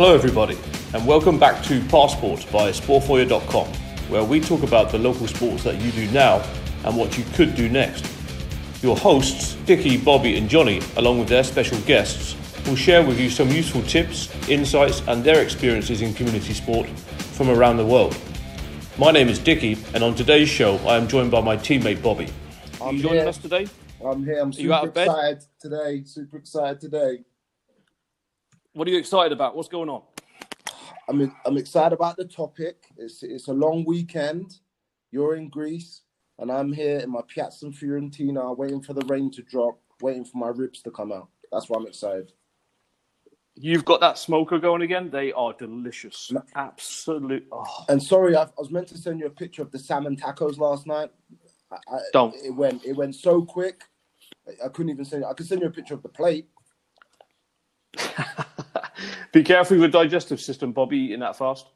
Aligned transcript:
Hello, 0.00 0.14
everybody, 0.14 0.56
and 0.94 1.04
welcome 1.04 1.40
back 1.40 1.60
to 1.64 1.82
Passport 1.86 2.46
by 2.52 2.70
SportFoyer.com, 2.70 3.66
where 4.08 4.22
we 4.22 4.38
talk 4.38 4.62
about 4.62 4.92
the 4.92 4.98
local 4.98 5.26
sports 5.26 5.64
that 5.64 5.82
you 5.82 5.90
do 5.90 6.08
now 6.12 6.40
and 6.84 6.96
what 6.96 7.18
you 7.18 7.24
could 7.34 7.56
do 7.56 7.68
next. 7.68 8.06
Your 8.80 8.96
hosts, 8.96 9.54
Dicky, 9.66 9.96
Bobby, 9.96 10.38
and 10.38 10.48
Johnny, 10.48 10.80
along 10.98 11.18
with 11.18 11.26
their 11.26 11.42
special 11.42 11.80
guests, 11.80 12.36
will 12.64 12.76
share 12.76 13.04
with 13.04 13.18
you 13.18 13.28
some 13.28 13.48
useful 13.48 13.82
tips, 13.82 14.32
insights, 14.48 15.02
and 15.08 15.24
their 15.24 15.42
experiences 15.42 16.00
in 16.00 16.14
community 16.14 16.54
sport 16.54 16.88
from 17.34 17.50
around 17.50 17.76
the 17.76 17.84
world. 17.84 18.16
My 18.98 19.10
name 19.10 19.28
is 19.28 19.40
Dicky, 19.40 19.76
and 19.94 20.04
on 20.04 20.14
today's 20.14 20.48
show, 20.48 20.76
I 20.86 20.96
am 20.96 21.08
joined 21.08 21.32
by 21.32 21.40
my 21.40 21.56
teammate 21.56 22.04
Bobby. 22.04 22.28
Are 22.80 22.92
you 22.92 23.02
joining 23.02 23.18
here. 23.18 23.28
us 23.30 23.38
today? 23.38 23.66
I'm 24.06 24.24
here. 24.24 24.38
I'm 24.38 24.50
Are 24.50 24.60
you 24.60 24.72
out 24.72 24.84
super 24.84 25.00
excited 25.00 25.44
today. 25.58 26.04
Super 26.04 26.36
excited 26.36 26.80
today. 26.80 27.24
What 28.78 28.86
are 28.86 28.92
you 28.92 28.98
excited 28.98 29.32
about? 29.32 29.56
What's 29.56 29.68
going 29.68 29.88
on? 29.88 30.02
I'm 31.08 31.34
I'm 31.44 31.56
excited 31.56 31.92
about 31.92 32.16
the 32.16 32.24
topic. 32.24 32.84
It's 32.96 33.24
it's 33.24 33.48
a 33.48 33.52
long 33.52 33.84
weekend. 33.84 34.60
You're 35.10 35.34
in 35.34 35.48
Greece, 35.48 36.02
and 36.38 36.48
I'm 36.48 36.72
here 36.72 37.00
in 37.00 37.10
my 37.10 37.22
Piazza 37.26 37.66
Fiorentina, 37.70 38.56
waiting 38.56 38.80
for 38.80 38.92
the 38.92 39.04
rain 39.06 39.32
to 39.32 39.42
drop, 39.42 39.80
waiting 40.00 40.24
for 40.24 40.38
my 40.38 40.50
ribs 40.50 40.80
to 40.82 40.92
come 40.92 41.10
out. 41.10 41.26
That's 41.50 41.68
why 41.68 41.76
I'm 41.80 41.88
excited. 41.88 42.30
You've 43.56 43.84
got 43.84 43.98
that 43.98 44.16
smoker 44.16 44.60
going 44.60 44.82
again. 44.82 45.10
They 45.10 45.32
are 45.32 45.52
delicious. 45.54 46.30
Absolute. 46.54 47.48
Oh, 47.50 47.84
And 47.88 48.00
sorry, 48.00 48.36
I, 48.36 48.44
I 48.44 48.48
was 48.58 48.70
meant 48.70 48.86
to 48.90 48.96
send 48.96 49.18
you 49.18 49.26
a 49.26 49.30
picture 49.30 49.62
of 49.62 49.72
the 49.72 49.78
salmon 49.80 50.14
tacos 50.14 50.56
last 50.56 50.86
night. 50.86 51.10
I, 51.72 51.98
Don't. 52.12 52.32
It 52.36 52.54
went 52.54 52.84
it 52.84 52.92
went 52.92 53.16
so 53.16 53.42
quick. 53.42 53.82
I, 54.46 54.66
I 54.66 54.68
couldn't 54.68 54.90
even 54.90 55.04
send. 55.04 55.24
I 55.24 55.32
could 55.32 55.48
send 55.48 55.62
you 55.62 55.66
a 55.66 55.72
picture 55.72 55.94
of 55.94 56.04
the 56.04 56.08
plate. 56.08 56.48
be 59.32 59.42
careful 59.42 59.76
with 59.76 59.82
your 59.94 60.02
digestive 60.02 60.40
system, 60.40 60.72
Bobby, 60.72 60.98
eating 60.98 61.20
that 61.20 61.36
fast. 61.36 61.66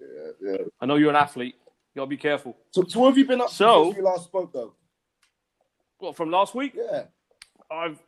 Yeah. 0.40 0.56
I 0.80 0.86
know 0.86 0.96
you're 0.96 1.10
an 1.10 1.16
athlete. 1.16 1.54
You 1.94 2.00
gotta 2.00 2.08
be 2.08 2.16
careful. 2.16 2.56
So, 2.70 2.84
so 2.88 3.00
what 3.00 3.08
have 3.08 3.18
you 3.18 3.26
been 3.26 3.40
up 3.40 3.50
So- 3.50 3.84
since 3.84 3.96
we 3.96 4.02
last 4.02 4.24
spoke, 4.24 4.52
though? 4.52 4.74
What 5.98 6.16
from 6.16 6.30
last 6.30 6.54
week? 6.54 6.72
Yeah. 6.74 7.04
I've 7.70 7.98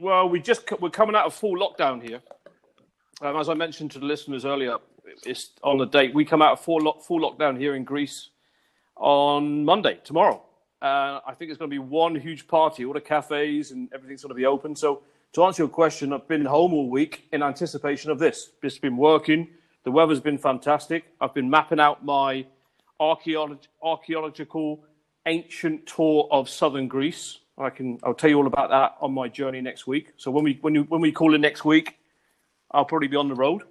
well, 0.00 0.28
we 0.28 0.40
just 0.40 0.62
we're 0.80 0.90
coming 0.90 1.14
out 1.14 1.26
of 1.26 1.34
full 1.34 1.56
lockdown 1.56 2.02
here. 2.02 2.22
Um, 3.20 3.36
as 3.36 3.48
I 3.48 3.54
mentioned 3.54 3.90
to 3.92 3.98
the 3.98 4.06
listeners 4.06 4.44
earlier, 4.44 4.78
it's 5.26 5.50
on 5.62 5.78
the 5.78 5.84
date. 5.84 6.14
We 6.14 6.24
come 6.24 6.40
out 6.42 6.52
of 6.52 6.60
full 6.60 6.80
lock, 6.80 7.02
full 7.02 7.20
lockdown 7.20 7.58
here 7.58 7.74
in 7.74 7.84
Greece 7.84 8.30
on 8.96 9.64
Monday 9.64 10.00
tomorrow. 10.04 10.42
Uh, 10.80 11.20
I 11.26 11.34
think 11.34 11.50
it's 11.50 11.58
going 11.58 11.70
to 11.70 11.74
be 11.74 11.78
one 11.78 12.14
huge 12.14 12.48
party. 12.48 12.84
All 12.84 12.92
the 12.92 13.00
cafes 13.00 13.70
and 13.70 13.88
everything's 13.94 14.22
going 14.22 14.30
to 14.30 14.34
be 14.34 14.46
open. 14.46 14.74
So 14.74 15.02
to 15.32 15.44
answer 15.44 15.62
your 15.62 15.70
question, 15.70 16.12
I've 16.12 16.28
been 16.28 16.44
home 16.44 16.74
all 16.74 16.90
week 16.90 17.26
in 17.32 17.42
anticipation 17.42 18.10
of 18.10 18.18
this. 18.18 18.50
Just 18.62 18.82
been 18.82 18.96
working. 18.96 19.48
The 19.84 19.90
weather's 19.90 20.20
been 20.20 20.38
fantastic. 20.38 21.04
I've 21.20 21.34
been 21.34 21.48
mapping 21.48 21.80
out 21.80 22.04
my 22.04 22.46
archaeolog- 23.00 23.66
archaeological 23.82 24.84
ancient 25.26 25.86
tour 25.86 26.28
of 26.30 26.48
southern 26.48 26.86
Greece. 26.86 27.38
I 27.58 27.70
can 27.70 27.98
I'll 28.02 28.14
tell 28.14 28.30
you 28.30 28.36
all 28.36 28.46
about 28.46 28.70
that 28.70 28.96
on 29.00 29.12
my 29.12 29.28
journey 29.28 29.60
next 29.60 29.86
week. 29.86 30.12
So 30.16 30.30
when 30.30 30.44
we 30.44 30.58
when 30.60 30.74
you 30.74 30.82
when 30.84 31.00
we 31.00 31.12
call 31.12 31.34
it 31.34 31.38
next 31.38 31.64
week, 31.64 31.96
I'll 32.70 32.84
probably 32.84 33.08
be 33.08 33.16
on 33.16 33.28
the 33.28 33.34
road. 33.34 33.62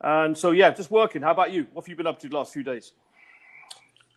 And 0.00 0.36
so 0.36 0.50
yeah, 0.50 0.70
just 0.70 0.90
working. 0.90 1.22
How 1.22 1.30
about 1.30 1.52
you? 1.52 1.66
What 1.72 1.84
have 1.84 1.88
you 1.88 1.96
been 1.96 2.06
up 2.06 2.18
to 2.20 2.28
the 2.28 2.36
last 2.36 2.52
few 2.52 2.62
days? 2.62 2.92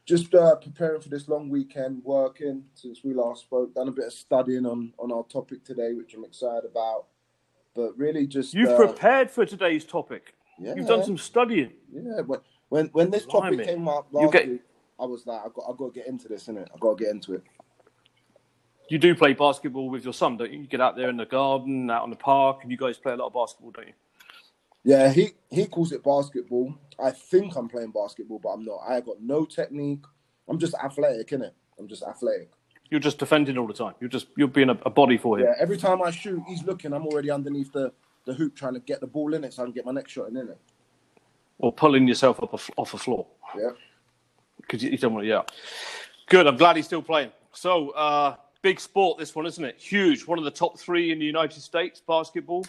Just 0.08 0.34
uh, 0.34 0.56
preparing 0.56 1.02
for 1.02 1.10
this 1.10 1.28
long 1.28 1.50
weekend, 1.50 2.02
working 2.04 2.64
since 2.74 3.04
we 3.04 3.14
last 3.14 3.42
spoke. 3.44 3.76
Done 3.76 3.90
a 3.90 3.92
bit 3.92 4.06
of 4.06 4.14
studying 4.14 4.66
on 4.66 4.94
on 4.98 5.12
our 5.12 5.24
topic 5.26 5.64
today, 5.64 5.94
which 5.94 6.14
I'm 6.16 6.24
excited 6.24 6.64
about. 6.66 7.06
But 7.76 7.96
really, 7.98 8.26
just 8.26 8.54
You've 8.56 8.70
uh, 8.70 8.78
prepared 8.78 9.30
for 9.30 9.46
today's 9.46 9.86
topic. 9.86 10.34
yeah, 10.58 10.74
You've 10.76 10.88
done 10.88 11.04
some 11.04 11.18
studying. 11.18 11.74
yeah. 11.92 12.22
When 12.22 12.40
when, 12.70 12.86
when 12.88 13.12
this 13.12 13.26
topic 13.26 13.58
Blimey. 13.58 13.66
came 13.66 13.88
up 13.88 14.08
last 14.12 14.34
get- 14.34 14.48
week, 14.48 14.62
I 15.00 15.06
was 15.06 15.28
like, 15.28 15.42
I 15.42 15.50
got 15.54 15.66
I 15.70 15.74
got 15.78 15.94
to 15.94 16.00
get 16.00 16.08
into 16.08 16.28
this, 16.28 16.48
innit? 16.48 16.68
I 16.74 16.78
got 16.80 16.98
to 16.98 17.04
get 17.04 17.12
into 17.14 17.34
it. 17.36 17.44
You 18.90 18.98
do 18.98 19.14
play 19.16 19.34
basketball 19.34 19.90
with 19.90 20.06
your 20.06 20.14
son, 20.14 20.38
don't 20.38 20.52
you? 20.52 20.62
You 20.62 20.68
get 20.68 20.80
out 20.80 20.96
there 20.96 21.10
in 21.10 21.18
the 21.18 21.26
garden, 21.26 21.92
out 21.92 22.04
on 22.04 22.10
the 22.10 22.16
park, 22.16 22.60
and 22.62 22.72
you 22.72 22.78
guys 22.78 22.98
play 22.98 23.12
a 23.12 23.18
lot 23.18 23.28
of 23.28 23.34
basketball, 23.34 23.72
don't 23.72 23.88
you? 23.88 23.94
Yeah, 24.86 25.12
he 25.12 25.32
he 25.50 25.66
calls 25.66 25.92
it 25.92 26.02
basketball. 26.04 26.74
I 27.00 27.12
think 27.12 27.56
I'm 27.56 27.68
playing 27.68 27.92
basketball, 27.92 28.40
but 28.40 28.50
I'm 28.50 28.66
not. 28.66 28.80
I 28.88 29.02
got 29.02 29.22
no 29.22 29.46
technique. 29.46 30.04
I'm 30.50 30.58
just 30.58 30.74
athletic, 30.84 31.30
innit? 31.30 31.52
I'm 31.80 31.88
just 31.88 32.04
athletic. 32.04 32.50
You're 32.90 33.00
just 33.00 33.20
defending 33.20 33.58
all 33.58 33.68
the 33.68 33.74
time. 33.74 33.94
You're 34.00 34.10
just 34.10 34.28
you're 34.38 34.48
being 34.48 34.70
a, 34.70 34.78
a 34.86 34.90
body 34.90 35.18
for 35.18 35.38
him. 35.38 35.46
Yeah, 35.46 35.54
every 35.60 35.78
time 35.78 36.02
I 36.02 36.10
shoot, 36.10 36.42
he's 36.48 36.64
looking. 36.64 36.94
I'm 36.94 37.06
already 37.06 37.30
underneath 37.30 37.72
the, 37.74 37.92
the 38.26 38.34
hoop 38.34 38.56
trying 38.56 38.74
to 38.76 38.80
get 38.80 39.02
the 39.02 39.08
ball 39.08 39.34
in 39.34 39.44
it 39.44 39.54
so 39.54 39.64
I 39.64 39.66
can 39.66 39.74
get 39.74 39.86
my 39.86 39.92
next 39.92 40.12
shot 40.12 40.30
in 40.30 40.38
it. 40.38 40.58
Or 41.60 41.72
pulling 41.74 42.08
yourself 42.08 42.42
up 42.42 42.54
a, 42.54 42.60
off 42.78 42.92
the 42.92 42.98
floor. 42.98 43.28
Yeah. 43.58 43.72
because 44.62 44.84
you, 44.84 44.92
you 44.92 44.98
don't 44.98 45.14
want 45.14 45.26
to. 45.26 45.30
Yeah, 45.30 45.42
good. 46.28 46.48
I'm 46.48 46.58
glad 46.58 46.78
he's 46.78 46.86
still 46.86 47.02
playing. 47.02 47.32
So, 47.52 47.90
uh, 47.92 48.36
big 48.62 48.80
sport 48.80 49.18
this 49.18 49.36
one, 49.36 49.46
isn't 49.46 49.64
it? 49.64 49.78
Huge. 49.78 50.26
One 50.26 50.38
of 50.38 50.46
the 50.46 50.52
top 50.52 50.78
three 50.80 51.12
in 51.12 51.20
the 51.20 51.26
United 51.26 51.62
States, 51.62 52.02
basketball. 52.08 52.66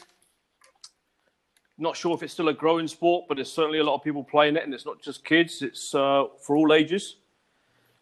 Not 1.78 1.96
sure 1.96 2.14
if 2.14 2.22
it's 2.22 2.32
still 2.32 2.48
a 2.48 2.54
growing 2.54 2.88
sport, 2.88 3.26
but 3.28 3.36
there's 3.36 3.52
certainly 3.52 3.78
a 3.78 3.84
lot 3.84 3.94
of 3.94 4.02
people 4.02 4.24
playing 4.24 4.56
it, 4.56 4.64
and 4.64 4.74
it's 4.74 4.84
not 4.84 5.00
just 5.00 5.24
kids. 5.24 5.62
It's 5.62 5.94
uh, 5.94 6.24
for 6.40 6.56
all 6.56 6.72
ages. 6.72 7.16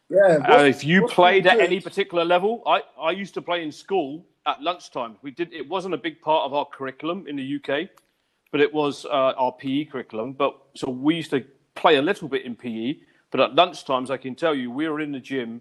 Yeah. 0.08 0.38
Uh, 0.48 0.62
if 0.62 0.84
you 0.84 1.06
played 1.08 1.46
at 1.46 1.60
any 1.60 1.80
particular 1.80 2.24
level, 2.24 2.62
I, 2.66 2.82
I 3.00 3.10
used 3.10 3.34
to 3.34 3.42
play 3.42 3.62
in 3.62 3.72
school 3.72 4.24
at 4.46 4.62
lunchtime. 4.62 5.16
We 5.22 5.30
did. 5.30 5.52
It 5.52 5.68
wasn't 5.68 5.94
a 5.94 5.98
big 5.98 6.20
part 6.20 6.46
of 6.46 6.54
our 6.54 6.64
curriculum 6.64 7.26
in 7.28 7.36
the 7.36 7.56
UK, 7.56 7.90
but 8.50 8.60
it 8.60 8.72
was 8.72 9.04
uh, 9.04 9.34
our 9.36 9.52
PE 9.52 9.86
curriculum. 9.86 10.32
But 10.32 10.56
so 10.74 10.90
we 10.90 11.16
used 11.16 11.30
to 11.30 11.44
play 11.74 11.96
a 11.96 12.02
little 12.02 12.28
bit 12.28 12.44
in 12.44 12.54
PE. 12.54 12.96
But 13.30 13.40
at 13.40 13.54
lunchtimes, 13.54 14.08
I 14.08 14.16
can 14.16 14.34
tell 14.34 14.54
you, 14.54 14.70
we 14.70 14.88
were 14.88 15.00
in 15.00 15.12
the 15.12 15.20
gym 15.20 15.60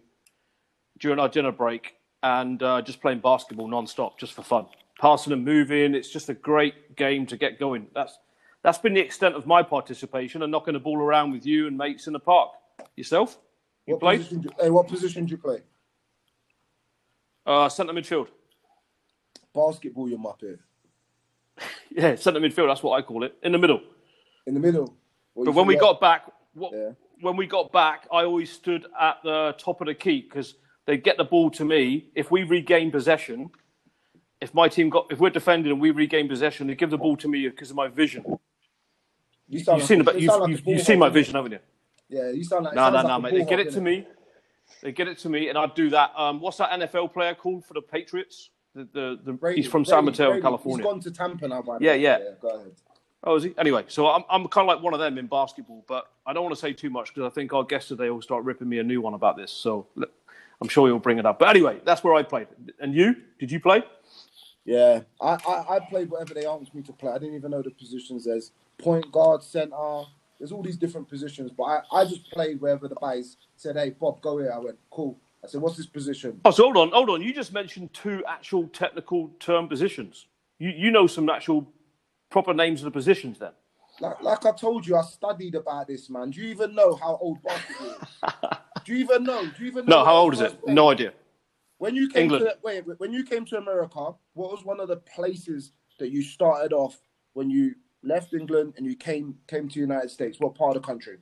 during 0.99 1.19
our 1.19 1.27
dinner 1.27 1.51
break 1.51 1.95
and 2.23 2.61
uh, 2.63 2.81
just 2.81 3.01
playing 3.01 3.19
basketball 3.19 3.67
non-stop, 3.67 4.17
just 4.17 4.33
for 4.33 4.43
fun, 4.43 4.65
passing 4.99 5.33
and 5.33 5.43
moving. 5.43 5.93
It's 5.95 6.09
just 6.09 6.29
a 6.29 6.33
great 6.33 6.95
game 6.95 7.25
to 7.27 7.37
get 7.37 7.59
going. 7.59 7.87
That's 7.93 8.17
that's 8.63 8.77
been 8.79 8.93
the 8.95 9.01
extent 9.01 9.35
of 9.35 9.45
my 9.45 9.61
participation 9.61 10.41
and 10.41 10.51
knocking 10.51 10.73
the 10.73 10.79
ball 10.79 10.97
around 10.97 11.31
with 11.31 11.45
you 11.45 11.67
and 11.67 11.77
mates 11.77 12.07
in 12.07 12.13
the 12.13 12.19
park. 12.19 12.51
Yourself? 12.95 13.37
You 13.85 13.93
What 13.93 13.99
played? 14.01 14.17
position, 14.19 14.41
do, 14.41 14.49
hey, 14.59 14.69
what 14.71 14.87
position 14.87 15.25
do 15.25 15.31
you 15.31 15.37
play? 15.37 15.59
Uh, 17.45 17.69
centre 17.69 17.93
midfield. 17.93 18.27
Basketball, 19.53 20.09
you're 20.09 20.19
muppet. 20.19 20.59
Yeah, 21.91 22.15
centre 22.15 22.41
midfield. 22.41 22.67
That's 22.67 22.83
what 22.83 22.97
I 22.97 23.01
call 23.03 23.23
it. 23.23 23.35
In 23.43 23.53
the 23.53 23.57
middle. 23.57 23.79
In 24.47 24.53
the 24.53 24.59
middle. 24.59 24.93
What 25.33 25.45
But 25.45 25.53
when 25.53 25.65
we 25.67 25.75
think 25.75 25.81
got 25.81 26.01
back, 26.01 26.29
what, 26.53 26.73
Yeah. 26.73 26.89
when 27.21 27.37
we 27.37 27.47
got 27.47 27.71
back, 27.71 28.05
I 28.11 28.25
always 28.25 28.51
stood 28.51 28.85
at 28.99 29.17
the 29.23 29.55
top 29.57 29.79
of 29.79 29.87
the 29.87 29.93
key 29.95 30.21
because 30.21 30.55
they'd 30.85 31.03
get 31.03 31.15
the 31.15 31.23
ball 31.23 31.49
to 31.51 31.63
me. 31.63 32.09
If 32.15 32.31
we 32.31 32.43
regain 32.43 32.91
possession, 32.91 33.49
if 34.41 34.53
my 34.53 34.67
team 34.67 34.89
got, 34.89 35.07
if 35.11 35.19
we're 35.19 35.29
defending 35.29 35.71
and 35.71 35.81
we 35.81 35.91
regain 35.91 36.27
possession, 36.27 36.67
they 36.67 36.75
give 36.75 36.89
the 36.89 36.97
ball 36.97 37.15
to 37.17 37.27
me 37.27 37.47
because 37.47 37.69
of 37.69 37.75
my 37.75 37.87
vision. 37.87 38.23
You 39.47 39.59
You've 39.59 39.83
seen, 39.83 40.01
about, 40.01 40.19
you 40.19 40.31
you've, 40.47 40.65
like 40.65 40.79
seen 40.81 40.99
my 40.99 41.09
vision, 41.09 41.35
haven't 41.35 41.51
you? 41.51 41.59
Yeah, 42.09 42.31
you 42.31 42.43
sound 42.43 42.65
like. 42.65 42.75
No, 42.75 42.89
no, 42.89 43.01
no, 43.03 43.19
mate. 43.19 43.33
They 43.33 43.45
get 43.45 43.59
it 43.59 43.71
to 43.71 43.79
innit? 43.79 43.83
me. 43.83 44.07
They 44.81 44.91
get 44.91 45.07
it 45.07 45.17
to 45.19 45.29
me, 45.29 45.49
and 45.49 45.57
I 45.57 45.67
do 45.67 45.89
that. 45.91 46.11
Um, 46.17 46.41
what's 46.41 46.57
that 46.57 46.71
NFL 46.71 47.13
player 47.13 47.35
called 47.35 47.65
for 47.65 47.73
the 47.75 47.81
Patriots? 47.81 48.49
The, 48.73 48.87
the, 48.91 49.19
the 49.23 49.33
Brady, 49.33 49.61
he's 49.61 49.71
from 49.71 49.83
Brady, 49.83 49.91
San 49.91 50.05
Mateo, 50.05 50.29
Brady. 50.31 50.41
California. 50.41 50.83
He's 50.85 50.91
gone 50.91 50.99
to 51.01 51.11
Tampa 51.11 51.47
now, 51.47 51.61
by 51.61 51.77
the 51.77 51.85
Yeah, 51.85 51.91
way. 51.91 52.01
yeah. 52.01 52.17
Go 52.41 52.49
ahead. 52.49 52.71
Oh, 53.23 53.35
is 53.35 53.43
he? 53.43 53.53
Anyway, 53.57 53.85
so 53.87 54.07
I'm, 54.07 54.23
I'm 54.29 54.47
kind 54.47 54.69
of 54.69 54.75
like 54.75 54.83
one 54.83 54.93
of 54.93 54.99
them 54.99 55.17
in 55.17 55.27
basketball, 55.27 55.83
but 55.87 56.11
I 56.25 56.33
don't 56.33 56.43
want 56.43 56.53
to 56.53 56.59
say 56.59 56.73
too 56.73 56.89
much 56.89 57.13
because 57.13 57.29
I 57.29 57.33
think 57.33 57.53
our 57.53 57.63
guest 57.63 57.87
today 57.87 58.09
will 58.09 58.21
start 58.21 58.43
ripping 58.43 58.69
me 58.69 58.79
a 58.79 58.83
new 58.83 59.01
one 59.01 59.13
about 59.15 59.37
this. 59.37 59.51
So 59.51 59.87
I'm 60.61 60.67
sure 60.67 60.87
he'll 60.87 60.99
bring 60.99 61.17
it 61.17 61.25
up. 61.25 61.39
But 61.39 61.49
anyway, 61.49 61.79
that's 61.85 62.03
where 62.03 62.13
I 62.13 62.21
played. 62.23 62.47
And 62.79 62.93
you? 62.93 63.15
Did 63.39 63.51
you 63.51 63.59
play? 63.59 63.83
Yeah, 64.65 65.01
I, 65.21 65.37
I, 65.47 65.75
I 65.75 65.79
played 65.79 66.09
whatever 66.09 66.33
they 66.33 66.45
asked 66.47 66.73
me 66.73 66.81
to 66.83 66.93
play. 66.93 67.11
I 67.11 67.19
didn't 67.19 67.35
even 67.35 67.51
know 67.51 67.61
the 67.61 67.69
positions. 67.69 68.25
There's 68.25 68.51
point 68.79 69.11
guard, 69.11 69.43
center. 69.43 70.03
There's 70.39 70.51
all 70.51 70.63
these 70.63 70.75
different 70.77 71.07
positions, 71.07 71.51
but 71.55 71.63
I, 71.63 71.81
I 71.91 72.05
just 72.05 72.29
played 72.31 72.59
wherever 72.59 72.87
the 72.87 72.95
guys 72.95 73.37
said, 73.55 73.75
"Hey, 73.77 73.91
Bob, 73.91 74.21
go 74.21 74.39
here." 74.39 74.51
I 74.51 74.57
went, 74.57 74.77
"Cool." 74.89 75.17
I 75.43 75.47
said, 75.47 75.61
"What's 75.61 75.77
this 75.77 75.85
position?" 75.85 76.41
Oh, 76.43 76.51
so 76.51 76.63
hold 76.63 76.77
on, 76.77 76.89
hold 76.91 77.09
on. 77.11 77.21
You 77.21 77.31
just 77.33 77.53
mentioned 77.53 77.93
two 77.93 78.23
actual 78.27 78.67
technical 78.69 79.29
term 79.39 79.67
positions. 79.67 80.25
You, 80.57 80.69
you 80.69 80.91
know 80.91 81.05
some 81.05 81.29
actual 81.29 81.67
proper 82.31 82.53
names 82.53 82.81
of 82.81 82.85
the 82.85 82.91
positions 82.91 83.37
then? 83.39 83.51
Like, 83.99 84.21
like 84.21 84.45
I 84.45 84.51
told 84.51 84.85
you, 84.87 84.97
I 84.97 85.03
studied 85.03 85.55
about 85.55 85.87
this, 85.87 86.09
man. 86.09 86.31
Do 86.31 86.41
you 86.41 86.49
even 86.49 86.75
know 86.75 86.95
how 86.95 87.17
old 87.21 87.41
basketball 87.43 87.95
is? 88.01 88.29
Do 88.85 88.93
you 88.93 88.99
even 88.99 89.23
know? 89.23 89.45
Do 89.45 89.63
you 89.63 89.67
even 89.67 89.85
know? 89.85 89.99
No, 89.99 90.05
how 90.05 90.15
old 90.15 90.33
is 90.33 90.41
it? 90.41 90.61
played? 90.61 90.75
No 90.75 90.89
idea. 90.89 91.13
When 91.77 91.95
you 91.95 92.09
came 92.09 92.23
England. 92.23 92.45
to 92.45 92.57
wait, 92.63 92.83
when 92.99 93.11
you 93.11 93.23
came 93.23 93.45
to 93.45 93.57
America, 93.57 94.11
what 94.33 94.51
was 94.51 94.63
one 94.63 94.79
of 94.79 94.87
the 94.87 94.97
places 94.97 95.71
that 95.99 96.09
you 96.09 96.21
started 96.21 96.73
off 96.73 96.99
when 97.33 97.49
you 97.49 97.75
left 98.03 98.33
England 98.33 98.73
and 98.77 98.85
you 98.85 98.95
came 98.95 99.35
came 99.47 99.67
to 99.67 99.73
the 99.75 99.81
United 99.81 100.09
States? 100.09 100.39
What 100.39 100.55
part 100.55 100.75
of 100.75 100.81
the 100.81 100.87
country? 100.87 101.17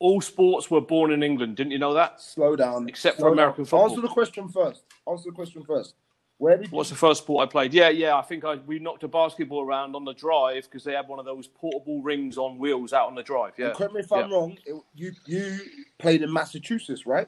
All 0.00 0.20
sports 0.20 0.70
were 0.70 0.80
born 0.80 1.10
in 1.12 1.22
England. 1.22 1.56
Didn't 1.56 1.72
you 1.72 1.78
know 1.78 1.94
that? 1.94 2.20
Slow 2.20 2.54
down. 2.54 2.88
Except 2.88 3.16
for 3.16 3.22
Slow 3.22 3.28
down. 3.30 3.38
American 3.38 3.64
football. 3.64 3.88
Answer 3.88 4.00
the 4.00 4.08
question 4.08 4.48
first. 4.48 4.84
Answer 5.08 5.30
the 5.30 5.34
question 5.34 5.64
first. 5.64 5.94
Where 6.36 6.56
did 6.56 6.70
What's 6.70 6.90
the 6.90 6.96
first 6.96 7.22
sport 7.22 7.48
I 7.48 7.50
played? 7.50 7.74
Yeah, 7.74 7.88
yeah. 7.88 8.16
I 8.16 8.22
think 8.22 8.44
I 8.44 8.56
we 8.56 8.78
knocked 8.78 9.02
a 9.02 9.08
basketball 9.08 9.62
around 9.62 9.96
on 9.96 10.04
the 10.04 10.12
drive 10.12 10.64
because 10.64 10.84
they 10.84 10.92
had 10.92 11.08
one 11.08 11.18
of 11.18 11.24
those 11.24 11.48
portable 11.48 12.00
rings 12.00 12.38
on 12.38 12.58
wheels 12.58 12.92
out 12.92 13.08
on 13.08 13.16
the 13.16 13.24
drive. 13.24 13.54
Yeah. 13.58 13.68
you, 13.68 13.74
correct 13.74 13.94
me 13.94 14.00
if 14.00 14.12
I'm 14.12 14.30
wrong, 14.30 14.56
it, 14.64 14.80
you 14.94 15.12
you 15.26 15.58
played 15.98 16.22
in 16.22 16.32
Massachusetts, 16.32 17.06
right? 17.06 17.26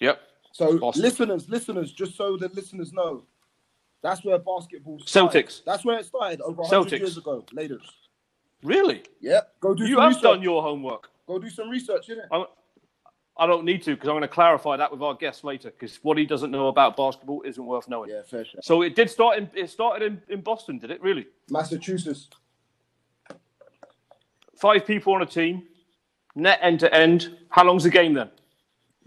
Yep. 0.00 0.18
So 0.52 0.78
Boston. 0.78 1.02
listeners, 1.02 1.48
listeners, 1.48 1.92
just 1.92 2.16
so 2.16 2.36
the 2.36 2.48
listeners 2.48 2.92
know, 2.92 3.24
that's 4.02 4.24
where 4.24 4.38
basketball 4.38 4.98
started. 5.00 5.46
Celtics. 5.46 5.64
That's 5.64 5.84
where 5.84 5.98
it 5.98 6.06
started 6.06 6.40
over 6.40 6.62
100 6.62 6.86
Celtics. 6.88 6.98
years 6.98 7.16
ago. 7.16 7.44
Later. 7.52 7.78
Really? 8.62 9.02
Yep. 9.20 9.54
Go 9.60 9.74
do 9.74 9.84
You 9.84 9.94
some 9.94 10.00
have 10.02 10.08
research. 10.10 10.22
done 10.22 10.42
your 10.42 10.62
homework. 10.62 11.10
Go 11.26 11.38
do 11.38 11.48
some 11.50 11.68
research, 11.68 12.08
innit? 12.08 12.26
I'm, 12.32 12.46
I 13.36 13.46
don't 13.46 13.64
need 13.64 13.82
to 13.84 13.94
because 13.94 14.08
I'm 14.08 14.14
going 14.14 14.22
to 14.22 14.28
clarify 14.28 14.76
that 14.78 14.90
with 14.90 15.00
our 15.00 15.14
guest 15.14 15.44
later 15.44 15.70
because 15.70 15.96
what 16.02 16.18
he 16.18 16.26
doesn't 16.26 16.50
know 16.50 16.66
about 16.68 16.96
basketball 16.96 17.42
isn't 17.42 17.64
worth 17.64 17.88
knowing. 17.88 18.10
Yeah, 18.10 18.22
fair 18.28 18.44
share. 18.44 18.60
So 18.62 18.82
it 18.82 18.96
did 18.96 19.08
start 19.10 19.38
in 19.38 19.48
it 19.54 19.70
started 19.70 20.04
in, 20.04 20.22
in 20.28 20.40
Boston, 20.40 20.78
did 20.78 20.90
it 20.90 21.00
really? 21.00 21.26
Massachusetts. 21.48 22.28
Five 24.56 24.86
people 24.86 25.12
on 25.14 25.22
a 25.22 25.26
team, 25.26 25.62
net 26.34 26.58
end 26.62 26.80
to 26.80 26.92
end. 26.92 27.36
How 27.50 27.64
long's 27.64 27.84
the 27.84 27.90
game 27.90 28.12
then? 28.14 28.28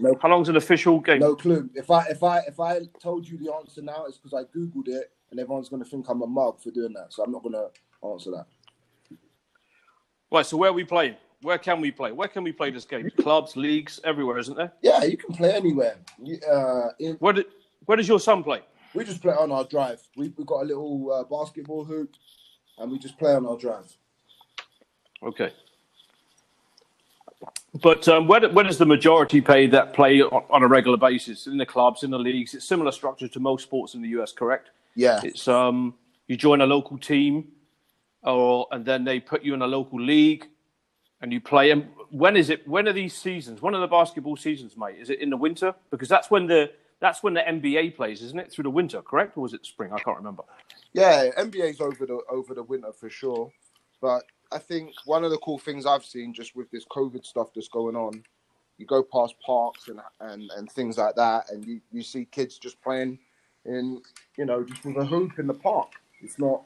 No, 0.02 0.18
How 0.22 0.30
long's 0.30 0.50
an 0.50 0.56
official 0.56 1.00
game? 1.00 1.20
no 1.20 1.36
clue. 1.36 1.70
If 1.76 1.92
I 1.92 2.06
if 2.08 2.24
I 2.24 2.40
if 2.40 2.60
I 2.60 2.80
told 3.02 3.28
you 3.28 3.38
the 3.38 3.54
answer 3.54 3.82
now, 3.82 4.06
it's 4.06 4.18
because 4.18 4.34
I 4.34 4.44
googled 4.58 4.88
it, 4.88 5.12
and 5.30 5.40
everyone's 5.40 5.70
gonna 5.70 5.86
think 5.86 6.08
I'm 6.10 6.22
a 6.24 6.28
mug 6.28 6.60
for 6.60 6.72
doing 6.72 6.94
that. 6.94 7.14
So 7.14 7.24
I'm 7.24 7.32
not 7.32 7.44
gonna 7.44 7.68
answer 8.12 8.32
that. 8.32 8.46
Right, 10.32 10.46
so 10.46 10.58
where 10.58 10.70
are 10.72 10.74
we 10.74 10.84
playing? 10.86 11.16
Where 11.42 11.58
can 11.58 11.82
we 11.82 11.92
play? 11.92 12.12
Where 12.12 12.28
can 12.28 12.44
we 12.44 12.52
play 12.52 12.72
this 12.72 12.86
game? 12.86 13.10
Clubs, 13.20 13.56
leagues, 13.56 14.00
everywhere, 14.04 14.38
isn't 14.38 14.56
there? 14.56 14.72
Yeah, 14.82 15.04
you 15.04 15.18
can 15.18 15.34
play 15.36 15.52
anywhere. 15.54 15.98
You- 16.22 16.40
Uh, 16.50 16.90
in, 17.00 17.16
Where, 17.16 17.34
did, 17.34 17.46
where 17.86 17.96
does 17.98 18.08
your 18.08 18.20
son 18.20 18.44
play? 18.44 18.62
we 18.94 19.04
just 19.06 19.22
play 19.22 19.34
on 19.34 19.52
our 19.52 19.64
drive. 19.66 20.02
We 20.18 20.30
we 20.38 20.44
got 20.46 20.62
a 20.64 20.66
little 20.66 21.12
uh, 21.12 21.24
basketball 21.26 21.84
hoop, 21.86 22.12
and 22.80 22.92
we 22.92 22.98
just 23.00 23.18
play 23.20 23.34
on 23.36 23.46
our 23.46 23.58
drive. 23.58 23.96
Okay. 25.24 25.52
But 27.82 28.08
um, 28.08 28.28
where, 28.28 28.48
where 28.50 28.66
does 28.66 28.78
the 28.78 28.86
majority 28.86 29.42
pay 29.42 29.68
that 29.68 29.94
play 29.94 30.22
on, 30.22 30.44
on 30.50 30.64
a 30.64 30.68
regular 30.68 30.98
basis 30.98 31.48
in 31.48 31.58
the 31.58 31.66
clubs, 31.66 32.04
in 32.04 32.12
the 32.12 32.20
leagues? 32.20 32.54
It's 32.54 32.66
similar 32.66 32.92
structure 32.92 33.28
to 33.28 33.40
most 33.40 33.64
sports 33.64 33.96
in 33.96 34.02
the 34.02 34.10
US, 34.10 34.32
correct? 34.32 34.72
Yeah, 34.96 35.22
It's 35.24 35.48
um, 35.48 35.96
you 36.28 36.36
join 36.36 36.62
a 36.62 36.66
local 36.66 36.98
team, 36.98 37.48
or 38.24 38.68
and 38.72 38.86
then 38.86 39.04
they 39.06 39.20
put 39.20 39.44
you 39.44 39.54
in 39.54 39.62
a 39.62 39.68
local 39.68 40.02
league, 40.02 40.48
and 41.22 41.32
you 41.32 41.40
play. 41.40 41.72
And 41.72 41.88
when 42.10 42.36
is 42.36 42.50
it? 42.50 42.68
When 42.68 42.88
are 42.88 42.94
these 42.94 43.16
seasons? 43.16 43.62
When 43.62 43.74
are 43.74 43.80
the 43.80 43.88
basketball 43.88 44.36
seasons, 44.36 44.76
mate? 44.76 44.98
Is 45.00 45.10
it 45.10 45.20
in 45.20 45.30
the 45.30 45.38
winter? 45.38 45.74
Because 45.92 46.10
that's 46.10 46.30
when 46.30 46.46
the 46.48 46.72
that's 47.00 47.24
when 47.24 47.34
the 47.34 47.42
NBA 47.42 47.96
plays, 47.96 48.22
isn't 48.22 48.40
it? 48.40 48.52
Through 48.52 48.64
the 48.64 48.70
winter, 48.70 49.02
correct? 49.02 49.38
Or 49.38 49.42
was 49.42 49.54
it 49.54 49.66
spring? 49.66 49.92
I 49.94 50.00
can't 50.00 50.18
remember. 50.18 50.44
Yeah, 50.94 51.30
NBA's 51.38 51.80
over 51.80 52.06
the 52.06 52.20
over 52.30 52.54
the 52.54 52.64
winter 52.64 52.92
for 52.92 53.10
sure. 53.10 53.52
But 54.02 54.24
I 54.52 54.60
think 54.60 54.94
one 55.06 55.24
of 55.24 55.32
the 55.32 55.38
cool 55.38 55.58
things 55.58 55.86
I've 55.86 56.06
seen 56.06 56.34
just 56.34 56.56
with 56.56 56.70
this 56.72 56.86
COVID 56.86 57.26
stuff 57.26 57.50
that's 57.54 57.68
going 57.68 57.96
on, 57.96 58.24
you 58.78 58.86
go 58.86 59.04
past 59.04 59.36
parks 59.46 59.88
and 59.88 60.00
and, 60.20 60.52
and 60.58 60.72
things 60.72 60.98
like 60.98 61.16
that, 61.16 61.52
and 61.52 61.66
you, 61.66 61.82
you 61.92 62.04
see 62.04 62.26
kids 62.26 62.58
just 62.58 62.82
playing 62.82 63.20
in 63.66 64.02
you 64.38 64.46
know 64.46 64.64
just 64.64 64.84
with 64.86 64.98
a 64.98 65.06
hoop 65.06 65.40
in 65.40 65.48
the 65.48 65.54
park. 65.54 65.90
It's 66.22 66.38
not 66.40 66.64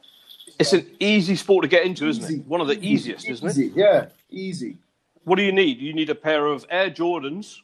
It's 0.58 0.72
an 0.72 0.86
easy 1.00 1.36
sport 1.36 1.62
to 1.62 1.68
get 1.68 1.84
into, 1.84 2.08
isn't 2.08 2.30
it? 2.40 2.46
One 2.46 2.60
of 2.60 2.68
the 2.68 2.78
easiest, 2.86 3.28
isn't 3.28 3.56
it? 3.58 3.72
Yeah, 3.74 4.06
easy. 4.30 4.78
What 5.24 5.36
do 5.36 5.42
you 5.42 5.52
need? 5.52 5.78
You 5.80 5.92
need 5.92 6.10
a 6.10 6.14
pair 6.14 6.46
of 6.46 6.64
Air 6.70 6.90
Jordans 6.90 7.56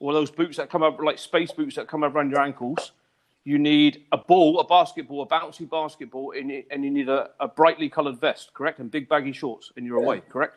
or 0.00 0.12
those 0.12 0.30
boots 0.30 0.58
that 0.58 0.68
come 0.70 0.82
up 0.82 1.00
like 1.00 1.18
space 1.18 1.50
boots 1.50 1.76
that 1.76 1.88
come 1.88 2.04
up 2.04 2.14
around 2.14 2.30
your 2.30 2.40
ankles. 2.40 2.92
You 3.46 3.60
need 3.60 4.06
a 4.10 4.18
ball, 4.18 4.58
a 4.58 4.66
basketball, 4.66 5.22
a 5.22 5.26
bouncy 5.26 5.70
basketball, 5.70 6.32
and 6.32 6.50
you, 6.50 6.64
and 6.72 6.82
you 6.82 6.90
need 6.90 7.08
a, 7.08 7.30
a 7.38 7.46
brightly 7.46 7.88
coloured 7.88 8.20
vest, 8.20 8.52
correct? 8.54 8.80
And 8.80 8.90
big 8.90 9.08
baggy 9.08 9.32
shorts, 9.32 9.70
and 9.76 9.86
you're 9.86 9.98
away, 9.98 10.20
correct? 10.28 10.56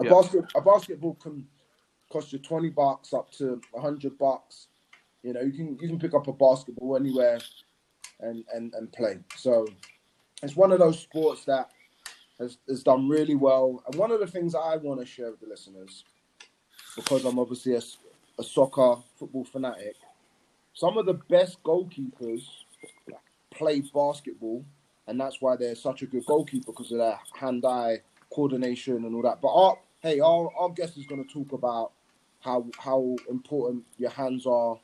A 0.00 0.04
Yeah. 0.04 0.10
basket 0.10 0.44
a 0.56 0.60
basketball 0.60 1.14
can 1.14 1.46
cost 2.10 2.32
you 2.32 2.40
twenty 2.40 2.68
bucks 2.68 3.12
up 3.12 3.30
to 3.34 3.60
hundred 3.80 4.18
bucks. 4.18 4.66
You 5.22 5.34
know, 5.34 5.42
you 5.42 5.52
can 5.52 5.78
you 5.80 5.86
can 5.86 6.00
pick 6.00 6.14
up 6.14 6.26
a 6.26 6.32
basketball 6.32 6.96
anywhere 6.96 7.38
and, 8.18 8.44
and, 8.52 8.74
and 8.74 8.92
play. 8.92 9.20
So 9.36 9.68
it's 10.42 10.56
one 10.56 10.72
of 10.72 10.80
those 10.80 10.98
sports 10.98 11.44
that 11.44 11.70
has, 12.40 12.58
has 12.68 12.82
done 12.82 13.08
really 13.08 13.36
well. 13.36 13.84
And 13.86 13.94
one 13.94 14.10
of 14.10 14.18
the 14.18 14.26
things 14.26 14.56
I 14.56 14.78
want 14.78 14.98
to 14.98 15.06
share 15.06 15.30
with 15.30 15.40
the 15.40 15.46
listeners, 15.46 16.02
because 16.96 17.24
I'm 17.24 17.38
obviously 17.38 17.76
a 17.76 18.42
soccer 18.42 19.00
football 19.16 19.44
fanatic, 19.44 19.94
some 20.74 20.98
of 20.98 21.06
the 21.06 21.14
best 21.14 21.62
goalkeepers 21.62 22.42
play 23.50 23.82
basketball, 23.94 24.64
and 25.06 25.18
that's 25.18 25.40
why 25.40 25.56
they're 25.56 25.74
such 25.74 26.02
a 26.02 26.06
good 26.06 26.26
goalkeeper 26.26 26.72
because 26.72 26.92
of 26.92 26.98
their 26.98 27.18
hand-eye 27.38 28.00
coordination 28.32 28.96
and 29.04 29.14
all 29.14 29.22
that. 29.22 29.40
But 29.40 29.54
our, 29.54 29.78
hey, 30.00 30.20
our, 30.20 30.50
our 30.58 30.68
guest 30.70 30.98
is 30.98 31.06
going 31.06 31.24
to 31.24 31.32
talk 31.32 31.52
about 31.52 31.92
how 32.40 32.66
how 32.78 33.16
important 33.30 33.84
your 33.96 34.10
hands 34.10 34.46
are 34.46 34.78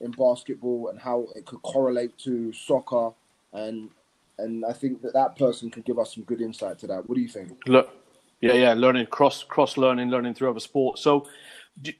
in 0.00 0.10
basketball 0.12 0.88
and 0.88 0.98
how 0.98 1.26
it 1.36 1.44
could 1.44 1.60
correlate 1.60 2.16
to 2.18 2.50
soccer 2.52 3.10
and 3.52 3.90
and 4.38 4.64
I 4.64 4.72
think 4.72 5.00
that 5.02 5.12
that 5.12 5.36
person 5.36 5.70
could 5.70 5.84
give 5.84 5.98
us 5.98 6.14
some 6.14 6.24
good 6.24 6.40
insight 6.40 6.78
to 6.80 6.86
that. 6.88 7.08
What 7.08 7.14
do 7.14 7.20
you 7.20 7.28
think? 7.28 7.52
Look, 7.66 7.90
yeah, 8.40 8.54
yeah, 8.54 8.74
learning 8.74 9.06
cross 9.06 9.44
cross 9.44 9.76
learning, 9.76 10.10
learning 10.10 10.34
through 10.34 10.50
other 10.50 10.60
sports. 10.60 11.02
So, 11.02 11.28
do, 11.80 11.92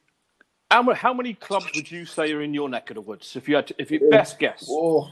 how, 0.74 0.94
how 0.94 1.14
many 1.14 1.34
clubs 1.34 1.66
would 1.74 1.90
you 1.90 2.04
say 2.04 2.32
are 2.32 2.42
in 2.42 2.52
your 2.52 2.68
neck 2.68 2.90
of 2.90 2.96
the 2.96 3.00
woods? 3.00 3.36
If 3.36 3.48
you 3.48 3.56
had, 3.56 3.68
to, 3.68 3.74
if 3.78 3.90
you 3.90 4.00
oh, 4.04 4.10
best 4.10 4.38
guess, 4.38 4.66
Oh, 4.68 5.08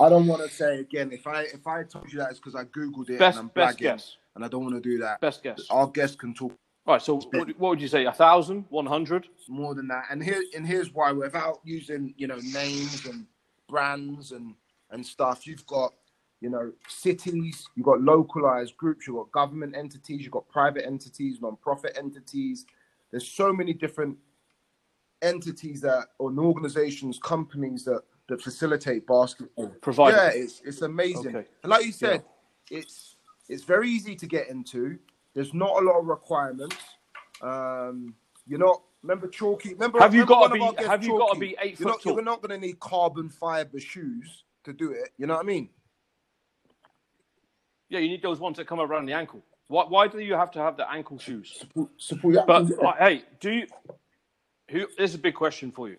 I 0.00 0.08
don't 0.08 0.26
want 0.26 0.42
to 0.42 0.54
say 0.54 0.80
again. 0.80 1.10
If 1.12 1.26
I 1.26 1.42
if 1.42 1.66
I 1.66 1.82
told 1.84 2.12
you 2.12 2.18
that, 2.18 2.30
it's 2.30 2.38
because 2.38 2.54
I 2.54 2.64
googled 2.64 3.08
it 3.08 3.18
best 3.18 3.38
and 3.38 3.44
I'm 3.44 3.52
best 3.54 3.78
blagging, 3.78 3.80
guess, 3.80 4.16
and 4.34 4.44
I 4.44 4.48
don't 4.48 4.62
want 4.62 4.74
to 4.74 4.80
do 4.80 4.98
that. 4.98 5.20
best 5.20 5.42
guess. 5.42 5.62
Our 5.70 5.86
guest 5.86 6.18
can 6.18 6.34
talk 6.34 6.52
All 6.86 6.94
right, 6.94 7.02
so 7.02 7.16
what, 7.32 7.48
what 7.58 7.70
would 7.70 7.80
you 7.80 7.88
say? 7.88 8.04
A 8.04 8.12
thousand, 8.12 8.64
one 8.68 8.86
hundred? 8.86 9.28
more 9.48 9.74
than 9.74 9.88
that. 9.88 10.04
And 10.10 10.22
here 10.22 10.42
and 10.54 10.66
here's 10.66 10.92
why 10.92 11.12
without 11.12 11.60
using, 11.64 12.14
you 12.16 12.26
know, 12.26 12.38
names 12.52 13.06
and 13.06 13.26
brands 13.68 14.32
and 14.32 14.54
and 14.90 15.04
stuff, 15.04 15.46
you've 15.46 15.66
got, 15.66 15.92
you 16.40 16.50
know, 16.50 16.72
cities, 16.88 17.66
you've 17.74 17.86
got 17.86 18.00
localized 18.02 18.76
groups, 18.76 19.06
you've 19.06 19.16
got 19.16 19.32
government 19.32 19.74
entities, 19.76 20.22
you've 20.22 20.32
got 20.32 20.48
private 20.48 20.84
entities, 20.84 21.40
non-profit 21.40 21.96
entities. 21.96 22.66
There's 23.10 23.26
so 23.26 23.52
many 23.52 23.72
different 23.72 24.16
entities 25.22 25.80
that 25.82 26.08
or 26.18 26.32
organizations, 26.38 27.18
companies 27.22 27.84
that 27.84 28.02
that 28.28 28.42
facilitate 28.42 29.06
basketball. 29.06 29.68
Provide. 29.80 30.14
Yeah, 30.14 30.28
it's 30.28 30.60
it's 30.64 30.82
amazing. 30.82 31.36
Okay. 31.36 31.48
And 31.62 31.70
like 31.70 31.84
you 31.84 31.92
said, 31.92 32.24
it's 32.70 33.16
it's 33.48 33.64
very 33.64 33.88
easy 33.88 34.16
to 34.16 34.26
get 34.26 34.48
into. 34.48 34.98
There's 35.34 35.54
not 35.54 35.82
a 35.82 35.84
lot 35.84 35.98
of 35.98 36.06
requirements. 36.06 36.76
Um, 37.42 38.14
you're 38.46 38.58
not 38.58 38.82
remember 39.02 39.28
chalky. 39.28 39.74
Remember, 39.74 40.00
Have 40.00 40.14
you 40.14 40.22
remember 40.22 40.46
got 40.46 40.60
one 40.60 40.72
to 40.72 40.72
be? 40.72 40.76
guests, 40.76 40.90
Have 40.90 41.04
you 41.04 41.18
got 41.18 41.34
to 41.34 41.40
be 41.40 41.56
eight 41.60 41.78
You're 41.78 41.88
foot 41.88 41.98
not, 41.98 42.02
tall? 42.02 42.12
you're 42.14 42.22
not 42.22 42.42
going 42.42 42.60
to 42.60 42.66
need 42.66 42.80
carbon 42.80 43.28
fiber 43.28 43.78
shoes 43.78 44.44
to 44.64 44.72
do 44.72 44.90
it. 44.92 45.10
You 45.18 45.26
know 45.26 45.34
what 45.34 45.44
I 45.44 45.46
mean? 45.46 45.68
Yeah, 47.88 48.00
you 48.00 48.08
need 48.08 48.22
those 48.22 48.40
ones 48.40 48.56
that 48.56 48.66
come 48.66 48.80
around 48.80 49.06
the 49.06 49.12
ankle. 49.12 49.44
Why, 49.68 49.84
why 49.84 50.08
do 50.08 50.18
you 50.18 50.34
have 50.34 50.50
to 50.52 50.58
have 50.60 50.76
the 50.76 50.90
ankle 50.90 51.18
shoes? 51.18 51.54
Support, 51.58 51.90
support 51.98 52.34
yeah, 52.34 52.44
But 52.46 52.68
yeah. 52.68 52.88
uh, 52.88 52.96
hey, 52.98 53.24
do 53.40 53.52
you? 53.52 53.66
Who? 54.70 54.86
This 54.98 55.10
is 55.10 55.14
a 55.14 55.18
big 55.18 55.34
question 55.34 55.70
for 55.70 55.88
you. 55.88 55.96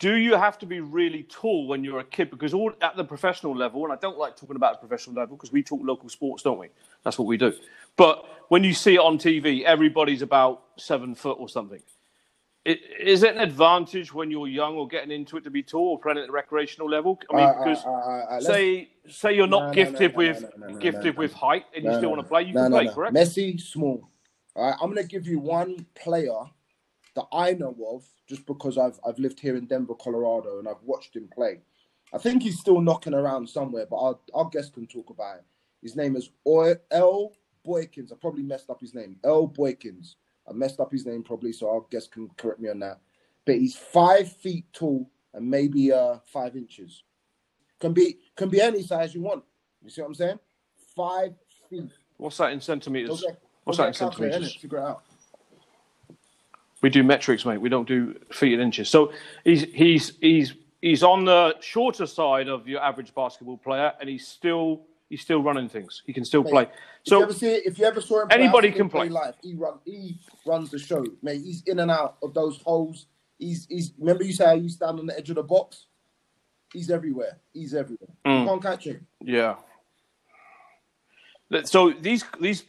Do 0.00 0.14
you 0.14 0.34
have 0.34 0.58
to 0.60 0.66
be 0.66 0.80
really 0.80 1.24
tall 1.24 1.66
when 1.66 1.84
you're 1.84 2.00
a 2.00 2.04
kid? 2.04 2.30
Because 2.30 2.54
all 2.54 2.72
at 2.80 2.96
the 2.96 3.04
professional 3.04 3.54
level, 3.54 3.84
and 3.84 3.92
I 3.92 3.96
don't 3.96 4.18
like 4.18 4.34
talking 4.34 4.56
about 4.56 4.80
the 4.80 4.86
professional 4.86 5.14
level 5.16 5.36
because 5.36 5.52
we 5.52 5.62
talk 5.62 5.80
local 5.82 6.08
sports, 6.08 6.42
don't 6.42 6.58
we? 6.58 6.68
That's 7.04 7.18
what 7.18 7.26
we 7.26 7.36
do. 7.36 7.52
But 7.96 8.24
when 8.48 8.64
you 8.64 8.72
see 8.72 8.94
it 8.94 9.00
on 9.00 9.18
TV, 9.18 9.62
everybody's 9.62 10.22
about 10.22 10.62
seven 10.78 11.14
foot 11.14 11.36
or 11.38 11.48
something. 11.50 11.82
It, 12.64 12.80
is 12.98 13.22
it 13.22 13.34
an 13.36 13.42
advantage 13.42 14.12
when 14.12 14.30
you're 14.30 14.48
young 14.48 14.76
or 14.76 14.88
getting 14.88 15.10
into 15.10 15.36
it 15.36 15.44
to 15.44 15.50
be 15.50 15.62
tall 15.62 15.92
or 15.92 15.98
playing 15.98 16.18
at 16.18 16.26
the 16.26 16.32
recreational 16.32 16.88
level? 16.88 17.18
I 17.30 17.36
mean, 17.36 17.46
Uh, 17.46 17.48
uh, 17.48 17.64
because 17.64 17.84
uh, 17.84 17.88
uh, 17.90 18.26
let's- 18.32 18.46
say 18.46 18.90
say 19.06 19.34
you're 19.34 19.46
not 19.46 19.60
No, 19.60 19.66
no, 19.66 19.72
gifted 19.72 20.12
no, 20.14 20.22
no, 20.22 20.68
with 20.68 20.80
gifted 20.80 21.16
with 21.16 21.32
height 21.34 21.64
and 21.74 21.84
you 21.84 21.92
still 21.94 22.10
want 22.10 22.22
to 22.22 22.28
play, 22.28 22.42
you 22.42 22.54
can 22.54 22.70
play, 22.70 22.88
correct? 22.88 23.14
Messi, 23.14 23.60
small. 23.60 24.08
All 24.56 24.66
right, 24.66 24.76
I'm 24.80 24.90
going 24.92 25.02
to 25.02 25.08
give 25.08 25.26
you 25.26 25.38
one 25.38 25.86
player 25.94 26.38
that 27.14 27.26
I 27.32 27.52
know 27.52 27.76
of 27.88 28.04
just 28.28 28.46
because 28.46 28.78
I've 28.78 28.98
I've 29.06 29.18
lived 29.18 29.40
here 29.40 29.56
in 29.56 29.66
Denver, 29.66 29.94
Colorado, 29.94 30.58
and 30.58 30.68
I've 30.68 30.82
watched 30.84 31.16
him 31.16 31.28
play. 31.32 31.60
I 32.12 32.18
think 32.18 32.42
he's 32.42 32.58
still 32.58 32.80
knocking 32.80 33.14
around 33.14 33.48
somewhere, 33.48 33.86
but 33.88 33.96
our, 33.96 34.18
our 34.34 34.48
guest 34.48 34.74
can 34.74 34.86
talk 34.86 35.10
about 35.10 35.36
it. 35.36 35.44
His 35.82 35.96
name 35.96 36.16
is 36.16 36.30
Earl 36.46 37.32
Boykins. 37.66 38.12
I 38.12 38.16
probably 38.20 38.42
messed 38.42 38.70
up 38.70 38.80
his 38.80 38.94
name. 38.94 39.16
Earl 39.24 39.48
Boykins. 39.48 40.16
I 40.48 40.52
messed 40.52 40.80
up 40.80 40.90
his 40.90 41.06
name 41.06 41.22
probably, 41.22 41.52
so 41.52 41.70
our 41.70 41.84
guest 41.90 42.10
can 42.12 42.28
correct 42.36 42.60
me 42.60 42.68
on 42.68 42.80
that. 42.80 43.00
But 43.44 43.56
he's 43.56 43.76
five 43.76 44.30
feet 44.32 44.66
tall 44.72 45.10
and 45.32 45.48
maybe 45.48 45.92
uh 45.92 46.18
five 46.26 46.56
inches. 46.56 47.04
Can 47.78 47.92
be 47.92 48.18
can 48.36 48.48
be 48.48 48.60
any 48.60 48.82
size 48.82 49.14
you 49.14 49.22
want. 49.22 49.44
You 49.82 49.90
see 49.90 50.02
what 50.02 50.08
I'm 50.08 50.14
saying? 50.14 50.38
Five 50.96 51.34
feet. 51.68 51.90
What's 52.16 52.36
that 52.38 52.52
in 52.52 52.60
centimeters? 52.60 53.24
What's 53.64 53.78
that 53.78 53.86
in 53.86 53.92
get 53.92 53.96
a 53.96 53.98
calculator, 54.04 54.32
centimeters? 54.32 54.56
Figure 54.56 54.78
it 54.78 54.82
out. 54.82 55.02
We 56.82 56.90
do 56.90 57.02
metrics, 57.02 57.44
mate. 57.44 57.58
We 57.58 57.68
don't 57.68 57.86
do 57.86 58.14
feet 58.32 58.54
and 58.54 58.62
inches. 58.62 58.88
So 58.88 59.12
he's 59.44 59.64
he's 59.74 60.12
he's 60.20 60.54
he's 60.80 61.02
on 61.02 61.24
the 61.24 61.56
shorter 61.60 62.06
side 62.06 62.48
of 62.48 62.66
your 62.66 62.80
average 62.82 63.14
basketball 63.14 63.58
player, 63.58 63.92
and 64.00 64.08
he's 64.08 64.26
still 64.26 64.82
he's 65.10 65.20
still 65.20 65.42
running 65.42 65.68
things. 65.68 66.02
He 66.06 66.12
can 66.12 66.24
still 66.24 66.42
Mate, 66.42 66.50
play. 66.50 66.62
if 66.62 66.68
So 67.04 67.18
you 67.18 67.22
ever 67.24 67.32
see 67.34 67.50
if 67.50 67.78
you 67.78 67.84
ever 67.84 68.00
saw 68.00 68.22
him, 68.22 68.28
Anybody 68.30 68.72
can 68.72 68.88
play. 68.88 69.08
Live. 69.08 69.34
He 69.42 69.54
run, 69.54 69.74
he 69.84 70.18
runs 70.46 70.70
the 70.70 70.78
show, 70.78 71.04
mate. 71.22 71.42
He's 71.42 71.62
in 71.66 71.80
and 71.80 71.90
out 71.90 72.16
of 72.22 72.32
those 72.32 72.60
holes. 72.62 73.06
He's, 73.38 73.66
he's. 73.70 73.92
Remember 73.98 74.24
you 74.24 74.32
say 74.32 74.44
how 74.44 74.52
you 74.52 74.68
stand 74.68 74.98
on 74.98 75.06
the 75.06 75.16
edge 75.16 75.30
of 75.30 75.36
the 75.36 75.42
box? 75.42 75.86
He's 76.72 76.90
everywhere. 76.90 77.38
He's 77.52 77.74
everywhere. 77.74 78.08
Mm. 78.24 78.42
You 78.42 78.46
can't 78.48 78.62
catch 78.62 78.84
him. 78.84 79.06
Yeah. 79.20 79.56
So 81.64 81.92
these 81.92 82.24
these 82.40 82.64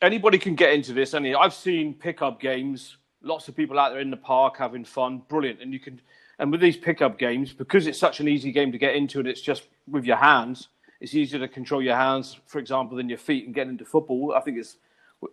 anybody 0.00 0.38
can 0.38 0.54
get 0.54 0.72
into 0.72 0.92
this. 0.92 1.14
Any 1.14 1.34
I've 1.34 1.54
seen 1.54 1.94
pickup 1.94 2.40
games. 2.40 2.96
Lots 3.22 3.48
of 3.48 3.56
people 3.56 3.78
out 3.78 3.90
there 3.90 4.00
in 4.00 4.10
the 4.10 4.16
park 4.16 4.56
having 4.58 4.84
fun. 4.84 5.22
Brilliant. 5.28 5.60
And 5.60 5.72
you 5.72 5.80
can 5.80 6.00
and 6.38 6.50
with 6.50 6.60
these 6.60 6.76
pickup 6.76 7.18
games 7.18 7.52
because 7.52 7.86
it's 7.86 7.98
such 7.98 8.20
an 8.20 8.28
easy 8.28 8.50
game 8.50 8.72
to 8.72 8.78
get 8.78 8.96
into 8.96 9.20
and 9.20 9.28
it's 9.28 9.40
just 9.40 9.68
with 9.88 10.04
your 10.04 10.16
hands. 10.16 10.68
It's 11.00 11.14
easier 11.14 11.40
to 11.40 11.48
control 11.48 11.82
your 11.82 11.96
hands, 11.96 12.38
for 12.46 12.58
example, 12.58 12.96
than 12.96 13.08
your 13.08 13.18
feet 13.18 13.46
and 13.46 13.54
get 13.54 13.66
into 13.66 13.84
football. 13.84 14.34
I 14.36 14.40
think 14.40 14.58
it's. 14.58 14.76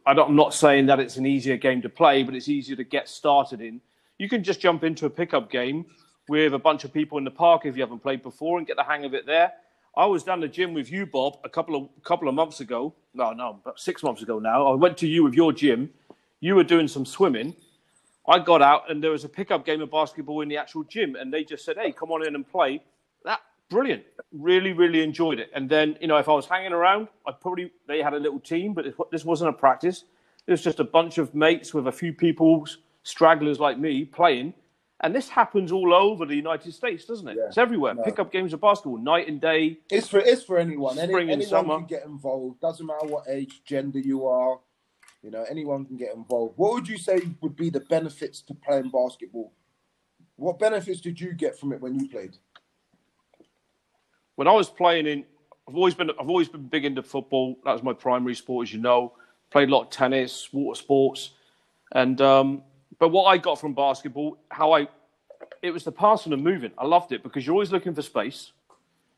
I 0.05 0.11
I'm 0.11 0.35
not 0.35 0.53
saying 0.53 0.85
that 0.87 0.99
it's 0.99 1.17
an 1.17 1.25
easier 1.25 1.57
game 1.57 1.81
to 1.81 1.89
play, 1.89 2.23
but 2.23 2.35
it's 2.35 2.47
easier 2.47 2.75
to 2.75 2.83
get 2.83 3.09
started 3.09 3.61
in. 3.61 3.81
You 4.19 4.29
can 4.29 4.43
just 4.43 4.59
jump 4.59 4.83
into 4.83 5.05
a 5.05 5.09
pickup 5.09 5.49
game 5.49 5.85
with 6.27 6.53
a 6.53 6.59
bunch 6.59 6.83
of 6.83 6.93
people 6.93 7.17
in 7.17 7.23
the 7.23 7.31
park 7.31 7.65
if 7.65 7.75
you 7.75 7.81
haven't 7.81 8.03
played 8.03 8.21
before 8.21 8.57
and 8.57 8.67
get 8.67 8.77
the 8.77 8.83
hang 8.83 9.05
of 9.05 9.13
it 9.13 9.25
there. 9.25 9.53
I 9.97 10.05
was 10.05 10.23
down 10.23 10.39
the 10.39 10.47
gym 10.47 10.73
with 10.73 10.91
you, 10.91 11.05
Bob, 11.05 11.37
a 11.43 11.49
couple 11.49 11.75
of 11.75 12.03
couple 12.03 12.27
of 12.27 12.35
months 12.35 12.59
ago. 12.59 12.93
No, 13.13 13.33
no, 13.33 13.59
about 13.61 13.79
six 13.79 14.03
months 14.03 14.21
ago 14.21 14.39
now. 14.39 14.67
I 14.67 14.75
went 14.75 14.97
to 14.99 15.07
you 15.07 15.23
with 15.23 15.33
your 15.33 15.51
gym. 15.51 15.89
You 16.39 16.55
were 16.55 16.63
doing 16.63 16.87
some 16.87 17.05
swimming. 17.05 17.55
I 18.29 18.39
got 18.39 18.61
out 18.61 18.91
and 18.91 19.03
there 19.03 19.11
was 19.11 19.23
a 19.23 19.29
pickup 19.29 19.65
game 19.65 19.81
of 19.81 19.89
basketball 19.89 20.41
in 20.41 20.49
the 20.49 20.57
actual 20.57 20.83
gym, 20.83 21.15
and 21.15 21.33
they 21.33 21.43
just 21.43 21.65
said, 21.65 21.77
"Hey, 21.77 21.91
come 21.91 22.11
on 22.11 22.25
in 22.25 22.35
and 22.35 22.47
play." 22.47 22.83
That 23.25 23.41
brilliant. 23.69 24.03
Really, 24.31 24.71
really 24.71 25.01
enjoyed 25.01 25.39
it. 25.39 25.49
And 25.53 25.67
then 25.67 25.97
you 25.99 26.07
know, 26.07 26.17
if 26.17 26.29
I 26.29 26.33
was 26.33 26.45
hanging 26.45 26.71
around, 26.73 27.07
I 27.27 27.31
probably 27.31 27.71
they 27.87 28.01
had 28.01 28.13
a 28.13 28.19
little 28.19 28.39
team, 28.39 28.73
but 28.73 28.85
this 29.11 29.25
wasn't 29.25 29.49
a 29.49 29.53
practice. 29.53 30.05
It 30.45 30.51
was 30.51 30.63
just 30.63 30.79
a 30.79 30.83
bunch 30.83 31.17
of 31.17 31.33
mates 31.33 31.73
with 31.73 31.87
a 31.87 31.91
few 31.91 32.13
people, 32.13 32.65
stragglers 33.03 33.59
like 33.59 33.77
me, 33.77 34.05
playing. 34.05 34.53
And 35.01 35.15
this 35.15 35.29
happens 35.29 35.71
all 35.71 35.93
over 35.93 36.25
the 36.25 36.35
United 36.35 36.73
States, 36.73 37.05
doesn't 37.05 37.27
it? 37.27 37.37
Yeah. 37.37 37.47
It's 37.47 37.57
everywhere. 37.57 37.93
No. 37.93 38.03
Pickup 38.03 38.31
games 38.31 38.51
of 38.51 38.59
basketball, 38.59 38.97
night 38.97 39.27
and 39.29 39.39
day. 39.39 39.79
It's 39.89 40.09
for 40.09 40.19
it's 40.19 40.43
for 40.43 40.57
anyone. 40.57 40.99
Any, 40.99 41.13
Spring 41.13 41.31
and 41.31 41.41
anyone 41.41 41.49
summer. 41.49 41.77
can 41.77 41.85
get 41.85 42.05
involved. 42.05 42.59
Doesn't 42.59 42.85
matter 42.85 43.07
what 43.07 43.25
age, 43.29 43.61
gender 43.63 43.99
you 43.99 44.27
are. 44.27 44.59
You 45.21 45.31
know, 45.31 45.45
anyone 45.49 45.85
can 45.85 45.97
get 45.97 46.15
involved. 46.15 46.53
What 46.57 46.73
would 46.73 46.87
you 46.87 46.97
say 46.97 47.21
would 47.41 47.55
be 47.55 47.69
the 47.69 47.81
benefits 47.81 48.41
to 48.43 48.53
playing 48.53 48.89
basketball? 48.89 49.51
What 50.37 50.59
benefits 50.59 51.01
did 51.01 51.19
you 51.19 51.33
get 51.33 51.59
from 51.59 51.73
it 51.73 51.81
when 51.81 51.99
you 51.99 52.07
played? 52.07 52.37
when 54.39 54.47
I 54.47 54.53
was 54.53 54.69
playing 54.69 55.05
in, 55.05 55.25
I've 55.67 55.75
always 55.75 55.95
been 55.95 56.11
I've 56.11 56.29
always 56.29 56.47
been 56.47 56.65
big 56.65 56.85
into 56.85 57.03
football. 57.03 57.59
That 57.65 57.73
was 57.73 57.83
my 57.83 57.91
primary 57.91 58.35
sport, 58.35 58.69
as 58.69 58.73
you 58.73 58.79
know. 58.79 59.11
Played 59.49 59.67
a 59.67 59.71
lot 59.73 59.81
of 59.81 59.89
tennis, 59.89 60.47
water 60.53 60.79
sports, 60.79 61.31
and 61.91 62.21
um, 62.21 62.63
but 62.99 63.09
what 63.09 63.25
I 63.25 63.37
got 63.37 63.59
from 63.59 63.73
basketball, 63.73 64.37
how 64.49 64.71
I, 64.71 64.87
it 65.61 65.71
was 65.71 65.83
the 65.83 65.91
passing 65.91 66.31
and 66.31 66.41
moving. 66.41 66.71
I 66.77 66.85
loved 66.85 67.11
it 67.11 67.21
because 67.21 67.45
you're 67.45 67.53
always 67.53 67.73
looking 67.73 67.93
for 67.93 68.01
space. 68.01 68.53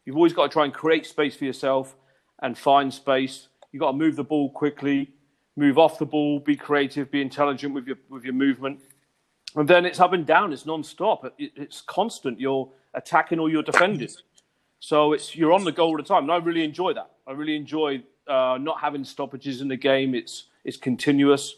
You've 0.06 0.16
always 0.16 0.34
got 0.34 0.48
to 0.48 0.50
try 0.50 0.66
and 0.66 0.74
create 0.74 1.06
space 1.06 1.36
for 1.36 1.46
yourself 1.46 1.96
and 2.42 2.58
find 2.58 2.92
space. 2.92 3.48
You've 3.72 3.82
got 3.82 3.92
to 3.92 3.98
move 3.98 4.16
the 4.16 4.24
ball 4.24 4.50
quickly, 4.50 5.12
move 5.56 5.78
off 5.78 6.00
the 6.00 6.06
ball, 6.06 6.40
be 6.40 6.56
creative, 6.56 7.12
be 7.12 7.22
intelligent 7.22 7.74
with 7.74 7.88
your 7.88 7.98
with 8.10 8.24
your 8.24 8.34
movement. 8.34 8.80
And 9.56 9.68
then 9.68 9.86
it's 9.86 10.00
up 10.00 10.14
and 10.14 10.26
down. 10.26 10.54
It's 10.54 10.66
non-stop. 10.66 11.26
It, 11.38 11.52
it's 11.56 11.82
constant. 11.82 12.40
You're 12.40 12.70
attacking 12.94 13.40
or 13.40 13.50
you're 13.50 13.64
defending. 13.64 14.10
So 14.80 15.14
it's 15.14 15.36
you're 15.36 15.54
on 15.54 15.64
the 15.64 15.72
go 15.72 15.86
all 15.86 15.98
the 15.98 16.04
time, 16.04 16.24
and 16.24 16.32
I 16.32 16.38
really 16.38 16.64
enjoy 16.64 16.94
that. 16.94 17.12
I 17.28 17.32
really 17.34 17.56
enjoy 17.56 18.02
uh, 18.28 18.58
not 18.60 18.80
having 18.80 19.04
stoppages 19.04 19.62
in 19.62 19.68
the 19.68 19.78
game. 19.78 20.16
It's 20.16 20.46
it's 20.64 20.78
continuous. 20.78 21.56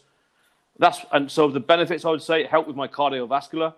That's 0.78 1.00
and 1.12 1.30
so 1.30 1.48
the 1.48 1.60
benefits 1.60 2.04
I 2.04 2.10
would 2.10 2.22
say 2.22 2.44
help 2.44 2.66
with 2.66 2.76
my 2.76 2.88
cardiovascular 2.88 3.74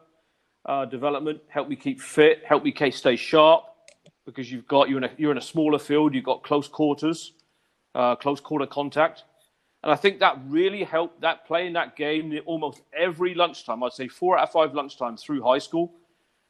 uh, 0.65 0.85
development, 0.87 1.41
help 1.49 1.69
me 1.69 1.77
keep 1.77 2.01
fit, 2.01 2.43
help 2.45 2.65
me 2.65 2.75
stay 2.91 3.17
sharp 3.17 3.65
because 4.25 4.51
you've 4.51 4.67
got 4.67 4.89
you're 4.89 4.99
in 4.99 5.05
a 5.05 5.11
you're 5.17 5.31
in 5.31 5.39
a 5.39 5.43
smaller 5.43 5.79
field. 5.79 6.15
You've 6.15 6.25
got 6.25 6.43
close 6.43 6.69
quarters, 6.69 7.33
uh, 7.95 8.17
close 8.17 8.41
quarter 8.41 8.67
contact, 8.67 9.25
and 9.83 9.93
I 9.93 9.97
think 9.97 10.21
that 10.21 10.39
really 10.47 10.85
helped 10.85 11.21
that 11.23 11.47
playing 11.47 11.75
that 11.75 11.97
game 11.97 12.39
almost 12.47 12.83
every 12.97 13.35
lunchtime. 13.35 13.83
I'd 13.83 13.93
say 13.93 14.09
four 14.09 14.39
out 14.39 14.45
of 14.45 14.53
five 14.53 14.71
lunchtimes 14.73 15.21
through 15.21 15.43
high 15.43 15.59
school 15.59 15.95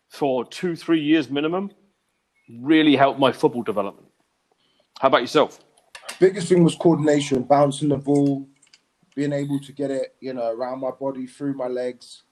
for 0.09 0.45
two 0.45 0.76
three 0.76 1.00
years 1.02 1.30
minimum 1.30 1.71
really 2.61 2.97
helped 2.97 3.21
my 3.21 3.33
football 3.33 3.62
development. 3.62 4.09
How 5.00 5.09
about 5.09 5.23
yourself? 5.23 5.61
Biggest 6.21 6.49
thing 6.49 6.64
was 6.64 6.75
coordination, 6.76 7.42
bouncing 7.42 7.90
the 7.90 7.97
ball, 7.97 8.49
being 9.14 9.33
able 9.33 9.61
to 9.61 9.73
get 9.73 9.90
it, 9.90 10.14
you 10.21 10.33
know, 10.33 10.50
around 10.52 10.80
my 10.80 10.90
body, 10.90 11.26
through 11.26 11.54
my 11.54 11.68
legs. 11.68 12.25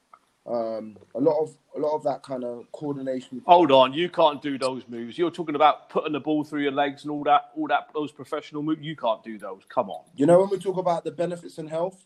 Um, 0.47 0.99
a 1.15 1.21
lot 1.21 1.41
of 1.41 1.57
a 1.75 1.79
lot 1.79 1.95
of 1.97 2.03
that 2.05 2.23
kind 2.23 2.45
of 2.45 2.71
coordination. 2.73 3.41
Hold 3.47 3.73
on, 3.73 3.95
you 3.95 4.11
can't 4.11 4.43
do 4.43 4.59
those 4.59 4.83
moves. 4.89 5.17
You're 5.17 5.31
talking 5.31 5.55
about 5.55 5.89
putting 5.89 6.13
the 6.13 6.21
ball 6.21 6.45
through 6.45 6.61
your 6.63 6.73
legs 6.73 7.03
and 7.05 7.11
all 7.11 7.25
that, 7.25 7.51
all 7.57 7.67
that, 7.69 7.89
those 7.95 8.13
professional 8.13 8.63
moves. 8.63 8.83
You 8.83 8.95
can't 8.95 9.25
do 9.25 9.39
those. 9.39 9.63
Come 9.69 9.89
on. 9.89 10.05
You 10.17 10.27
know, 10.27 10.41
when 10.41 10.51
we 10.51 10.59
talk 10.59 10.77
about 10.77 11.05
the 11.05 11.11
benefits 11.13 11.57
and 11.57 11.69
health, 11.71 12.05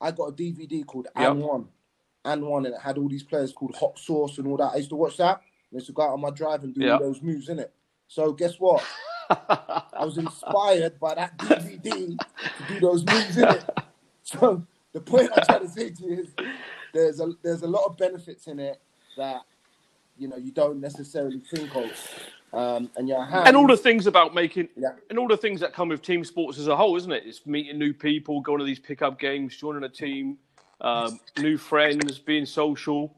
I 0.00 0.12
got 0.12 0.28
a 0.28 0.32
DVD 0.32 0.84
called 0.86 1.08
Yep. 1.16 1.30
And 1.30 1.40
One, 1.42 1.68
And 2.24 2.42
One, 2.46 2.64
and 2.64 2.74
it 2.74 2.80
had 2.80 2.96
all 2.96 3.08
these 3.08 3.22
players 3.22 3.52
called 3.52 3.74
Hot 3.76 3.98
Sauce 3.98 4.38
and 4.38 4.46
all 4.46 4.56
that. 4.56 4.72
I 4.72 4.76
used 4.76 4.90
to 4.90 4.96
watch 4.96 5.18
that. 5.18 5.36
I 5.72 5.74
used 5.76 5.86
to 5.86 5.92
go 5.92 6.02
out 6.02 6.10
on 6.14 6.20
my 6.22 6.30
drive 6.30 6.64
and 6.64 6.74
do 6.74 6.80
Yep. 6.80 6.92
all 7.00 7.06
those 7.06 7.20
moves 7.22 7.50
in 7.50 7.58
it. 7.58 7.72
So 8.08 8.32
guess 8.32 8.54
what? 8.58 8.82
I 9.30 10.04
was 10.04 10.16
inspired 10.18 10.98
by 10.98 11.14
that 11.16 11.36
DVD 11.38 12.16
to 12.18 12.64
do 12.68 12.80
those 12.80 13.04
moves 13.04 13.36
in 13.36 13.44
it. 13.48 13.64
So 14.26 14.64
the 14.94 15.00
point 15.02 15.28
I'm 15.36 15.44
trying 15.44 15.60
to 15.60 15.68
say 15.68 15.90
to 15.90 16.02
you 16.02 16.20
is 16.22 16.28
there's 16.94 17.20
a 17.20 17.32
there's 17.42 17.62
a 17.62 17.66
lot 17.66 17.84
of 17.84 17.98
benefits 17.98 18.46
in 18.46 18.58
it 18.58 18.80
that 19.18 19.42
you 20.16 20.28
know 20.28 20.36
you 20.36 20.52
don't 20.52 20.80
necessarily 20.80 21.40
think 21.40 21.74
of. 21.76 21.90
Um, 22.52 22.88
and 22.96 23.08
your 23.08 23.24
hands, 23.24 23.48
and 23.48 23.56
all 23.56 23.66
the 23.66 23.76
things 23.76 24.06
about 24.06 24.32
making, 24.32 24.68
Yeah. 24.76 24.90
and 25.10 25.18
all 25.18 25.26
the 25.26 25.36
things 25.36 25.58
that 25.58 25.72
come 25.72 25.88
with 25.88 26.02
team 26.02 26.24
sports 26.24 26.56
as 26.56 26.68
a 26.68 26.76
whole, 26.76 26.96
isn't 26.96 27.10
it? 27.10 27.24
It's 27.26 27.44
meeting 27.46 27.80
new 27.80 27.92
people, 27.92 28.40
going 28.40 28.60
to 28.60 28.64
these 28.64 28.78
pickup 28.78 29.18
games, 29.18 29.56
joining 29.56 29.82
a 29.82 29.88
team, 29.88 30.38
um, 30.80 31.18
new 31.36 31.56
friends, 31.56 32.20
being 32.20 32.46
social. 32.46 33.12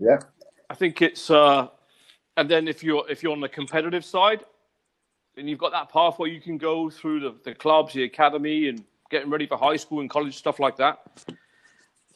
yeah, 0.00 0.18
I 0.70 0.74
think 0.74 1.02
it's, 1.02 1.30
uh, 1.30 1.68
and 2.36 2.50
then 2.50 2.66
if 2.66 2.82
you're 2.82 3.04
if 3.08 3.22
you're 3.22 3.30
on 3.30 3.40
the 3.40 3.48
competitive 3.48 4.04
side, 4.04 4.42
then 5.36 5.46
you've 5.46 5.60
got 5.60 5.70
that 5.70 5.88
pathway 5.88 6.30
you 6.30 6.40
can 6.40 6.58
go 6.58 6.90
through 6.90 7.20
the, 7.20 7.36
the 7.44 7.54
clubs, 7.54 7.94
the 7.94 8.02
academy, 8.02 8.66
and 8.68 8.82
getting 9.08 9.30
ready 9.30 9.46
for 9.46 9.56
high 9.56 9.76
school 9.76 10.00
and 10.00 10.10
college 10.10 10.36
stuff 10.36 10.58
like 10.58 10.76
that. 10.78 10.98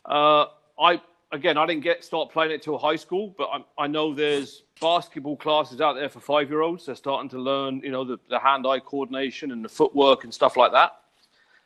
Uh, 0.05 0.47
I 0.81 1.01
again, 1.33 1.59
I 1.59 1.67
didn't 1.67 1.83
get 1.83 2.05
start 2.05 2.31
playing 2.31 2.53
it 2.53 2.63
till 2.63 2.79
high 2.79 2.97
school, 2.97 3.35
but 3.37 3.49
I, 3.53 3.85
I 3.85 3.87
know 3.87 4.15
there's 4.15 4.63
basketball 4.81 5.37
classes 5.37 5.81
out 5.81 5.95
there 5.95 6.09
for 6.09 6.21
five 6.21 6.49
year 6.51 6.63
olds. 6.63 6.87
They're 6.87 6.95
starting 6.95 7.29
to 7.31 7.39
learn, 7.39 7.81
you 7.85 7.91
know, 7.91 8.05
the, 8.05 8.19
the 8.29 8.39
hand 8.39 8.67
eye 8.67 8.81
coordination 8.81 9.53
and 9.53 9.65
the 9.65 9.69
footwork 9.69 10.25
and 10.25 10.33
stuff 10.33 10.57
like 10.57 10.73
that. 10.73 10.93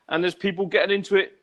And 0.09 0.23
there's 0.23 0.35
people 0.35 0.67
getting 0.67 0.95
into 0.95 1.17
it 1.17 1.39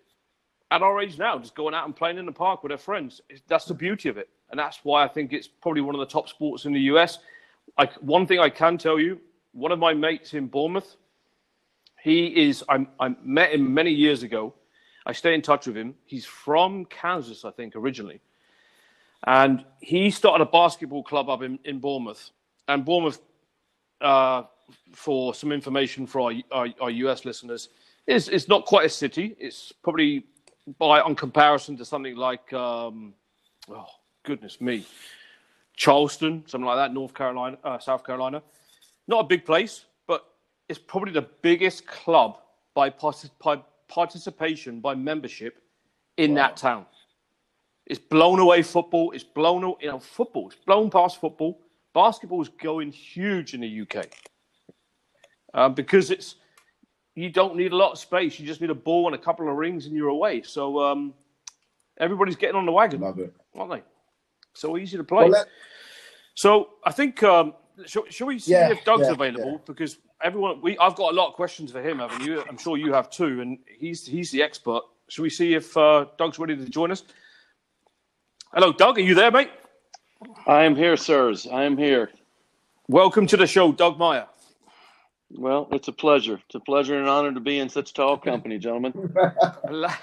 at 0.72 0.82
our 0.82 1.02
age 1.02 1.18
now, 1.18 1.40
just 1.40 1.56
going 1.56 1.74
out 1.74 1.86
and 1.86 1.96
playing 1.96 2.18
in 2.18 2.26
the 2.26 2.32
park 2.32 2.64
with 2.64 2.70
their 2.70 2.78
friends. 2.78 3.22
That's 3.48 3.66
the 3.66 3.74
beauty 3.74 4.10
of 4.10 4.18
it, 4.18 4.30
and 4.52 4.60
that's 4.60 4.80
why 4.84 5.04
I 5.04 5.08
think 5.08 5.34
it's 5.34 5.48
probably 5.48 5.82
one 5.82 5.96
of 5.96 6.00
the 6.00 6.06
top 6.06 6.30
sports 6.30 6.66
in 6.66 6.74
the 6.74 6.82
US. 6.82 7.20
Like 7.78 7.94
one 7.96 8.28
thing 8.28 8.40
I 8.40 8.50
can 8.50 8.78
tell 8.78 9.00
you, 9.00 9.20
one 9.54 9.72
of 9.72 9.80
my 9.80 9.94
mates 9.94 10.34
in 10.34 10.48
Bournemouth, 10.48 10.96
he 12.02 12.28
is. 12.48 12.64
I, 12.70 12.88
I 13.00 13.16
met 13.24 13.52
him 13.54 13.74
many 13.74 13.92
years 13.92 14.24
ago. 14.24 14.54
I 15.06 15.14
stay 15.14 15.34
in 15.34 15.42
touch 15.42 15.68
with 15.68 15.78
him. 15.78 15.96
He's 16.06 16.26
from 16.26 16.86
Kansas, 16.86 17.46
I 17.46 17.52
think, 17.52 17.76
originally, 17.76 18.20
and 19.28 19.66
he 19.80 20.12
started 20.12 20.44
a 20.44 20.50
basketball 20.50 21.04
club 21.04 21.30
up 21.30 21.42
in, 21.42 21.60
in 21.66 21.80
Bournemouth. 21.80 22.32
And 22.68 22.86
Bournemouth, 22.86 23.20
uh, 24.02 24.44
for 24.94 25.34
some 25.34 25.52
information 25.52 26.06
for 26.06 26.22
our, 26.22 26.34
our, 26.52 26.68
our 26.80 26.90
US 26.90 27.26
listeners, 27.26 27.70
is 28.08 28.30
it's 28.30 28.48
not 28.48 28.66
quite 28.66 28.86
a 28.86 28.90
city. 28.90 29.36
It's 29.40 29.72
probably 29.72 30.26
by 30.78 31.02
on 31.02 31.16
comparison 31.16 31.78
to 31.78 31.86
something 31.86 32.16
like, 32.16 32.52
um, 32.54 33.14
oh 33.70 33.88
goodness 34.24 34.62
me, 34.62 34.86
Charleston, 35.76 36.44
something 36.46 36.66
like 36.66 36.78
that, 36.78 36.94
North 36.94 37.14
Carolina, 37.14 37.58
uh, 37.64 37.80
South 37.80 38.06
Carolina. 38.06 38.42
Not 39.08 39.22
a 39.22 39.24
big 39.24 39.46
place, 39.46 39.86
but 40.08 40.26
it's 40.68 40.80
probably 40.80 41.14
the 41.14 41.28
biggest 41.42 41.88
club 41.88 42.38
by, 42.74 42.90
by 42.90 43.62
participation, 43.90 44.80
by 44.80 44.96
membership 44.96 45.62
in 46.18 46.34
that 46.36 46.56
town. 46.58 46.86
It's 47.86 48.00
blown 48.00 48.40
away 48.40 48.62
football. 48.62 49.12
It's 49.12 49.24
blown, 49.24 49.62
you 49.82 49.88
know, 49.90 50.00
football. 50.00 50.48
It's 50.48 50.56
blown 50.66 50.90
past 50.90 51.20
football. 51.20 51.60
Basketball 51.94 52.42
is 52.42 52.50
going 52.50 52.92
huge 52.92 53.54
in 53.56 53.62
the 53.62 53.82
UK 53.82 54.06
uh, 55.56 55.70
because 55.70 56.12
it's 56.12 56.36
you 57.16 57.30
don't 57.30 57.56
need 57.56 57.72
a 57.74 57.76
lot 57.76 57.92
of 57.94 57.98
space. 58.00 58.40
You 58.40 58.46
just 58.46 58.62
need 58.62 58.70
a 58.70 58.76
ball 58.76 59.08
and 59.08 59.16
a 59.16 59.18
couple 59.18 59.50
of 59.50 59.56
rings, 59.56 59.88
and 59.88 59.96
you're 59.96 60.10
away. 60.10 60.44
So 60.44 60.80
um, 60.80 61.14
everybody's 61.98 62.36
getting 62.36 62.56
on 62.56 62.66
the 62.66 62.72
wagon, 62.72 63.02
love 63.02 63.20
it. 63.20 63.34
aren't 63.56 63.72
they? 63.72 63.84
So 64.54 64.78
easy 64.78 64.96
to 64.98 65.04
play. 65.04 65.30
Well, 65.30 65.46
So 66.36 66.70
I 66.86 66.92
think 66.92 67.22
um, 67.24 67.56
shall, 67.86 68.06
shall 68.10 68.28
we 68.28 68.40
see 68.40 68.52
Yeah, 68.52 68.72
if 68.72 68.86
Doug's 68.86 69.08
yeah, 69.08 69.12
available? 69.14 69.54
yeah. 69.54 69.66
Because 69.66 69.98
everyone, 70.22 70.62
we 70.62 70.78
I've 70.78 70.96
got 70.96 71.12
a 71.12 71.16
lot 71.16 71.30
of 71.30 71.34
questions 71.34 71.72
for 71.72 71.82
him, 71.82 72.00
haven't 72.00 72.24
you? 72.24 72.44
I'm 72.48 72.58
sure 72.58 72.78
you 72.78 72.94
have 72.94 73.10
too, 73.10 73.42
and 73.42 73.60
he's 73.68 74.06
he's 74.06 74.32
the 74.32 74.42
expert. 74.42 74.82
Shall 75.08 75.24
we 75.24 75.30
see 75.30 75.54
if 75.56 75.76
uh, 75.76 76.06
Doug's 76.18 76.38
ready 76.40 76.56
to 76.56 76.66
join 76.66 76.92
us? 76.92 77.04
Hello, 78.54 78.72
Doug. 78.72 78.98
Are 78.98 79.02
you 79.02 79.16
there, 79.16 79.32
mate? 79.32 79.50
I 80.46 80.66
am 80.66 80.76
here, 80.76 80.98
sirs. 80.98 81.48
I 81.48 81.64
am 81.64 81.78
here. 81.78 82.12
Welcome 82.88 83.28
to 83.28 83.38
the 83.38 83.48
show, 83.48 83.72
Doug 83.72 83.98
Maier. 83.98 84.28
Well, 85.32 85.68
it's 85.72 85.88
a 85.88 85.92
pleasure. 85.92 86.40
It's 86.46 86.56
a 86.56 86.60
pleasure 86.60 86.96
and 86.96 87.04
an 87.04 87.10
honor 87.10 87.34
to 87.34 87.40
be 87.40 87.60
in 87.60 87.70
such 87.70 87.94
tall 87.94 88.18
company, 88.18 88.58
gentlemen. 88.58 89.14
Allow, 89.68 89.94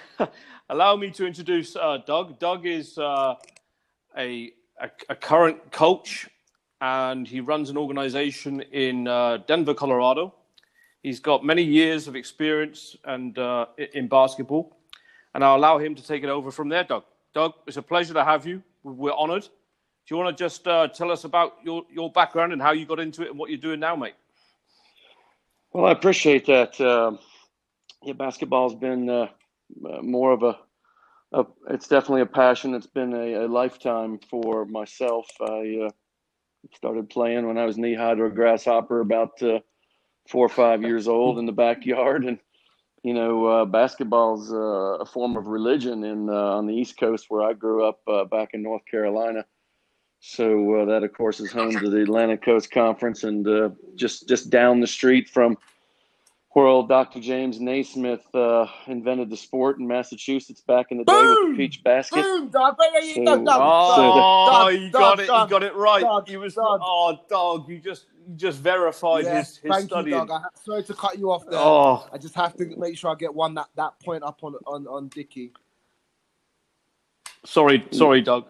allow 0.69 0.97
me 0.97 1.11
to 1.11 1.27
introduce 1.27 1.75
uh, 1.75 1.99
Doug. 2.07 2.39
Doug 2.39 2.65
is 2.65 2.97
uh, 2.97 3.35
a, 4.17 4.53
a 4.81 4.91
a 5.09 5.17
current 5.17 5.73
coach, 5.73 6.29
and 6.81 7.27
he 7.27 7.41
runs 7.41 7.71
an 7.71 7.77
organization 7.77 8.61
in 8.73 9.09
uh, 9.09 9.39
Denver, 9.47 9.75
Colorado. 9.75 10.35
He's 11.03 11.21
got 11.21 11.45
many 11.45 11.63
years 11.63 12.09
of 12.09 12.17
experience 12.17 12.97
and 13.05 13.39
uh, 13.39 13.67
in 13.95 14.09
basketball, 14.09 14.77
and 15.35 15.45
I'll 15.45 15.57
allow 15.57 15.79
him 15.79 15.95
to 15.95 16.03
take 16.03 16.23
it 16.23 16.29
over 16.29 16.51
from 16.51 16.69
there. 16.69 16.85
Doug, 16.85 17.05
Doug, 17.35 17.55
it's 17.67 17.77
a 17.77 17.83
pleasure 17.83 18.15
to 18.15 18.25
have 18.25 18.47
you. 18.47 18.63
We're 18.83 19.13
honored. 19.13 19.43
Do 19.43 20.15
you 20.15 20.17
want 20.17 20.37
to 20.37 20.45
just 20.45 20.67
uh, 20.67 20.89
tell 20.89 21.11
us 21.11 21.25
about 21.25 21.55
your, 21.65 21.83
your 21.93 22.11
background 22.11 22.53
and 22.53 22.63
how 22.63 22.73
you 22.73 22.87
got 22.87 23.01
into 23.01 23.23
it 23.23 23.31
and 23.31 23.39
what 23.39 23.51
you're 23.51 23.59
doing 23.59 23.81
now, 23.81 23.97
mate? 23.97 24.15
Well, 25.73 25.87
I 25.87 25.93
appreciate 25.93 26.47
that. 26.47 26.81
Um 26.81 27.19
yeah, 28.07 28.13
basketball's 28.13 28.77
been 28.77 29.11
uh, 29.11 29.29
uh, 29.85 30.01
more 30.01 30.33
of 30.33 30.45
a, 30.45 30.57
a. 31.33 31.45
It's 31.71 31.89
definitely 31.89 32.21
a 32.21 32.27
passion. 32.27 32.73
It's 32.73 32.87
been 32.87 33.13
a, 33.13 33.45
a 33.45 33.47
lifetime 33.49 34.21
for 34.31 34.65
myself. 34.65 35.27
I 35.41 35.87
uh, 35.87 35.91
started 36.75 37.11
playing 37.11 37.47
when 37.47 37.59
I 37.59 37.65
was 37.65 37.79
knee 37.79 37.95
high 37.95 38.15
to 38.15 38.25
a 38.25 38.31
grasshopper, 38.31 39.01
about 39.01 39.41
uh, 39.43 39.61
four 40.29 40.47
or 40.47 40.51
five 40.51 40.83
years 40.83 41.09
old, 41.09 41.39
in 41.39 41.47
the 41.47 41.53
backyard, 41.53 42.25
and 42.25 42.39
you 43.03 43.15
know, 43.15 43.47
uh, 43.47 43.65
basketball's 43.65 44.53
uh, 44.53 45.03
a 45.03 45.07
form 45.07 45.37
of 45.37 45.47
religion 45.47 46.03
in 46.05 46.29
uh, 46.29 46.57
on 46.57 46.67
the 46.67 46.75
East 46.75 46.99
Coast 46.99 47.27
where 47.29 47.43
I 47.43 47.53
grew 47.53 47.85
up 47.85 48.01
uh, 48.09 48.25
back 48.25 48.51
in 48.53 48.63
North 48.63 48.83
Carolina. 48.91 49.45
So 50.19 50.81
uh, 50.81 50.85
that, 50.87 51.05
of 51.05 51.13
course, 51.13 51.39
is 51.39 51.53
home 51.53 51.73
to 51.79 51.91
the 51.91 52.03
Atlantic 52.03 52.43
Coast 52.43 52.71
Conference, 52.71 53.23
and 53.23 53.47
just 53.95 54.29
just 54.29 54.51
down 54.51 54.81
the 54.81 54.87
street 54.87 55.29
from 55.29 55.57
where 56.57 56.65
old 56.69 56.89
Dr. 56.89 57.21
James 57.21 57.61
Naismith 57.61 58.35
uh, 58.35 58.67
invented 58.87 59.29
the 59.29 59.37
sport 59.37 59.79
in 59.79 59.87
Massachusetts 59.87 60.63
back 60.63 60.87
in 60.91 60.97
the 60.97 61.05
day 61.05 61.13
with 61.13 61.51
the 61.51 61.55
peach 61.55 61.85
basket. 61.85 62.23
Boom, 62.23 62.49
Doug. 62.49 62.77
Wait, 62.79 62.89
wait, 62.95 63.15
So- 63.15 63.25
Doug, 63.27 63.45
Doug, 63.45 63.59
Oh, 63.61 64.69
you 64.69 64.89
Doug, 64.91 64.93
got 64.93 65.21
it! 65.21 65.23
You 65.25 65.49
got 65.51 65.63
it 65.63 65.75
right. 65.75 66.01
Doug, 66.01 66.27
he 66.27 66.39
was. 66.39 66.55
Doug. 66.55 66.81
Oh, 66.83 67.19
dog! 67.29 67.69
You 67.69 67.79
just 67.79 68.07
you 68.27 68.35
just 68.37 68.59
verified 68.61 69.25
Yes, 69.25 69.49
his 69.49 69.59
his 69.59 69.71
thank 69.71 69.85
studying. 69.91 70.15
you, 70.15 70.21
Doug. 70.27 70.31
I 70.31 70.39
ha- 70.45 70.49
sorry 70.55 70.83
to 70.85 70.95
cut 70.95 71.19
you 71.19 71.31
off 71.31 71.45
there. 71.45 71.61
Oh, 71.61 72.09
I 72.11 72.17
just 72.17 72.35
have 72.37 72.57
to 72.57 72.75
make 72.79 72.97
sure 72.97 73.11
I 73.11 73.17
get 73.17 73.35
one 73.35 73.53
that, 73.57 73.67
that 73.77 74.01
point 74.03 74.23
up 74.25 74.43
on 74.43 74.55
on 74.67 74.87
on 74.87 75.09
Dicky. 75.09 75.53
sorry, 77.45 77.87
sorry, 77.91 78.23
Doug. 78.23 78.47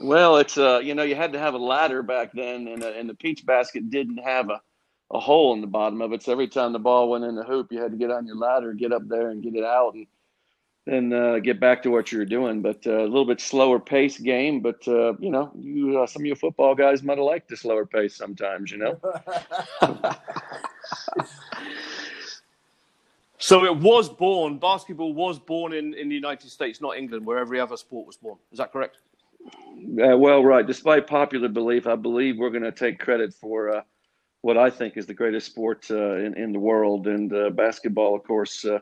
Well, 0.00 0.38
it's 0.38 0.56
uh, 0.56 0.80
you 0.82 0.94
know, 0.94 1.02
you 1.02 1.14
had 1.14 1.34
to 1.34 1.38
have 1.38 1.52
a 1.52 1.58
ladder 1.58 2.02
back 2.02 2.32
then, 2.32 2.68
and, 2.68 2.82
uh, 2.82 2.92
and 2.96 3.06
the 3.06 3.14
peach 3.14 3.44
basket 3.44 3.90
didn't 3.90 4.16
have 4.16 4.48
a, 4.48 4.62
a 5.12 5.20
hole 5.20 5.52
in 5.54 5.60
the 5.60 5.66
bottom 5.66 6.00
of 6.00 6.12
it. 6.12 6.22
So 6.22 6.32
every 6.32 6.48
time 6.48 6.72
the 6.72 6.78
ball 6.78 7.10
went 7.10 7.24
in 7.24 7.34
the 7.34 7.44
hoop, 7.44 7.70
you 7.70 7.80
had 7.80 7.92
to 7.92 7.96
get 7.96 8.10
on 8.10 8.26
your 8.26 8.36
ladder, 8.36 8.72
get 8.72 8.92
up 8.92 9.06
there, 9.08 9.30
and 9.30 9.42
get 9.42 9.54
it 9.54 9.64
out, 9.64 9.94
and 9.94 10.06
then 10.86 11.12
uh, 11.12 11.38
get 11.38 11.60
back 11.60 11.82
to 11.82 11.90
what 11.90 12.10
you 12.12 12.18
were 12.18 12.24
doing. 12.24 12.62
But 12.62 12.86
uh, 12.86 12.98
a 12.98 13.02
little 13.02 13.26
bit 13.26 13.40
slower 13.40 13.78
pace 13.78 14.18
game. 14.18 14.60
But 14.60 14.86
uh, 14.88 15.14
you 15.18 15.30
know, 15.30 15.52
you 15.58 16.00
uh, 16.00 16.06
some 16.06 16.22
of 16.22 16.26
you 16.26 16.34
football 16.34 16.74
guys 16.74 17.02
might 17.02 17.18
have 17.18 17.26
liked 17.26 17.48
the 17.48 17.56
slower 17.56 17.86
pace 17.86 18.16
sometimes. 18.16 18.70
You 18.70 18.78
know. 18.78 19.00
So 23.44 23.66
it 23.66 23.76
was 23.76 24.08
born. 24.08 24.56
Basketball 24.56 25.12
was 25.12 25.38
born 25.38 25.74
in 25.74 25.92
in 25.92 26.08
the 26.08 26.14
United 26.14 26.50
States, 26.50 26.80
not 26.80 26.96
England, 26.96 27.26
where 27.26 27.36
every 27.36 27.60
other 27.60 27.76
sport 27.76 28.06
was 28.06 28.16
born. 28.16 28.38
Is 28.50 28.56
that 28.56 28.72
correct? 28.72 28.96
Uh, 29.46 30.16
well, 30.16 30.42
right. 30.42 30.66
Despite 30.66 31.06
popular 31.06 31.48
belief, 31.50 31.86
I 31.86 31.94
believe 31.94 32.38
we're 32.38 32.48
going 32.48 32.62
to 32.62 32.72
take 32.72 32.98
credit 32.98 33.34
for 33.34 33.76
uh, 33.76 33.82
what 34.44 34.58
I 34.58 34.68
think 34.68 34.98
is 34.98 35.06
the 35.06 35.14
greatest 35.14 35.46
sport 35.46 35.86
uh, 35.90 36.16
in 36.16 36.36
in 36.36 36.52
the 36.52 36.58
world, 36.58 37.06
and 37.06 37.32
uh, 37.32 37.48
basketball, 37.48 38.14
of 38.14 38.24
course, 38.24 38.62
uh, 38.66 38.80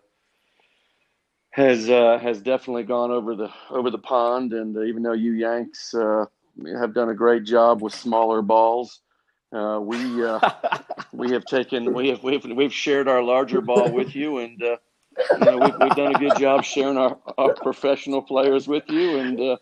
has 1.51 1.89
uh, 1.89 2.19
has 2.21 2.41
definitely 2.43 2.83
gone 2.83 3.13
over 3.13 3.37
the 3.37 3.49
over 3.71 3.89
the 3.89 3.99
pond. 3.99 4.53
And 4.55 4.77
uh, 4.77 4.83
even 4.83 5.05
though 5.05 5.13
you 5.13 5.35
Yanks 5.35 5.95
uh, 5.95 6.25
have 6.81 6.95
done 6.95 7.11
a 7.11 7.15
great 7.15 7.45
job 7.45 7.81
with 7.81 7.95
smaller 7.95 8.43
balls, 8.43 9.03
uh, 9.53 9.79
we 9.81 10.25
uh, 10.25 10.41
we 11.13 11.31
have 11.31 11.45
taken 11.45 11.95
we 11.95 12.09
have 12.09 12.25
we've 12.25 12.45
we've 12.45 12.75
shared 12.75 13.07
our 13.07 13.23
larger 13.23 13.61
ball 13.61 13.89
with 13.93 14.17
you, 14.17 14.39
and 14.39 14.61
uh, 14.61 14.77
you 15.39 15.45
know 15.45 15.59
we've, 15.59 15.77
we've 15.81 15.95
done 15.95 16.13
a 16.13 16.19
good 16.19 16.37
job 16.39 16.65
sharing 16.65 16.97
our, 16.97 17.17
our 17.39 17.55
professional 17.55 18.21
players 18.21 18.67
with 18.67 18.85
you, 18.89 19.19
and. 19.19 19.41
Uh, 19.41 19.57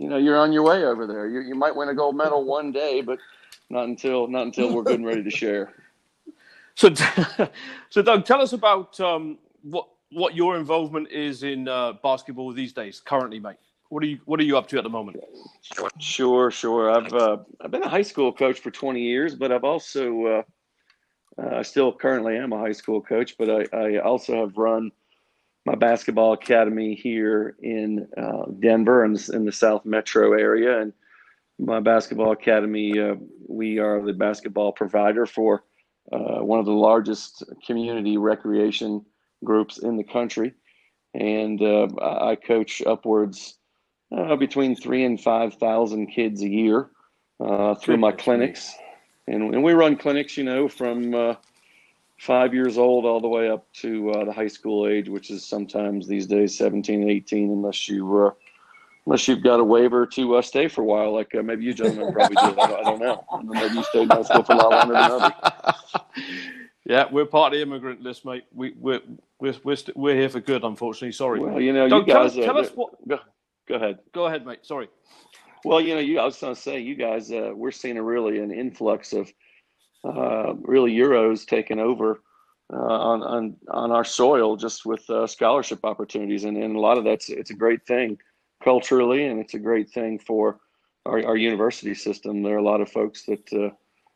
you 0.00 0.08
know 0.08 0.16
you're 0.16 0.38
on 0.38 0.52
your 0.52 0.62
way 0.62 0.84
over 0.84 1.08
there. 1.08 1.26
You 1.26 1.40
you 1.40 1.56
might 1.56 1.74
win 1.74 1.88
a 1.88 1.94
gold 1.94 2.16
medal 2.16 2.44
one 2.44 2.70
day, 2.70 3.00
but 3.00 3.18
not 3.70 3.84
until 3.84 4.26
not 4.26 4.42
until 4.42 4.74
we're 4.74 4.82
good 4.82 4.96
and 4.96 5.06
ready 5.06 5.22
to 5.22 5.30
share. 5.30 5.72
So, 6.74 6.94
so 7.90 8.02
Doug, 8.02 8.24
tell 8.24 8.40
us 8.40 8.52
about 8.52 9.00
um, 9.00 9.36
what 9.62 9.88
what 10.12 10.36
your 10.36 10.56
involvement 10.56 11.10
is 11.10 11.42
in 11.42 11.66
uh, 11.66 11.94
basketball 12.04 12.52
these 12.52 12.72
days, 12.72 13.00
currently, 13.04 13.40
mate. 13.40 13.56
What 13.88 14.04
are 14.04 14.06
you 14.06 14.20
What 14.26 14.38
are 14.38 14.44
you 14.44 14.56
up 14.56 14.68
to 14.68 14.78
at 14.78 14.84
the 14.84 14.88
moment? 14.88 15.16
Sure, 15.98 16.52
sure. 16.52 16.88
I've 16.88 17.12
uh, 17.12 17.38
I've 17.60 17.72
been 17.72 17.82
a 17.82 17.88
high 17.88 18.02
school 18.02 18.32
coach 18.32 18.60
for 18.60 18.70
20 18.70 19.02
years, 19.02 19.34
but 19.34 19.50
I've 19.50 19.64
also 19.64 20.26
uh, 20.26 20.42
uh, 21.42 21.56
I 21.56 21.62
still 21.62 21.92
currently 21.92 22.36
am 22.36 22.52
a 22.52 22.58
high 22.58 22.72
school 22.72 23.00
coach, 23.00 23.36
but 23.38 23.48
I, 23.50 23.76
I 23.76 23.98
also 23.98 24.40
have 24.40 24.56
run 24.56 24.90
my 25.64 25.74
basketball 25.74 26.32
academy 26.32 26.94
here 26.94 27.56
in 27.62 28.08
uh, 28.16 28.46
Denver 28.58 29.04
and 29.04 29.18
in 29.32 29.44
the 29.44 29.52
South 29.52 29.84
Metro 29.84 30.32
area. 30.32 30.80
And 30.80 30.92
my 31.58 31.80
basketball 31.80 32.32
academy, 32.32 32.98
uh, 32.98 33.14
we 33.48 33.78
are 33.78 34.02
the 34.02 34.12
basketball 34.12 34.72
provider 34.72 35.26
for 35.26 35.64
uh, 36.12 36.42
one 36.42 36.58
of 36.58 36.66
the 36.66 36.72
largest 36.72 37.42
community 37.66 38.16
recreation 38.16 39.04
groups 39.44 39.78
in 39.78 39.96
the 39.96 40.04
country. 40.04 40.54
And 41.14 41.60
uh, 41.60 41.88
I 42.00 42.36
coach 42.36 42.82
upwards 42.86 43.58
uh, 44.16 44.36
between 44.36 44.76
three 44.76 45.04
and 45.04 45.20
5,000 45.20 46.06
kids 46.06 46.42
a 46.42 46.48
year 46.48 46.90
uh, 47.40 47.74
through 47.74 47.98
my 47.98 48.12
clinics. 48.12 48.74
And, 49.26 49.54
and 49.54 49.62
we 49.62 49.72
run 49.72 49.96
clinics, 49.96 50.36
you 50.36 50.44
know, 50.44 50.68
from 50.68 51.14
uh, 51.14 51.34
five 52.18 52.54
years 52.54 52.78
old 52.78 53.04
all 53.04 53.20
the 53.20 53.28
way 53.28 53.48
up 53.48 53.70
to 53.74 54.10
uh, 54.10 54.24
the 54.24 54.32
high 54.32 54.48
school 54.48 54.86
age, 54.86 55.08
which 55.08 55.30
is 55.30 55.44
sometimes 55.44 56.06
these 56.06 56.26
days 56.26 56.56
17, 56.56 57.08
18, 57.08 57.50
unless 57.50 57.88
you 57.88 58.26
uh, 58.26 58.30
unless 59.08 59.26
you've 59.26 59.42
got 59.42 59.58
a 59.58 59.64
waiver 59.64 60.04
to 60.04 60.36
uh, 60.36 60.42
stay 60.42 60.68
for 60.68 60.82
a 60.82 60.84
while, 60.84 61.14
like 61.14 61.34
uh, 61.34 61.42
maybe 61.42 61.64
you 61.64 61.72
gentlemen 61.72 62.12
probably 62.12 62.36
did. 62.36 62.58
I 62.58 62.66
don't, 62.66 62.80
I 62.80 62.90
don't 62.90 63.00
know. 63.00 63.24
I 63.32 63.36
don't 63.36 63.46
know. 63.46 63.52
Maybe 63.54 63.74
you 63.76 63.84
stayed 63.84 64.02
in 64.02 64.08
for 64.08 64.52
a 64.52 64.56
lot 64.56 64.70
longer 64.70 64.92
than 64.92 65.10
others. 65.10 65.32
yeah, 66.84 67.04
we're 67.10 67.24
part 67.24 67.54
of 67.54 67.58
the 67.58 67.62
immigrant 67.62 68.02
list, 68.02 68.26
mate. 68.26 68.44
We 68.52 68.74
we're 68.78 69.00
we're 69.40 69.54
we're, 69.64 69.76
st- 69.76 69.96
we're 69.96 70.14
here 70.14 70.28
for 70.28 70.40
good. 70.40 70.62
Unfortunately, 70.62 71.12
sorry. 71.12 71.40
Well, 71.40 71.58
you 71.58 71.72
know, 71.72 71.88
Doug, 71.88 72.06
you 72.06 72.12
tell 72.12 72.24
guys. 72.24 72.34
tell 72.34 72.58
uh, 72.58 72.60
us 72.60 72.70
what. 72.74 73.08
Go, 73.08 73.18
go 73.66 73.74
ahead. 73.76 73.98
Go 74.12 74.26
ahead, 74.26 74.44
mate. 74.44 74.66
Sorry. 74.66 74.88
Well, 75.64 75.80
you 75.80 75.94
know, 75.94 76.00
you, 76.00 76.18
I 76.20 76.26
was 76.26 76.36
going 76.36 76.54
to 76.54 76.60
say, 76.60 76.78
you 76.80 76.94
guys, 76.94 77.32
uh, 77.32 77.52
we're 77.54 77.72
seeing 77.72 77.96
a 77.96 78.02
really 78.02 78.40
an 78.40 78.52
influx 78.52 79.14
of 79.14 79.32
uh, 80.04 80.52
really 80.60 80.94
Euros 80.94 81.46
taking 81.46 81.80
over 81.80 82.20
uh, 82.70 82.76
on, 82.76 83.22
on 83.22 83.56
on 83.70 83.90
our 83.90 84.04
soil 84.04 84.56
just 84.56 84.84
with 84.84 85.08
uh, 85.08 85.26
scholarship 85.26 85.80
opportunities, 85.84 86.44
and, 86.44 86.58
and 86.58 86.76
a 86.76 86.78
lot 86.78 86.98
of 86.98 87.04
that's 87.04 87.30
it's 87.30 87.50
a 87.50 87.54
great 87.54 87.86
thing 87.86 88.18
culturally, 88.62 89.26
and 89.26 89.40
it's 89.40 89.54
a 89.54 89.58
great 89.58 89.90
thing 89.90 90.18
for 90.18 90.58
our, 91.06 91.24
our 91.24 91.36
university 91.36 91.94
system. 91.94 92.42
There 92.42 92.54
are 92.54 92.58
a 92.58 92.62
lot 92.62 92.80
of 92.80 92.90
folks 92.90 93.24
that 93.24 93.52
uh, 93.52 93.70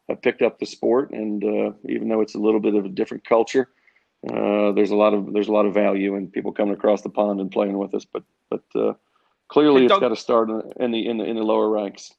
have 0.09 0.23
picked 0.23 0.43
up 0.43 0.59
the 0.59 0.67
sport, 0.67 1.11
and 1.11 1.43
uh, 1.45 1.73
even 1.89 2.09
though 2.09 2.21
it's 2.21 2.35
a 2.35 2.39
little 2.39 2.61
bit 2.61 2.75
of 2.75 2.85
a 2.85 2.89
different 2.89 3.25
culture, 3.25 3.69
uh, 4.31 4.73
there's 4.73 4.91
a 4.91 4.97
lot 4.97 5.15
of 5.15 5.33
there's 5.33 5.49
a 5.49 5.53
lot 5.53 5.67
of 5.67 5.75
value 5.75 6.17
in 6.17 6.29
people 6.29 6.53
coming 6.53 6.75
across 6.75 7.03
the 7.03 7.09
pond 7.09 7.41
and 7.41 7.51
playing 7.51 7.79
with 7.79 7.95
us. 7.95 8.05
But 8.05 8.23
but 8.51 8.63
uh, 8.75 8.95
clearly, 9.49 9.81
Hey, 9.81 9.87
it's 9.87 9.93
Doug- 9.93 10.01
got 10.01 10.09
to 10.09 10.17
start 10.17 10.49
in 10.51 10.91
the 10.93 11.09
in 11.09 11.19
the 11.19 11.25
in 11.25 11.37
the 11.37 11.43
lower 11.43 11.69
ranks. 11.69 12.15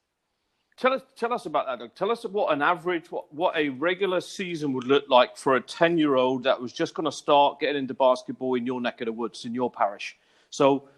Tell 0.75 0.91
us, 0.91 1.01
tell 1.15 1.31
us 1.31 1.45
about 1.45 1.67
that, 1.67 1.77
Doug. 1.77 1.93
Tell 1.93 2.09
us 2.09 2.23
what 2.23 2.51
an 2.51 2.63
average, 2.63 3.12
what, 3.12 3.31
what 3.31 3.55
a 3.55 3.69
regular 3.69 4.19
season 4.19 4.73
would 4.73 4.86
look 4.86 5.03
like 5.07 5.38
for 5.38 5.55
a 5.55 5.62
ten-year-old 5.62 6.43
that 6.43 6.59
was 6.59 6.73
just 6.73 6.95
going 6.95 7.05
to 7.05 7.12
start 7.12 7.59
getting 7.59 7.83
into 7.83 7.93
basketball 7.93 8.55
in 8.55 8.65
your 8.65 8.81
neck 8.81 8.99
of 8.99 9.05
the 9.05 9.13
woods 9.13 9.45
in 9.45 9.53
your 9.53 9.69
parish. 9.69 10.17
So, 10.49 10.89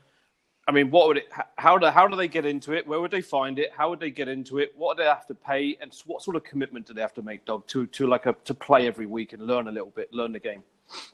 I 0.67 0.71
mean, 0.71 0.89
what 0.89 1.07
would 1.07 1.17
it? 1.17 1.29
How 1.57 1.77
do 1.77 1.87
how 1.87 2.07
do 2.07 2.15
they 2.15 2.27
get 2.27 2.45
into 2.45 2.73
it? 2.73 2.87
Where 2.87 2.99
would 2.99 3.11
they 3.11 3.21
find 3.21 3.59
it? 3.59 3.71
How 3.75 3.89
would 3.89 3.99
they 3.99 4.09
get 4.09 4.27
into 4.27 4.57
it? 4.57 4.73
What 4.75 4.97
do 4.97 5.03
they 5.03 5.09
have 5.09 5.27
to 5.27 5.35
pay? 5.35 5.77
And 5.79 5.93
what 6.05 6.23
sort 6.23 6.35
of 6.35 6.43
commitment 6.43 6.87
do 6.87 6.93
they 6.93 7.01
have 7.01 7.13
to 7.15 7.21
make, 7.21 7.45
Doug, 7.45 7.67
to 7.67 7.85
to 7.85 8.07
like 8.07 8.25
a 8.25 8.35
to 8.45 8.53
play 8.53 8.87
every 8.87 9.05
week 9.05 9.33
and 9.33 9.45
learn 9.45 9.67
a 9.67 9.71
little 9.71 9.91
bit, 9.91 10.11
learn 10.11 10.31
the 10.31 10.39
game? 10.39 10.63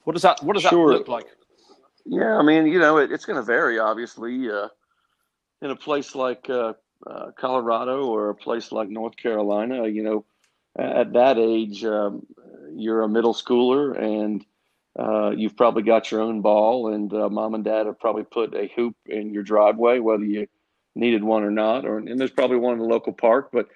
What 0.05 0.13
does 0.13 0.21
that 0.21 0.41
What 0.41 0.53
does 0.53 0.63
Sure. 0.63 0.91
that 0.91 0.99
look 0.99 1.07
like? 1.09 1.25
Yeah, 2.05 2.37
I 2.37 2.41
mean, 2.43 2.65
you 2.65 2.79
know, 2.79 2.97
it, 2.97 3.11
it's 3.11 3.25
going 3.25 3.35
to 3.35 3.43
vary, 3.43 3.77
obviously. 3.77 4.49
Uh, 4.49 4.69
in 5.61 5.69
a 5.69 5.75
place 5.75 6.15
like 6.15 6.49
uh, 6.49 6.73
uh, 7.05 7.31
Colorado 7.37 8.05
or 8.07 8.29
a 8.29 8.35
place 8.35 8.71
like 8.71 8.89
North 8.89 9.15
Carolina, 9.15 9.87
you 9.87 10.01
know, 10.01 10.25
at 10.75 11.13
that 11.13 11.37
age, 11.37 11.85
um, 11.85 12.25
you're 12.73 13.03
a 13.03 13.07
middle 13.09 13.33
schooler 13.33 13.95
and 14.01 14.43
uh, 14.99 15.31
you've 15.31 15.55
probably 15.55 15.83
got 15.83 16.11
your 16.11 16.21
own 16.21 16.41
ball, 16.41 16.93
and 16.93 17.13
uh, 17.13 17.29
mom 17.29 17.53
and 17.53 17.63
dad 17.63 17.85
have 17.85 17.99
probably 17.99 18.23
put 18.23 18.53
a 18.53 18.71
hoop 18.75 18.95
in 19.05 19.33
your 19.33 19.43
driveway, 19.43 19.99
whether 19.99 20.25
you 20.25 20.47
needed 20.95 21.23
one 21.23 21.43
or 21.43 21.51
not. 21.51 21.85
Or 21.85 21.97
and 21.97 22.19
there's 22.19 22.31
probably 22.31 22.57
one 22.57 22.73
in 22.73 22.79
the 22.79 22.85
local 22.85 23.13
park, 23.13 23.49
but 23.53 23.69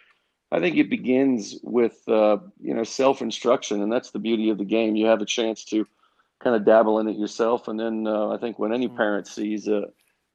I 0.51 0.59
think 0.59 0.75
it 0.77 0.89
begins 0.89 1.57
with 1.63 1.97
uh, 2.07 2.37
you 2.59 2.73
know 2.73 2.83
self 2.83 3.21
instruction, 3.21 3.81
and 3.81 3.91
that's 3.91 4.11
the 4.11 4.19
beauty 4.19 4.49
of 4.49 4.57
the 4.57 4.65
game. 4.65 4.95
You 4.95 5.07
have 5.07 5.21
a 5.21 5.25
chance 5.25 5.63
to 5.65 5.87
kind 6.43 6.55
of 6.55 6.65
dabble 6.65 6.99
in 6.99 7.07
it 7.07 7.17
yourself, 7.17 7.69
and 7.69 7.79
then 7.79 8.07
uh, 8.07 8.29
I 8.29 8.37
think 8.37 8.59
when 8.59 8.73
any 8.73 8.89
mm. 8.89 8.97
parent 8.97 9.27
sees 9.27 9.67
a, 9.67 9.85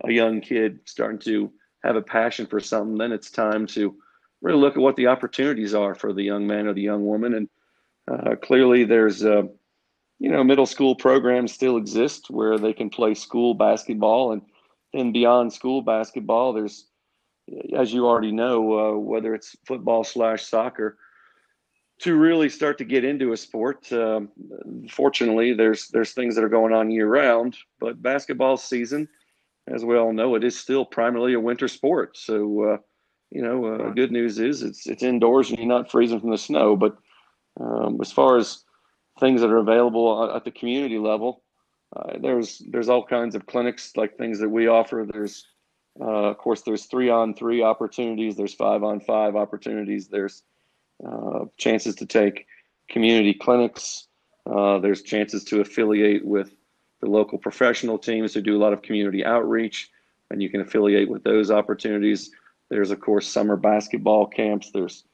a 0.04 0.10
young 0.10 0.40
kid 0.40 0.80
starting 0.86 1.20
to 1.20 1.52
have 1.84 1.96
a 1.96 2.02
passion 2.02 2.46
for 2.46 2.60
something, 2.60 2.96
then 2.96 3.12
it's 3.12 3.30
time 3.30 3.66
to 3.66 3.94
really 4.40 4.58
look 4.58 4.76
at 4.76 4.82
what 4.82 4.96
the 4.96 5.06
opportunities 5.08 5.74
are 5.74 5.94
for 5.94 6.12
the 6.14 6.22
young 6.22 6.46
man 6.46 6.66
or 6.66 6.72
the 6.72 6.80
young 6.80 7.04
woman, 7.04 7.34
and 7.34 7.48
uh, 8.10 8.34
clearly 8.36 8.84
there's 8.84 9.24
uh, 9.24 9.42
you 10.20 10.30
know, 10.30 10.44
middle 10.44 10.66
school 10.66 10.94
programs 10.94 11.52
still 11.52 11.78
exist 11.78 12.26
where 12.28 12.58
they 12.58 12.74
can 12.74 12.90
play 12.90 13.14
school 13.14 13.54
basketball, 13.54 14.32
and 14.32 14.42
then 14.92 15.12
beyond 15.12 15.52
school 15.52 15.80
basketball, 15.80 16.52
there's, 16.52 16.86
as 17.74 17.92
you 17.92 18.06
already 18.06 18.30
know, 18.30 18.78
uh, 18.78 18.98
whether 18.98 19.34
it's 19.34 19.56
football 19.66 20.04
slash 20.04 20.44
soccer, 20.44 20.98
to 22.00 22.16
really 22.16 22.48
start 22.48 22.78
to 22.78 22.84
get 22.84 23.04
into 23.04 23.32
a 23.32 23.36
sport. 23.36 23.90
Uh, 23.90 24.20
fortunately, 24.90 25.54
there's 25.54 25.88
there's 25.88 26.12
things 26.12 26.34
that 26.34 26.44
are 26.44 26.50
going 26.50 26.74
on 26.74 26.90
year 26.90 27.08
round, 27.08 27.56
but 27.78 28.02
basketball 28.02 28.58
season, 28.58 29.08
as 29.68 29.86
we 29.86 29.96
all 29.96 30.12
know, 30.12 30.34
it 30.34 30.44
is 30.44 30.58
still 30.58 30.84
primarily 30.84 31.32
a 31.32 31.40
winter 31.40 31.68
sport. 31.68 32.16
So, 32.16 32.64
uh, 32.64 32.76
you 33.30 33.42
know, 33.42 33.64
uh, 33.64 33.90
good 33.90 34.12
news 34.12 34.38
is 34.38 34.62
it's 34.62 34.86
it's 34.86 35.02
indoors 35.02 35.48
and 35.48 35.58
you're 35.58 35.68
not 35.68 35.90
freezing 35.90 36.20
from 36.20 36.30
the 36.30 36.38
snow. 36.38 36.76
But 36.76 36.96
um, 37.58 37.98
as 38.02 38.12
far 38.12 38.36
as 38.36 38.64
things 39.20 39.40
that 39.42 39.50
are 39.50 39.58
available 39.58 40.32
at 40.34 40.44
the 40.44 40.50
community 40.50 40.98
level. 40.98 41.42
Uh, 41.94 42.18
there's 42.20 42.62
there's 42.70 42.88
all 42.88 43.04
kinds 43.04 43.34
of 43.34 43.46
clinics 43.46 43.96
like 43.96 44.16
things 44.16 44.38
that 44.40 44.48
we 44.48 44.68
offer. 44.68 45.06
There's 45.10 45.46
uh, 46.00 46.30
of 46.30 46.38
course 46.38 46.62
there's 46.62 46.86
three 46.86 47.10
on 47.10 47.34
three 47.34 47.62
opportunities. 47.62 48.36
There's 48.36 48.54
five 48.54 48.82
on 48.82 49.00
five 49.00 49.36
opportunities. 49.36 50.08
There's 50.08 50.42
uh, 51.06 51.46
chances 51.56 51.94
to 51.96 52.06
take 52.06 52.46
community 52.88 53.34
clinics. 53.34 54.06
Uh, 54.46 54.78
there's 54.78 55.02
chances 55.02 55.44
to 55.44 55.60
affiliate 55.60 56.24
with 56.24 56.54
the 57.00 57.08
local 57.08 57.38
professional 57.38 57.98
teams 57.98 58.34
who 58.34 58.40
do 58.40 58.56
a 58.56 58.62
lot 58.62 58.72
of 58.72 58.82
community 58.82 59.24
outreach, 59.24 59.90
and 60.30 60.42
you 60.42 60.48
can 60.48 60.60
affiliate 60.60 61.08
with 61.08 61.24
those 61.24 61.50
opportunities. 61.50 62.30
There's 62.68 62.92
of 62.92 63.00
course 63.00 63.26
summer 63.26 63.56
basketball 63.56 64.26
camps. 64.26 64.70
There's 64.70 65.04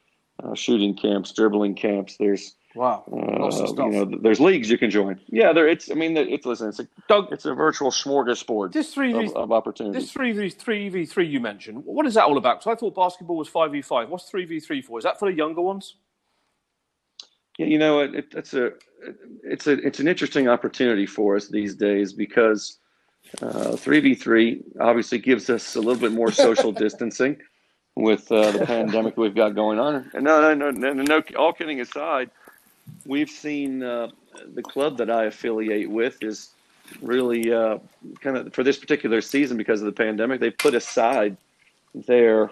uh, 0.43 0.55
shooting 0.55 0.95
camps, 0.95 1.33
dribbling 1.33 1.75
camps. 1.75 2.17
There's 2.19 2.55
Wow. 2.77 3.05
Uh, 3.11 3.87
you 3.87 3.91
know, 3.91 4.19
there's 4.21 4.39
leagues 4.39 4.71
you 4.71 4.77
can 4.77 4.91
join. 4.91 5.19
Yeah, 5.29 5.55
there. 5.55 5.67
It's. 5.67 5.91
I 5.91 5.95
mean, 5.95 6.15
it's 6.15 6.45
listen. 6.45 6.69
It's 6.69 6.79
a 6.79 6.87
Doug, 7.09 7.33
It's 7.33 7.47
a 7.47 7.55
virtual 7.55 7.91
smorgasbord. 7.91 8.73
This 8.73 8.93
three 8.93 9.15
v, 9.15 9.25
of, 9.25 9.35
of 9.35 9.53
opportunities. 9.53 10.03
This 10.03 10.13
three 10.13 10.33
v 10.33 10.51
three 10.51 10.91
v 10.91 11.07
three 11.07 11.27
you 11.27 11.41
mentioned. 11.41 11.83
What 11.87 12.05
is 12.07 12.15
that 12.15 12.25
all 12.25 12.37
about? 12.37 12.61
Because 12.61 12.77
I 12.77 12.79
thought 12.79 12.95
basketball 12.95 13.39
was 13.39 13.49
five 13.49 13.73
v 13.73 13.81
five. 13.81 14.11
What's 14.11 14.25
three 14.29 14.45
v 14.45 14.61
three 14.61 14.83
for? 14.83 14.99
Is 14.99 15.05
that 15.05 15.19
for 15.19 15.31
the 15.31 15.37
younger 15.37 15.63
ones? 15.63 15.97
Yeah, 17.59 17.67
you 17.67 17.79
know, 17.79 18.01
it, 18.01 18.15
it, 18.15 18.27
it's 18.33 18.53
a 18.53 18.73
it's 19.43 19.67
a 19.67 19.73
it's 19.73 19.99
an 19.99 20.07
interesting 20.07 20.47
opportunity 20.47 21.07
for 21.07 21.35
us 21.35 21.49
these 21.49 21.75
days 21.75 22.13
because 22.13 22.79
uh, 23.41 23.75
three 23.77 24.01
v 24.01 24.15
three 24.15 24.63
obviously 24.81 25.17
gives 25.19 25.49
us 25.49 25.77
a 25.77 25.81
little 25.81 26.01
bit 26.01 26.13
more 26.13 26.31
social 26.31 26.73
distancing 26.85 27.39
with 27.95 28.31
uh, 28.31 28.51
the 28.51 28.67
pandemic 28.67 29.17
we've 29.17 29.35
got 29.35 29.55
going 29.55 29.79
on. 29.79 30.11
And 30.13 30.25
no, 30.25 30.53
no, 30.53 30.71
no, 30.71 30.93
no, 30.93 31.03
no. 31.03 31.23
All 31.39 31.55
kidding 31.55 31.81
aside 31.81 32.31
we've 33.05 33.31
seen 33.31 33.83
uh, 33.83 34.09
the 34.55 34.63
club 34.63 34.99
that 34.99 35.11
I 35.11 35.25
affiliate 35.25 35.91
with 35.91 36.23
is 36.23 36.51
really 37.03 37.53
uh, 37.53 37.79
kind 38.21 38.37
of 38.37 38.55
for 38.55 38.63
this 38.63 38.79
particular 38.79 39.21
season 39.21 39.57
because 39.57 39.81
of 39.81 39.87
the 39.87 39.93
pandemic. 39.93 40.41
They've 40.41 40.57
put 40.57 40.75
aside 40.75 41.37
their 41.95 42.51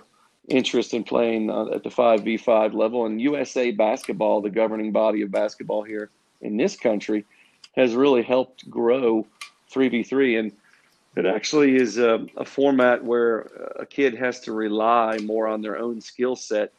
interest 0.48 0.94
in 0.94 1.04
playing 1.04 1.50
uh, 1.50 1.66
at 1.66 1.82
the 1.82 1.90
5v5 1.90 2.74
level, 2.74 3.06
and 3.06 3.20
USA 3.20 3.70
Basketball, 3.70 4.40
the 4.40 4.50
governing 4.50 4.92
body 4.92 5.22
of 5.22 5.30
basketball 5.30 5.82
here 5.82 6.10
in 6.40 6.56
this 6.56 6.76
country, 6.76 7.24
has 7.76 7.94
really 7.94 8.22
helped 8.22 8.68
grow 8.68 9.26
3v3. 9.72 10.38
And 10.38 10.52
it 11.16 11.26
actually 11.26 11.76
is 11.76 11.98
a, 11.98 12.26
a 12.36 12.44
format 12.44 13.04
where 13.04 13.40
a 13.76 13.86
kid 13.86 14.14
has 14.14 14.40
to 14.40 14.52
rely 14.52 15.18
more 15.18 15.46
on 15.46 15.62
their 15.62 15.78
own 15.78 16.00
skill 16.00 16.36
set 16.36 16.72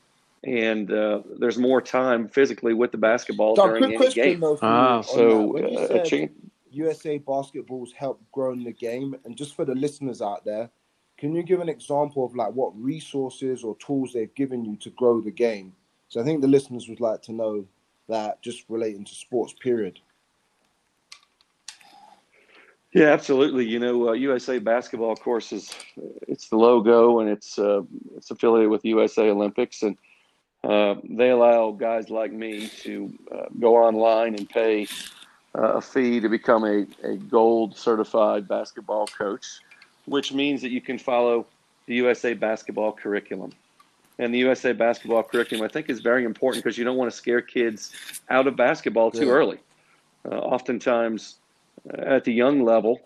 and 0.46 0.92
uh, 0.92 1.22
there's 1.40 1.58
more 1.58 1.82
time 1.82 2.28
physically 2.28 2.74
with 2.74 2.92
the 2.92 2.98
basketball 2.98 3.56
Doug, 3.56 3.80
during 3.80 3.96
any 3.96 4.14
game. 4.14 4.40
Though, 4.40 4.58
ah, 4.62 5.02
so 5.02 5.58
uh, 5.58 6.28
USA 6.70 7.18
basketball's 7.18 7.92
helped 7.94 8.30
growing 8.32 8.64
the 8.64 8.72
game, 8.72 9.16
and 9.26 9.36
just 9.36 9.56
for 9.56 9.66
the 9.66 9.76
listeners 9.76 10.22
out 10.22 10.46
there, 10.46 10.70
can 11.18 11.34
you 11.34 11.44
give 11.44 11.62
an 11.62 11.70
example 11.70 12.26
of 12.26 12.36
like 12.36 12.54
what 12.54 12.72
resources 12.76 13.64
or 13.64 13.76
tools 13.78 14.14
they've 14.14 14.34
given 14.36 14.64
you 14.64 14.76
to 14.78 14.90
grow 14.92 15.22
the 15.22 15.32
game? 15.32 15.74
So 16.10 16.22
I 16.22 16.24
think 16.24 16.42
the 16.42 16.48
listeners 16.48 16.88
would 16.88 17.00
like 17.00 17.22
to 17.24 17.34
know 17.34 17.66
that 18.08 18.42
just 18.42 18.66
relating 18.70 19.06
to 19.06 19.16
sports. 19.16 19.54
Period. 19.54 20.00
Yeah, 22.94 23.08
absolutely. 23.08 23.66
You 23.66 23.80
know, 23.80 24.10
uh, 24.10 24.14
USA 24.14 24.58
Basketball, 24.58 25.12
of 25.12 25.20
course, 25.20 25.52
is 25.52 25.76
it's 26.30 26.48
the 26.48 26.56
logo 26.56 27.20
and 27.20 27.30
it's 27.30 27.60
uh, 27.60 27.82
it's 28.16 28.32
affiliated 28.32 28.70
with 28.70 28.86
USA 28.86 29.30
Olympics, 29.30 29.82
and 29.84 29.98
uh, 30.66 30.96
they 31.04 31.30
allow 31.30 31.72
guys 31.72 32.10
like 32.10 32.32
me 32.32 32.68
to 32.68 33.14
uh, 33.32 33.46
go 33.60 33.78
online 33.78 34.34
and 34.34 34.50
pay 34.50 34.88
uh, 35.56 35.74
a 35.74 35.82
fee 35.82 36.20
to 36.20 36.28
become 36.28 36.64
a, 36.64 36.88
a 37.04 37.16
gold 37.18 37.78
certified 37.78 38.48
basketball 38.48 39.06
coach, 39.06 39.46
which 40.06 40.34
means 40.34 40.62
that 40.64 40.72
you 40.72 40.82
can 40.82 40.98
follow 40.98 41.46
the 41.86 41.94
USA 41.96 42.34
basketball 42.34 42.92
curriculum. 42.92 43.52
And 44.18 44.34
the 44.34 44.40
USA 44.40 44.74
basketball 44.74 45.22
curriculum, 45.22 45.64
I 45.64 45.68
think, 45.68 45.90
is 45.90 46.00
very 46.00 46.24
important 46.24 46.64
because 46.64 46.78
you 46.78 46.84
don't 46.84 46.98
want 46.98 47.12
to 47.12 47.16
scare 47.16 47.42
kids 47.42 47.94
out 48.30 48.48
of 48.48 48.56
basketball 48.56 49.12
too 49.12 49.26
yeah. 49.28 49.32
early. 49.32 49.60
Uh, 50.26 50.36
oftentimes, 50.36 51.36
uh, 51.94 52.02
at 52.02 52.24
the 52.24 52.34
young 52.34 52.64
level, 52.64 53.02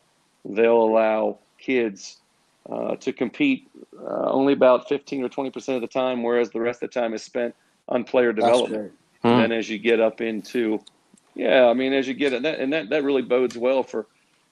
they'll 0.45 0.81
allow 0.81 1.39
kids 1.57 2.17
uh, 2.71 2.95
to 2.97 3.11
compete 3.11 3.69
uh, 3.99 4.29
only 4.31 4.53
about 4.53 4.87
15 4.87 5.23
or 5.23 5.29
20 5.29 5.49
percent 5.49 5.75
of 5.75 5.81
the 5.81 5.87
time, 5.87 6.23
whereas 6.23 6.49
the 6.51 6.59
rest 6.59 6.83
of 6.83 6.91
the 6.91 6.99
time 6.99 7.13
is 7.13 7.23
spent 7.23 7.55
on 7.87 8.03
player 8.03 8.31
development. 8.31 8.91
And 9.23 9.33
hmm. 9.33 9.39
then 9.41 9.51
as 9.51 9.69
you 9.69 9.77
get 9.77 9.99
up 9.99 10.21
into, 10.21 10.79
yeah, 11.35 11.65
I 11.65 11.73
mean, 11.73 11.93
as 11.93 12.07
you 12.07 12.13
get 12.13 12.33
it, 12.33 12.43
that, 12.43 12.59
and 12.59 12.71
that, 12.73 12.89
that 12.89 13.03
really 13.03 13.21
bodes 13.21 13.57
well 13.57 13.83
for 13.83 14.07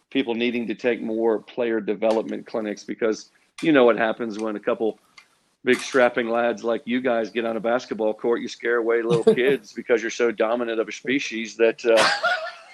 people 0.10 0.34
needing 0.34 0.68
to 0.68 0.76
take 0.76 1.02
more 1.02 1.40
player 1.40 1.80
development 1.80 2.46
clinics 2.46 2.84
because 2.84 3.30
you 3.62 3.72
know 3.72 3.86
what 3.86 3.98
happens 3.98 4.40
when 4.40 4.56
a 4.56 4.60
couple 4.60 5.00
big 5.64 5.80
strapping 5.80 6.30
lads 6.30 6.64
like 6.64 6.82
you 6.86 7.02
guys 7.02 7.30
get 7.30 7.46
on 7.46 7.58
a 7.58 7.60
basketball 7.60 8.14
court, 8.14 8.42
you 8.42 8.48
scare 8.48 8.78
away 8.78 9.02
little 9.02 9.34
kids 9.36 9.74
because 9.74 10.02
you're 10.02 10.12
so 10.12 10.32
dominant 10.32 10.80
of 10.80 10.88
a 10.88 10.92
species 10.92 11.58
that 11.58 11.84
uh, 11.86 12.02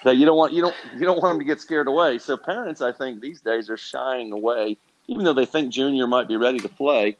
that 0.04 0.16
you 0.16 0.24
don't 0.24 0.36
want 0.36 0.52
you 0.52 0.62
don't 0.62 0.76
you 0.94 1.00
don't 1.00 1.20
want 1.20 1.34
them 1.34 1.38
to 1.40 1.44
get 1.44 1.60
scared 1.60 1.88
away. 1.88 2.18
So 2.18 2.36
parents, 2.36 2.80
I 2.80 2.92
think 2.92 3.20
these 3.20 3.40
days 3.40 3.68
are 3.68 3.76
shying 3.76 4.32
away 4.32 4.78
even 5.06 5.24
though 5.24 5.32
they 5.32 5.46
think 5.46 5.72
junior 5.72 6.06
might 6.06 6.28
be 6.28 6.36
ready 6.36 6.58
to 6.58 6.68
play, 6.68 7.16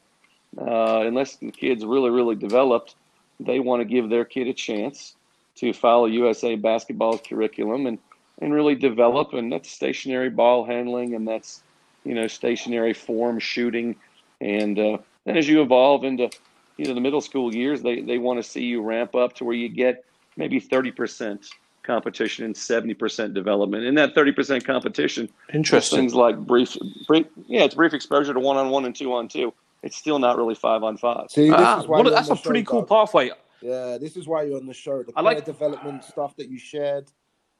uh, 0.57 1.01
unless 1.01 1.35
the 1.35 1.51
kid's 1.51 1.85
really, 1.85 2.09
really 2.09 2.35
developed, 2.35 2.95
they 3.39 3.59
want 3.59 3.81
to 3.81 3.85
give 3.85 4.09
their 4.09 4.25
kid 4.25 4.47
a 4.47 4.53
chance 4.53 5.15
to 5.55 5.73
follow 5.73 6.05
USA 6.05 6.55
basketball's 6.55 7.21
curriculum 7.27 7.85
and, 7.87 7.97
and 8.41 8.53
really 8.53 8.75
develop. 8.75 9.33
And 9.33 9.51
that's 9.51 9.69
stationary 9.69 10.29
ball 10.29 10.65
handling 10.65 11.15
and 11.15 11.27
that's, 11.27 11.63
you 12.03 12.13
know, 12.13 12.27
stationary 12.27 12.93
form 12.93 13.39
shooting. 13.39 13.95
And 14.41 14.77
uh, 14.79 14.97
then 15.25 15.37
as 15.37 15.47
you 15.47 15.61
evolve 15.61 16.03
into, 16.03 16.29
you 16.77 16.85
know, 16.85 16.93
the 16.93 17.01
middle 17.01 17.21
school 17.21 17.53
years, 17.53 17.81
they, 17.81 18.01
they 18.01 18.17
want 18.17 18.37
to 18.37 18.43
see 18.43 18.63
you 18.63 18.81
ramp 18.81 19.15
up 19.15 19.33
to 19.35 19.45
where 19.45 19.55
you 19.55 19.69
get 19.69 20.03
maybe 20.37 20.59
30% 20.59 21.49
competition 21.85 22.45
and 22.45 22.55
70% 22.55 23.33
development. 23.33 23.85
In 23.85 23.95
that 23.95 24.15
30% 24.15 24.65
competition, 24.65 25.29
interesting 25.53 25.99
things 25.99 26.13
like 26.13 26.37
brief, 26.37 26.75
brief, 27.07 27.27
yeah, 27.47 27.63
it's 27.63 27.75
brief 27.75 27.93
exposure 27.93 28.33
to 28.33 28.39
one 28.39 28.57
on 28.57 28.69
one 28.69 28.85
and 28.85 28.95
two 28.95 29.13
on 29.13 29.27
two. 29.27 29.53
It's 29.83 29.95
still 29.95 30.19
not 30.19 30.37
really 30.37 30.55
five 30.55 30.83
on 30.83 30.97
five. 30.97 31.27
See, 31.29 31.51
ah, 31.51 31.83
what, 31.85 32.09
that's 32.09 32.29
a 32.29 32.35
pretty 32.35 32.63
cool 32.63 32.83
pathway. 32.83 33.31
Yeah, 33.61 33.97
this 33.99 34.17
is 34.17 34.27
why 34.27 34.43
you're 34.43 34.57
on 34.57 34.65
the 34.65 34.73
show. 34.73 35.03
The 35.03 35.11
player 35.11 35.23
like 35.23 35.45
development 35.45 36.03
stuff 36.03 36.35
that 36.37 36.49
you 36.49 36.57
shared 36.57 37.11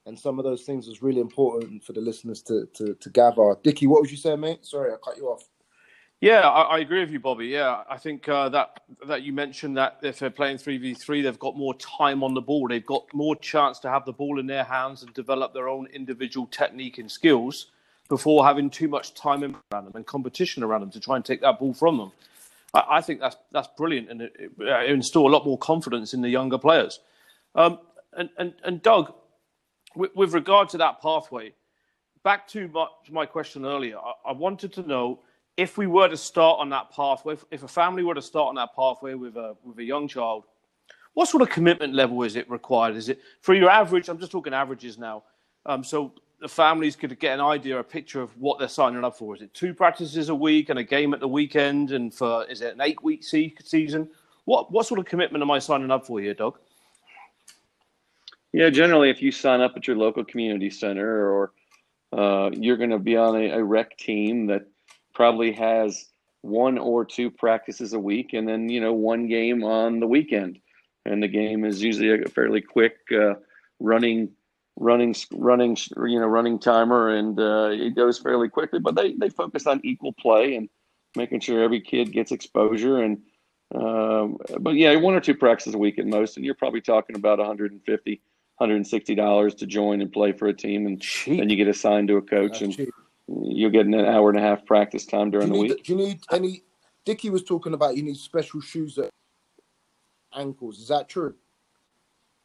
and 0.05 0.17
some 0.17 0.37
of 0.39 0.45
those 0.45 0.63
things 0.63 0.87
is 0.87 1.01
really 1.01 1.21
important 1.21 1.83
for 1.83 1.93
the 1.93 2.01
listeners 2.01 2.41
to, 2.43 2.67
to, 2.75 2.93
to 2.95 3.09
gather. 3.09 3.55
Dicky, 3.63 3.87
what 3.87 4.01
would 4.01 4.11
you 4.11 4.17
say, 4.17 4.35
mate? 4.35 4.65
Sorry, 4.65 4.91
I 4.91 4.95
cut 5.03 5.17
you 5.17 5.27
off. 5.27 5.43
Yeah, 6.21 6.41
I, 6.41 6.61
I, 6.61 6.79
agree 6.79 7.01
with 7.01 7.11
you, 7.11 7.19
Bobby. 7.19 7.47
Yeah, 7.47 7.83
I 7.89 7.97
think 7.97 8.27
uh, 8.29 8.49
that 8.49 8.81
that 9.05 9.23
you 9.23 9.33
mentioned 9.33 9.77
that 9.77 9.99
if 10.01 10.19
they're 10.19 10.29
playing 10.29 10.57
three 10.57 10.77
v 10.77 10.93
three, 10.93 11.21
they've 11.21 11.37
got 11.37 11.57
more 11.57 11.73
time 11.75 12.23
on 12.23 12.33
the 12.33 12.41
ball. 12.41 12.67
They've 12.69 12.85
got 12.85 13.13
more 13.13 13.35
chance 13.35 13.79
to 13.79 13.89
have 13.89 14.05
the 14.05 14.13
ball 14.13 14.39
in 14.39 14.47
their 14.47 14.63
hands 14.63 15.03
and 15.03 15.13
develop 15.13 15.53
their 15.53 15.67
own 15.67 15.87
individual 15.87 16.47
technique 16.47 16.97
and 16.97 17.11
skills 17.11 17.67
before 18.07 18.45
having 18.45 18.69
too 18.69 18.87
much 18.87 19.13
time 19.13 19.43
around 19.43 19.85
them 19.85 19.91
and 19.95 20.05
competition 20.05 20.63
around 20.63 20.81
them 20.81 20.91
to 20.91 20.99
try 20.99 21.15
and 21.15 21.25
take 21.25 21.41
that 21.41 21.59
ball 21.59 21.73
from 21.73 21.97
them. 21.97 22.11
I, 22.73 22.83
I 22.97 23.01
think 23.01 23.19
that's 23.19 23.35
that's 23.51 23.67
brilliant, 23.77 24.09
and 24.09 24.21
it, 24.21 24.33
it 24.57 24.89
instill 24.89 25.27
a 25.27 25.29
lot 25.29 25.45
more 25.45 25.57
confidence 25.57 26.13
in 26.13 26.21
the 26.21 26.29
younger 26.29 26.57
players. 26.57 26.99
Um, 27.55 27.79
and, 28.13 28.29
and 28.37 28.53
and 28.63 28.81
Doug, 28.81 29.13
with, 29.95 30.15
with 30.15 30.33
regard 30.33 30.69
to 30.69 30.77
that 30.77 31.01
pathway, 31.01 31.53
back 32.23 32.47
to 32.49 32.69
my, 32.69 32.87
to 33.05 33.13
my 33.13 33.25
question 33.25 33.65
earlier, 33.65 33.97
I, 33.97 34.29
I, 34.29 34.31
wanted 34.31 34.73
to 34.73 34.81
know 34.81 35.19
if 35.57 35.77
we 35.77 35.87
were 35.87 36.07
to 36.07 36.17
start 36.17 36.59
on 36.59 36.69
that 36.69 36.91
pathway, 36.91 37.37
if, 37.51 37.63
a 37.63 37.67
family 37.67 38.03
were 38.03 38.15
to 38.15 38.21
start 38.21 38.49
on 38.49 38.55
that 38.55 38.75
pathway 38.75 39.13
with 39.13 39.37
a 39.37 39.55
with 39.63 39.77
a 39.79 39.83
young 39.83 40.07
child, 40.07 40.43
what 41.13 41.29
sort 41.29 41.41
of 41.43 41.49
commitment 41.49 41.93
level 41.93 42.23
is 42.23 42.35
it 42.35 42.49
required? 42.49 42.95
Is 42.95 43.09
it 43.09 43.19
for 43.41 43.53
your 43.53 43.69
average? 43.69 44.09
I'm 44.09 44.19
just 44.19 44.31
talking 44.31 44.53
averages 44.53 44.97
now. 44.97 45.23
Um, 45.65 45.83
so 45.83 46.13
the 46.41 46.47
families 46.47 46.95
could 46.95 47.17
get 47.19 47.33
an 47.33 47.41
idea, 47.43 47.79
a 47.79 47.83
picture 47.83 48.21
of 48.21 48.37
what 48.37 48.59
they're 48.59 48.67
signing 48.67 49.03
up 49.03 49.17
for. 49.17 49.35
Is 49.35 49.41
it 49.41 49.53
two 49.53 49.73
practices 49.73 50.29
a 50.29 50.35
week 50.35 50.69
and 50.69 50.77
a 50.77 50.83
game 50.83 51.13
at 51.13 51.19
the 51.21 51.27
weekend? 51.27 51.91
And 51.91 52.13
for 52.13 52.45
is 52.45 52.61
it 52.61 52.73
an 52.73 52.81
eight 52.81 53.01
week 53.01 53.23
season? 53.23 54.09
What 54.43 54.71
what 54.71 54.85
sort 54.85 54.99
of 54.99 55.05
commitment 55.05 55.41
am 55.41 55.51
I 55.51 55.59
signing 55.59 55.89
up 55.89 56.05
for 56.05 56.19
here, 56.19 56.33
Doug? 56.33 56.59
Yeah, 58.51 58.69
generally, 58.69 59.09
if 59.09 59.21
you 59.21 59.31
sign 59.31 59.59
up 59.59 59.73
at 59.75 59.87
your 59.87 59.97
local 59.97 60.23
community 60.23 60.69
center, 60.69 61.29
or 61.29 61.51
uh, 62.13 62.51
you're 62.53 62.77
going 62.77 62.89
to 62.89 62.99
be 62.99 63.17
on 63.17 63.35
a, 63.35 63.49
a 63.49 63.63
rec 63.63 63.97
team 63.97 64.45
that 64.47 64.65
probably 65.15 65.51
has 65.53 66.09
one 66.41 66.77
or 66.77 67.03
two 67.03 67.31
practices 67.31 67.93
a 67.93 67.99
week, 67.99 68.33
and 68.33 68.47
then 68.47 68.69
you 68.69 68.79
know 68.79 68.93
one 68.93 69.27
game 69.27 69.63
on 69.63 69.99
the 69.99 70.07
weekend, 70.07 70.59
and 71.05 71.23
the 71.23 71.27
game 71.27 71.65
is 71.65 71.81
usually 71.81 72.21
a 72.21 72.29
fairly 72.29 72.61
quick 72.61 72.97
uh, 73.11 73.33
running 73.79 74.29
running 74.77 75.15
running 75.31 75.77
you 76.05 76.19
know 76.19 76.27
running 76.27 76.59
timer 76.59 77.09
and 77.09 77.39
uh, 77.39 77.69
it 77.71 77.95
goes 77.95 78.19
fairly 78.19 78.49
quickly 78.49 78.77
but 78.77 78.93
they 78.95 79.13
they 79.13 79.29
focus 79.29 79.65
on 79.67 79.79
equal 79.85 80.11
play 80.11 80.55
and 80.55 80.67
making 81.15 81.39
sure 81.39 81.63
every 81.63 81.79
kid 81.79 82.11
gets 82.11 82.33
exposure 82.33 83.01
and 83.01 83.21
um, 83.73 84.37
but 84.59 84.75
yeah 84.75 84.93
one 84.95 85.13
or 85.13 85.21
two 85.21 85.33
practices 85.33 85.73
a 85.73 85.77
week 85.77 85.97
at 85.97 86.05
most 86.05 86.35
and 86.35 86.45
you're 86.45 86.55
probably 86.55 86.81
talking 86.81 87.15
about 87.15 87.37
150 87.37 88.21
160 88.57 89.15
dollars 89.15 89.55
to 89.55 89.65
join 89.65 90.01
and 90.01 90.11
play 90.11 90.33
for 90.33 90.47
a 90.47 90.53
team 90.53 90.85
and 90.85 91.01
then 91.25 91.49
you 91.49 91.55
get 91.55 91.69
assigned 91.69 92.09
to 92.09 92.17
a 92.17 92.21
coach 92.21 92.51
That's 92.51 92.61
and 92.61 92.75
cheap. 92.75 92.89
You'll 93.27 93.71
getting 93.71 93.93
an 93.93 94.05
hour 94.05 94.29
and 94.29 94.37
a 94.37 94.41
half 94.41 94.65
practice 94.65 95.05
time 95.05 95.31
during 95.31 95.51
the 95.51 95.57
week 95.57 95.83
do 95.83 95.93
you 95.93 95.97
need 95.97 96.19
any 96.31 96.63
Dicky 97.05 97.29
was 97.29 97.43
talking 97.43 97.73
about 97.73 97.95
you 97.97 98.03
need 98.03 98.17
special 98.17 98.61
shoes 98.61 98.97
at 98.97 99.09
ankles 100.33 100.79
is 100.79 100.89
that 100.89 101.09
true 101.09 101.35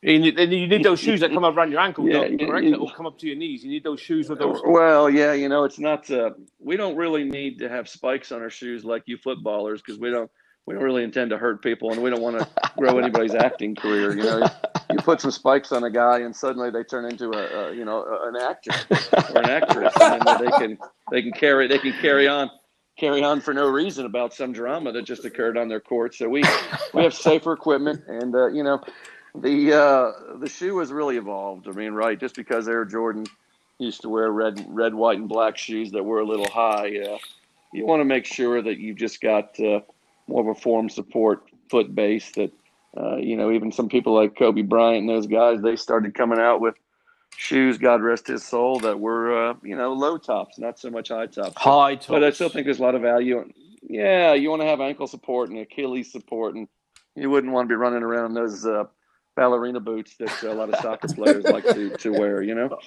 you 0.03 0.19
need, 0.19 0.39
you 0.39 0.67
need 0.67 0.83
those 0.83 0.99
shoes 0.99 1.21
that 1.21 1.31
come 1.31 1.45
up 1.45 1.55
around 1.55 1.71
your 1.71 1.81
ankle, 1.81 2.09
yeah, 2.09 2.27
correct? 2.47 2.71
that 2.71 2.81
will 2.81 2.91
come 2.91 3.05
up 3.05 3.19
to 3.19 3.27
your 3.27 3.37
knees. 3.37 3.63
You 3.63 3.71
need 3.71 3.85
those 3.85 4.01
shoes 4.01 4.31
with 4.31 4.39
those. 4.39 4.63
Well, 4.65 5.11
yeah, 5.11 5.35
you 5.35 5.51
know, 5.51 5.65
it's 5.65 5.79
not. 5.79 6.11
Uh, 6.11 6.31
we 6.59 6.79
don't 6.79 6.97
really 6.97 7.25
need 7.25 7.59
to 7.59 7.69
have 7.69 7.87
spikes 7.87 8.33
on 8.33 8.41
our 8.41 8.49
shoes 8.49 8.83
like 8.83 9.03
you 9.05 9.19
footballers 9.19 9.83
because 9.83 10.01
we 10.01 10.11
don't. 10.11 10.31
We 10.67 10.75
don't 10.75 10.85
really 10.85 11.03
intend 11.03 11.31
to 11.31 11.39
hurt 11.39 11.63
people, 11.63 11.91
and 11.93 12.03
we 12.03 12.11
don't 12.11 12.23
want 12.23 12.39
to 12.39 12.49
grow 12.77 12.99
anybody's 12.99 13.35
acting 13.35 13.75
career. 13.75 14.17
You 14.17 14.23
know, 14.23 14.49
you 14.91 14.99
put 14.99 15.21
some 15.21 15.31
spikes 15.31 15.73
on 15.73 15.85
a 15.85 15.91
guy, 15.91 16.21
and 16.21 16.35
suddenly 16.35 16.71
they 16.71 16.85
turn 16.85 17.07
into 17.07 17.31
a, 17.33 17.71
a 17.71 17.75
you 17.75 17.85
know 17.85 18.05
an 18.23 18.37
actor 18.37 18.73
or 19.35 19.43
an 19.43 19.51
actress, 19.51 19.95
and 20.01 20.23
they 20.39 20.51
can 20.59 20.79
they 21.11 21.23
can 21.23 21.33
carry 21.33 21.67
they 21.67 21.79
can 21.79 21.93
carry 22.01 22.29
on 22.29 22.51
carry 22.97 23.25
on 23.25 23.41
for 23.41 23.55
no 23.55 23.67
reason 23.67 24.05
about 24.05 24.35
some 24.35 24.53
drama 24.53 24.93
that 24.93 25.05
just 25.05 25.25
occurred 25.25 25.57
on 25.57 25.69
their 25.69 25.81
court. 25.81 26.15
So 26.15 26.29
we 26.29 26.45
we 26.93 27.03
have 27.03 27.15
safer 27.15 27.53
equipment, 27.53 28.03
and 28.07 28.35
uh, 28.35 28.49
you 28.49 28.63
know 28.63 28.81
the 29.35 29.73
uh, 29.73 30.37
the 30.39 30.49
shoe 30.49 30.79
has 30.79 30.93
really 30.93 31.17
evolved. 31.17 31.69
I 31.69 31.73
mean, 31.73 31.93
right? 31.93 32.19
Just 32.19 32.37
because 32.37 32.69
Air 32.69 32.85
Jordan 32.85 33.27
used 33.79 34.03
to 34.03 34.09
wear 34.09 34.31
red, 34.31 34.65
red, 34.69 34.95
white, 34.95 35.19
and 35.19 35.29
black 35.29 35.57
shoes 35.57 35.91
that 35.93 36.05
were 36.05 36.21
a 36.21 36.27
little 36.27 36.49
high, 36.49 36.99
uh, 36.99 37.19
you 37.73 37.87
want 37.87 38.01
to 38.01 38.05
make 38.05 38.27
sure 38.27 38.61
that 38.61 38.79
you've 38.79 38.99
just 38.99 39.21
got 39.21 39.59
uh, 39.59 39.81
more 40.31 40.41
of 40.49 40.57
a 40.57 40.61
form 40.61 40.89
support 40.89 41.43
foot 41.69 41.95
base. 41.95 42.31
That 42.33 42.53
uh, 42.97 43.17
you 43.17 43.37
know, 43.37 43.51
even 43.53 43.71
some 43.73 43.89
people 43.89 44.15
like 44.15 44.37
Kobe 44.37 44.63
Bryant 44.63 45.01
and 45.01 45.09
those 45.09 45.27
guys, 45.27 45.61
they 45.61 45.77
started 45.77 46.15
coming 46.15 46.39
out 46.39 46.61
with 46.61 46.75
shoes. 47.37 47.79
God 47.79 48.03
rest 48.03 48.29
his 48.29 48.45
soul, 48.45 48.81
that 48.81 48.99
were 48.99 49.51
uh, 49.51 49.55
you 49.63 49.77
know 49.77 49.93
low 49.93 50.17
tops, 50.17 50.59
not 50.59 50.79
so 50.79 50.91
much 50.91 51.09
high 51.09 51.27
tops. 51.27 51.55
High 51.57 51.97
tops. 51.97 52.07
But 52.09 52.25
I 52.25 52.31
still 52.31 52.49
think 52.49 52.65
there's 52.65 52.79
a 52.79 52.83
lot 52.83 52.95
of 52.95 53.03
value. 53.03 53.51
Yeah, 53.83 54.35
you 54.35 54.51
want 54.51 54.63
to 54.63 54.69
have 54.69 54.81
ankle 54.81 55.07
support 55.07 55.51
and 55.51 55.59
Achilles 55.59 56.13
support, 56.13 56.55
and 56.55 56.69
you 57.17 57.31
wouldn't 57.31 57.53
want 57.53 57.69
to 57.69 57.73
be 57.73 57.77
running 57.77 58.03
around 58.03 58.35
those 58.35 58.67
uh, 58.67 58.85
ballerina 59.37 59.81
boots 59.81 60.17
that 60.17 60.43
a 60.43 60.53
lot 60.53 60.73
of 60.73 60.81
soccer 60.81 61.09
players 61.09 61.45
like 61.45 61.65
to, 61.65 61.97
to 61.97 62.11
wear, 62.11 62.43
you 62.43 62.55
know? 62.55 62.79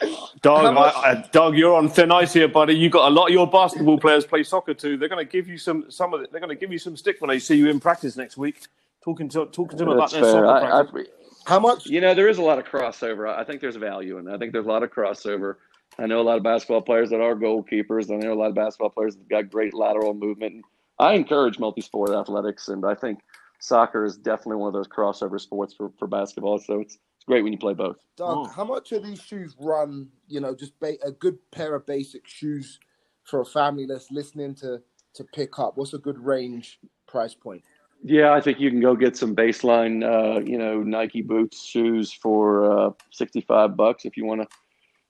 Doug, 0.41 0.77
I, 0.77 0.81
I, 0.81 1.25
Doug, 1.31 1.57
you're 1.57 1.75
on 1.75 1.89
thin 1.89 2.11
ice 2.11 2.33
here, 2.33 2.47
buddy. 2.47 2.73
You 2.75 2.89
got 2.89 3.07
a 3.07 3.13
lot 3.13 3.27
of 3.27 3.33
your 3.33 3.49
basketball 3.49 3.97
players 3.97 4.25
play 4.25 4.43
soccer 4.43 4.73
too. 4.73 4.97
They're 4.97 5.09
going 5.09 5.25
to 5.25 5.31
give 5.31 5.47
you 5.47 5.57
some, 5.57 5.89
some 5.89 6.13
of 6.13 6.21
it. 6.21 6.31
They're 6.31 6.41
going 6.41 6.49
to 6.49 6.59
give 6.59 6.71
you 6.71 6.79
some 6.79 6.95
stick 6.95 7.21
when 7.21 7.29
they 7.29 7.39
see 7.39 7.55
you 7.55 7.69
in 7.69 7.79
practice 7.79 8.15
next 8.17 8.37
week. 8.37 8.67
Talking 9.03 9.27
to 9.29 9.47
talking 9.47 9.77
to 9.77 9.83
them 9.83 9.89
about 9.89 10.11
their 10.11 10.23
soccer 10.23 10.47
I, 10.47 10.83
practice. 10.83 11.07
How 11.45 11.59
much? 11.59 11.87
You 11.87 11.99
know, 11.99 12.13
there 12.13 12.29
is 12.29 12.37
a 12.37 12.41
lot 12.41 12.57
of 12.57 12.65
crossover. 12.65 13.27
I 13.27 13.43
think 13.43 13.59
there's 13.59 13.75
value 13.75 14.17
in 14.17 14.25
that. 14.25 14.35
I 14.35 14.37
think 14.37 14.53
there's 14.53 14.65
a 14.65 14.69
lot 14.69 14.81
of 14.83 14.91
crossover. 14.91 15.55
I 15.99 16.07
know 16.07 16.21
a 16.21 16.23
lot 16.23 16.37
of 16.37 16.43
basketball 16.43 16.81
players 16.81 17.09
that 17.09 17.19
are 17.19 17.35
goalkeepers. 17.35 18.11
I 18.11 18.15
know 18.15 18.33
a 18.33 18.35
lot 18.35 18.47
of 18.47 18.55
basketball 18.55 18.89
players 18.91 19.15
that 19.15 19.27
got 19.27 19.49
great 19.49 19.73
lateral 19.73 20.13
movement. 20.13 20.63
I 20.99 21.13
encourage 21.13 21.59
multi-sport 21.59 22.11
athletics, 22.11 22.69
and 22.69 22.85
I 22.85 22.95
think 22.95 23.19
soccer 23.63 24.03
is 24.03 24.17
definitely 24.17 24.57
one 24.57 24.67
of 24.67 24.73
those 24.73 24.87
crossover 24.87 25.39
sports 25.39 25.73
for, 25.73 25.91
for 25.97 26.07
basketball. 26.07 26.59
So 26.59 26.81
it's 26.81 26.97
it's 27.15 27.25
great 27.25 27.43
when 27.43 27.53
you 27.53 27.59
play 27.59 27.73
both. 27.73 27.95
Doug, 28.17 28.37
oh. 28.37 28.45
how 28.47 28.65
much 28.65 28.91
are 28.91 28.99
these 28.99 29.21
shoes 29.21 29.55
run? 29.57 30.09
You 30.27 30.41
know, 30.41 30.53
just 30.53 30.77
ba- 30.81 31.01
a 31.05 31.11
good 31.11 31.37
pair 31.51 31.73
of 31.73 31.85
basic 31.85 32.27
shoes 32.27 32.79
for 33.23 33.39
a 33.39 33.45
family 33.45 33.85
that's 33.85 34.11
listening 34.11 34.55
to 34.55 34.81
to 35.15 35.23
pick 35.33 35.57
up. 35.57 35.77
What's 35.77 35.93
a 35.93 35.99
good 35.99 36.19
range 36.19 36.79
price 37.07 37.33
point? 37.33 37.63
Yeah, 38.03 38.33
I 38.33 38.41
think 38.41 38.59
you 38.59 38.69
can 38.69 38.81
go 38.81 38.95
get 38.95 39.15
some 39.15 39.33
baseline, 39.33 40.03
uh, 40.03 40.41
you 40.41 40.57
know, 40.57 40.83
Nike 40.83 41.21
boots, 41.21 41.65
shoes 41.65 42.11
for 42.11 42.69
uh, 42.69 42.91
sixty-five 43.11 43.77
bucks 43.77 44.03
if 44.03 44.17
you 44.17 44.25
want 44.25 44.41
to. 44.41 44.47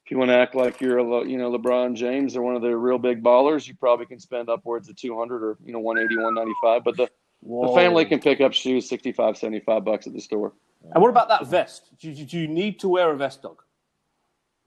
If 0.06 0.12
you 0.12 0.18
want 0.20 0.30
to 0.30 0.38
act 0.38 0.54
like 0.54 0.82
you're, 0.82 1.00
a, 1.00 1.26
you 1.26 1.38
know, 1.38 1.50
LeBron 1.50 1.96
James 1.96 2.36
or 2.36 2.42
one 2.42 2.58
of 2.58 2.62
the 2.62 2.76
real 2.76 3.00
big 3.00 3.24
ballers, 3.24 3.66
you 3.68 3.74
probably 3.74 4.06
can 4.06 4.20
spend 4.20 4.50
upwards 4.50 4.89
of 4.89 4.98
two 4.98 5.18
hundred 5.18 5.42
or 5.44 5.58
you 5.66 5.72
know, 5.72 5.80
180, 5.80 6.22
195. 6.22 6.84
But 6.84 6.98
the 6.98 7.10
Whoa. 7.44 7.68
The 7.68 7.76
family 7.76 8.06
can 8.06 8.20
pick 8.20 8.40
up 8.40 8.54
shoes 8.54 8.88
65, 8.88 9.38
75 9.38 9.84
bucks 9.84 10.08
at 10.08 10.14
the 10.14 10.22
store. 10.22 10.54
And 10.94 11.02
what 11.02 11.10
about 11.10 11.28
that 11.28 11.48
vest? 11.48 11.90
Do, 12.00 12.14
do 12.14 12.40
you 12.40 12.48
need 12.48 12.80
to 12.80 12.88
wear 12.90 13.12
a 13.12 13.18
vest, 13.18 13.42
dog? 13.42 13.62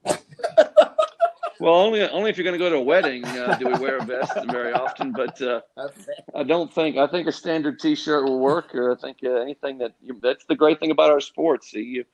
well, 1.59 1.73
only 1.73 2.07
only 2.09 2.29
if 2.29 2.37
you're 2.37 2.43
going 2.43 2.53
to 2.53 2.59
go 2.59 2.69
to 2.69 2.77
a 2.77 2.81
wedding 2.81 3.25
uh, 3.25 3.57
do 3.57 3.67
we 3.67 3.73
wear 3.79 3.97
a 3.97 4.05
vest 4.05 4.31
very 4.49 4.73
often. 4.73 5.11
But 5.11 5.41
uh, 5.41 5.61
I 6.35 6.43
don't 6.43 6.71
think 6.73 6.97
I 6.97 7.07
think 7.07 7.27
a 7.27 7.31
standard 7.31 7.79
T-shirt 7.79 8.25
will 8.25 8.39
work, 8.39 8.73
or 8.73 8.91
I 8.91 8.95
think 8.95 9.17
uh, 9.23 9.31
anything 9.31 9.79
that 9.79 9.93
you, 10.01 10.17
that's 10.21 10.45
the 10.45 10.55
great 10.55 10.79
thing 10.79 10.91
about 10.91 11.11
our 11.11 11.19
sports. 11.19 11.71
See, 11.71 11.81
you, 11.81 12.05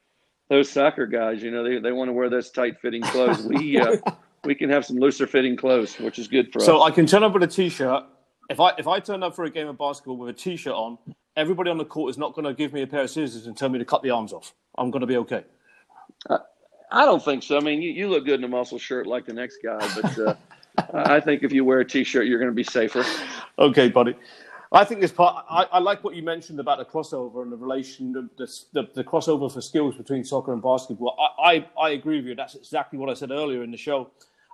those 0.49 0.69
soccer 0.69 1.05
guys, 1.05 1.43
you 1.43 1.51
know, 1.51 1.63
they, 1.63 1.79
they 1.79 1.91
want 1.91 2.07
to 2.09 2.13
wear 2.13 2.29
those 2.29 2.49
tight 2.51 2.79
fitting 2.81 3.03
clothes. 3.03 3.43
We 3.43 3.77
uh, 3.77 3.97
we 4.45 4.55
can 4.55 4.69
have 4.69 4.85
some 4.85 4.97
looser 4.97 5.27
fitting 5.27 5.55
clothes, 5.57 5.99
which 5.99 6.17
is 6.19 6.27
good 6.27 6.51
for 6.51 6.59
so 6.59 6.63
us. 6.63 6.67
So 6.67 6.83
I 6.83 6.91
can 6.91 7.05
turn 7.05 7.23
up 7.23 7.33
with 7.33 7.43
a 7.43 7.47
T-shirt 7.47 8.05
if 8.53 8.59
I 8.59 8.71
if 8.77 8.87
I 8.87 8.99
turn 8.99 9.23
up 9.23 9.35
for 9.35 9.45
a 9.45 9.49
game 9.49 9.67
of 9.67 9.77
basketball 9.77 10.17
with 10.17 10.29
a 10.29 10.33
t-shirt 10.33 10.73
on, 10.73 10.97
everybody 11.35 11.69
on 11.69 11.77
the 11.77 11.85
court 11.85 12.11
is 12.11 12.17
not 12.17 12.33
going 12.33 12.45
to 12.45 12.53
give 12.53 12.71
me 12.71 12.83
a 12.83 12.87
pair 12.87 13.01
of 13.01 13.09
scissors 13.09 13.47
and 13.47 13.57
tell 13.57 13.69
me 13.69 13.79
to 13.79 13.85
cut 13.85 14.03
the 14.03 14.11
arms 14.11 14.31
off. 14.31 14.53
I'm 14.77 14.91
going 14.91 15.01
to 15.01 15.07
be 15.07 15.17
okay. 15.17 15.43
Uh, 16.29 16.37
I 16.91 17.05
don't 17.05 17.23
think 17.23 17.41
so. 17.43 17.57
I 17.57 17.59
mean, 17.59 17.81
you, 17.81 17.91
you 17.91 18.07
look 18.07 18.25
good 18.25 18.39
in 18.39 18.43
a 18.43 18.47
muscle 18.47 18.77
shirt 18.77 19.07
like 19.07 19.25
the 19.25 19.33
next 19.33 19.57
guy, 19.63 19.79
but 19.99 20.19
uh, 20.19 20.35
I 20.93 21.19
think 21.19 21.43
if 21.43 21.51
you 21.51 21.65
wear 21.65 21.79
a 21.79 21.85
t-shirt, 21.85 22.27
you're 22.27 22.39
going 22.39 22.51
to 22.51 22.55
be 22.55 22.63
safer. 22.63 23.03
Okay, 23.57 23.89
buddy. 23.89 24.15
I 24.71 24.85
think 24.85 25.01
this 25.01 25.11
part. 25.11 25.45
I, 25.49 25.63
I, 25.71 25.79
like 25.79 26.03
what 26.03 26.15
you 26.15 26.23
mentioned 26.23 26.59
about 26.59 26.79
the 26.79 26.85
crossover 26.85 27.43
and 27.43 27.51
the 27.51 27.57
relation, 27.57 28.11
the, 28.11 28.47
the, 28.73 28.87
the 28.95 29.03
crossover 29.03 29.51
for 29.51 29.61
skills 29.61 29.95
between 29.95 30.23
soccer 30.23 30.51
and 30.51 30.63
basketball. 30.63 31.15
I, 31.19 31.65
I, 31.77 31.87
I 31.87 31.89
agree 31.91 32.17
with 32.17 32.25
you. 32.25 32.35
That's 32.35 32.55
exactly 32.55 32.97
what 32.97 33.09
I 33.09 33.13
said 33.13 33.29
earlier 33.29 33.63
in 33.63 33.69
the 33.69 33.77
show. 33.77 34.09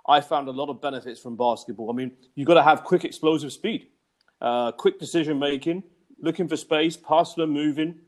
I 0.06 0.20
found 0.20 0.48
a 0.48 0.52
lot 0.52 0.68
of 0.68 0.80
benefits 0.80 1.20
from 1.20 1.36
basketball. 1.36 1.90
I 1.90 1.94
mean, 1.94 2.12
you've 2.34 2.46
got 2.46 2.54
to 2.54 2.62
have 2.62 2.84
quick, 2.84 3.04
explosive 3.04 3.52
speed, 3.52 3.88
uh, 4.40 4.72
quick 4.72 4.98
decision 4.98 5.38
making, 5.38 5.82
looking 6.20 6.48
for 6.48 6.56
space, 6.56 6.96
passing 6.96 7.42
and 7.42 7.52
moving. 7.52 7.98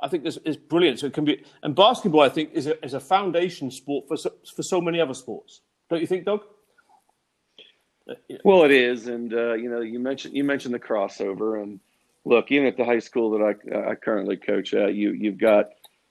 I 0.00 0.08
think 0.08 0.24
this 0.24 0.38
is 0.44 0.56
brilliant. 0.56 1.00
So 1.00 1.06
it 1.06 1.14
can 1.14 1.24
be, 1.24 1.42
and 1.62 1.74
basketball, 1.74 2.20
I 2.20 2.28
think, 2.28 2.50
is 2.52 2.66
a, 2.66 2.84
is 2.84 2.94
a 2.94 3.00
foundation 3.00 3.70
sport 3.70 4.08
for 4.08 4.16
so, 4.16 4.32
for 4.54 4.62
so 4.62 4.80
many 4.80 5.00
other 5.00 5.14
sports. 5.14 5.62
Don't 5.88 6.00
you 6.00 6.06
think, 6.06 6.24
Doug? 6.24 6.42
Well, 8.44 8.62
it 8.64 8.70
is, 8.70 9.08
and 9.08 9.32
uh, 9.34 9.54
you 9.54 9.68
know, 9.68 9.80
you 9.80 9.98
mentioned 9.98 10.36
you 10.36 10.44
mentioned 10.44 10.72
the 10.72 10.78
crossover, 10.78 11.60
and 11.60 11.80
look, 12.24 12.52
even 12.52 12.68
at 12.68 12.76
the 12.76 12.84
high 12.84 13.00
school 13.00 13.30
that 13.32 13.42
I, 13.42 13.90
I 13.90 13.94
currently 13.96 14.36
coach 14.36 14.74
at, 14.74 14.94
you 14.94 15.10
you've 15.10 15.38
got 15.38 15.70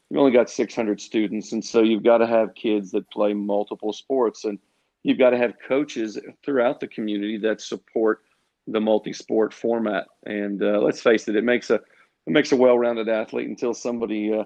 you've 0.10 0.20
only 0.20 0.34
got 0.34 0.50
600 0.50 1.00
students, 1.00 1.54
and 1.54 1.64
so 1.64 1.82
you've 1.82 2.04
got 2.04 2.18
to 2.18 2.28
have 2.28 2.54
kids 2.54 2.92
that 2.92 3.10
play 3.12 3.34
multiple 3.34 3.94
sports, 3.94 4.44
and 4.44 4.60
you've 5.06 5.20
got 5.20 5.30
to 5.30 5.38
have 5.38 5.54
coaches 5.68 6.20
throughout 6.44 6.80
the 6.80 6.88
community 6.88 7.38
that 7.38 7.62
support 7.62 8.24
the 8.66 8.82
multi-sport 8.82 9.54
format. 9.54 10.08
And 10.26 10.64
uh, 10.64 10.82
let's 10.82 11.00
face 11.00 11.28
it, 11.28 11.36
it 11.36 11.44
makes 11.44 11.70
a 11.70 11.76
it 11.76 12.34
makes 12.34 12.52
a 12.52 12.56
well-rounded 12.56 13.08
athlete 13.08 13.48
until 13.48 13.76
somebody 13.76 14.34
uh, 14.34 14.46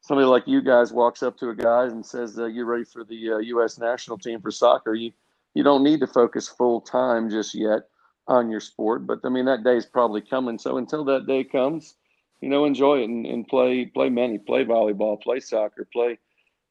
somebody 0.00 0.26
like 0.26 0.42
you 0.48 0.60
guys 0.60 0.92
walks 0.92 1.22
up 1.22 1.38
to 1.38 1.50
a 1.50 1.54
guy 1.54 1.84
and 1.84 2.04
says, 2.04 2.36
uh, 2.36 2.46
"You're 2.46 2.66
ready 2.66 2.84
for 2.84 3.04
the 3.04 3.14
U.S. 3.14 3.80
Uh, 3.80 3.86
national 3.86 4.18
team 4.18 4.40
for 4.40 4.50
soccer." 4.50 4.94
You 4.94 5.12
you 5.54 5.62
don't 5.62 5.84
need 5.84 6.00
to 6.00 6.08
focus 6.08 6.48
full 6.48 6.80
time 6.80 7.30
just 7.30 7.54
yet. 7.54 7.82
on 8.26 8.50
your 8.50 8.60
sport. 8.60 9.06
But 9.06 9.20
I 9.24 9.28
mean, 9.28 9.44
that 9.44 9.62
day 9.62 9.76
is 9.76 9.86
probably 9.86 10.20
coming. 10.20 10.58
So 10.58 10.78
until 10.78 11.04
that 11.04 11.28
day 11.28 11.44
comes, 11.44 11.94
you 12.40 12.48
know, 12.48 12.64
enjoy 12.64 13.02
it 13.02 13.04
and, 13.04 13.24
and 13.24 13.46
play 13.46 13.86
play 13.86 14.08
many, 14.08 14.38
play 14.38 14.64
volleyball, 14.64 15.22
play 15.22 15.38
soccer, 15.38 15.86
play 15.92 16.18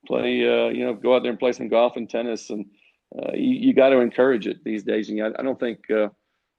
play. 0.05 0.45
Uh, 0.45 0.67
you 0.67 0.85
know, 0.85 0.93
go 0.93 1.15
out 1.15 1.23
there 1.23 1.31
and 1.31 1.39
play 1.39 1.53
some 1.53 1.69
golf 1.69 1.95
and 1.95 2.09
tennis, 2.09 2.49
and 2.49 2.65
uh, 3.17 3.31
you, 3.33 3.67
you 3.67 3.73
got 3.73 3.89
to 3.89 3.99
encourage 3.99 4.47
it 4.47 4.63
these 4.63 4.83
days. 4.83 5.09
And 5.09 5.21
I, 5.21 5.31
I 5.39 5.43
don't 5.43 5.59
think 5.59 5.79
uh, 5.89 6.09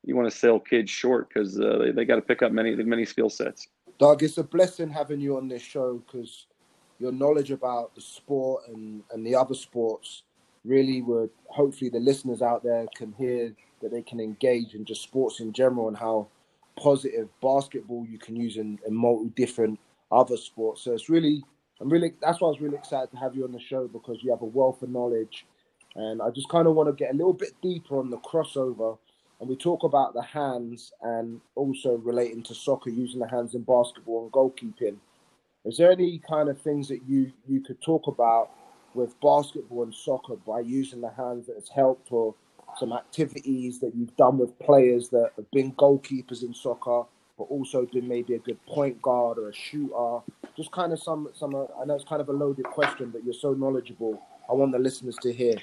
you 0.04 0.16
want 0.16 0.30
to 0.30 0.36
sell 0.36 0.58
kids 0.58 0.90
short 0.90 1.28
because 1.28 1.58
uh, 1.58 1.78
they, 1.78 1.92
they 1.92 2.04
got 2.04 2.16
to 2.16 2.22
pick 2.22 2.42
up 2.42 2.52
many 2.52 2.74
many 2.76 3.04
skill 3.04 3.30
sets. 3.30 3.68
Doug, 3.98 4.22
it's 4.22 4.38
a 4.38 4.44
blessing 4.44 4.90
having 4.90 5.20
you 5.20 5.36
on 5.36 5.48
this 5.48 5.62
show 5.62 6.02
because 6.06 6.46
your 6.98 7.12
knowledge 7.12 7.50
about 7.50 7.94
the 7.94 8.00
sport 8.00 8.64
and, 8.68 9.02
and 9.12 9.26
the 9.26 9.34
other 9.34 9.54
sports 9.54 10.22
really 10.64 11.02
would 11.02 11.30
hopefully 11.46 11.90
the 11.90 11.98
listeners 11.98 12.42
out 12.42 12.62
there 12.62 12.86
can 12.94 13.12
hear 13.12 13.54
that 13.80 13.90
they 13.90 14.02
can 14.02 14.20
engage 14.20 14.74
in 14.74 14.84
just 14.84 15.02
sports 15.02 15.40
in 15.40 15.52
general 15.52 15.88
and 15.88 15.96
how 15.96 16.26
positive 16.76 17.28
basketball 17.40 18.06
you 18.08 18.18
can 18.18 18.36
use 18.36 18.56
in, 18.56 18.78
in 18.86 18.94
multi 18.94 19.30
different 19.30 19.78
other 20.10 20.36
sports. 20.36 20.82
So 20.82 20.92
it's 20.92 21.08
really, 21.08 21.44
I'm 21.80 21.88
really, 21.88 22.12
that's 22.20 22.40
why 22.40 22.48
I 22.48 22.50
was 22.50 22.60
really 22.60 22.76
excited 22.76 23.10
to 23.12 23.16
have 23.16 23.34
you 23.34 23.44
on 23.44 23.52
the 23.52 23.60
show 23.60 23.88
because 23.88 24.22
you 24.22 24.30
have 24.30 24.42
a 24.42 24.46
wealth 24.46 24.82
of 24.82 24.90
knowledge. 24.90 25.46
And 25.96 26.20
I 26.20 26.28
just 26.30 26.48
kind 26.50 26.68
of 26.68 26.74
want 26.74 26.88
to 26.88 26.92
get 26.92 27.12
a 27.12 27.16
little 27.16 27.32
bit 27.32 27.52
deeper 27.62 27.98
on 27.98 28.10
the 28.10 28.18
crossover. 28.18 28.98
And 29.40 29.48
we 29.48 29.56
talk 29.56 29.82
about 29.82 30.12
the 30.12 30.22
hands 30.22 30.92
and 31.02 31.40
also 31.54 31.96
relating 31.96 32.42
to 32.44 32.54
soccer, 32.54 32.90
using 32.90 33.20
the 33.20 33.28
hands 33.28 33.54
in 33.54 33.62
basketball 33.62 34.24
and 34.24 34.32
goalkeeping. 34.32 34.96
Is 35.64 35.78
there 35.78 35.90
any 35.90 36.18
kind 36.18 36.48
of 36.48 36.60
things 36.60 36.88
that 36.88 37.00
you, 37.08 37.32
you 37.48 37.60
could 37.60 37.80
talk 37.80 38.06
about 38.06 38.50
with 38.94 39.18
basketball 39.20 39.82
and 39.84 39.94
soccer 39.94 40.36
by 40.46 40.60
using 40.60 41.00
the 41.00 41.10
hands 41.10 41.46
that 41.46 41.54
has 41.54 41.68
helped 41.68 42.12
or 42.12 42.34
some 42.78 42.92
activities 42.92 43.80
that 43.80 43.94
you've 43.94 44.16
done 44.16 44.38
with 44.38 44.58
players 44.58 45.08
that 45.10 45.30
have 45.36 45.50
been 45.50 45.72
goalkeepers 45.72 46.42
in 46.42 46.52
soccer, 46.54 47.04
but 47.38 47.44
also 47.44 47.86
been 47.86 48.06
maybe 48.06 48.34
a 48.34 48.38
good 48.38 48.64
point 48.66 49.00
guard 49.00 49.38
or 49.38 49.48
a 49.48 49.54
shooter? 49.54 50.20
Just 50.56 50.72
kind 50.72 50.92
of 50.92 51.02
some 51.02 51.28
some. 51.34 51.54
I 51.54 51.84
know 51.84 51.94
it's 51.94 52.04
kind 52.04 52.20
of 52.20 52.28
a 52.28 52.32
loaded 52.32 52.64
question, 52.64 53.10
but 53.10 53.24
you're 53.24 53.34
so 53.34 53.52
knowledgeable. 53.52 54.22
I 54.48 54.52
want 54.52 54.72
the 54.72 54.78
listeners 54.78 55.16
to 55.22 55.32
hear. 55.32 55.56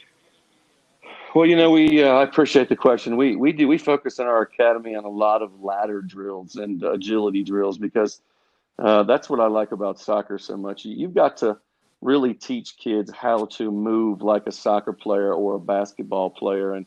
Well, 1.36 1.48
you 1.48 1.56
know, 1.56 1.72
we 1.72 2.04
uh, 2.04 2.10
I 2.10 2.24
appreciate 2.24 2.70
the 2.70 2.76
question. 2.76 3.18
We 3.18 3.36
we 3.38 3.54
do 3.54 3.68
we 3.68 3.78
focus 3.78 4.20
in 4.20 4.26
our 4.28 4.42
academy 4.42 4.96
on 4.96 5.06
a 5.06 5.10
lot 5.10 5.42
of 5.44 5.64
ladder 5.64 6.02
drills 6.02 6.58
and 6.58 6.84
agility 6.84 7.44
drills 7.44 7.78
because 7.78 8.22
uh, 8.80 9.04
that's 9.04 9.30
what 9.30 9.40
I 9.40 9.48
like 9.48 9.72
about 9.72 10.00
soccer 10.00 10.40
so 10.40 10.58
much. 10.58 10.86
You've 10.86 11.14
got 11.14 11.38
to 11.38 11.58
really 12.02 12.34
teach 12.34 12.78
kids 12.78 13.12
how 13.12 13.46
to 13.46 13.72
move 13.72 14.22
like 14.22 14.48
a 14.48 14.52
soccer 14.52 14.94
player 14.94 15.34
or 15.34 15.56
a 15.56 15.60
basketball 15.60 16.32
player, 16.32 16.74
and 16.74 16.86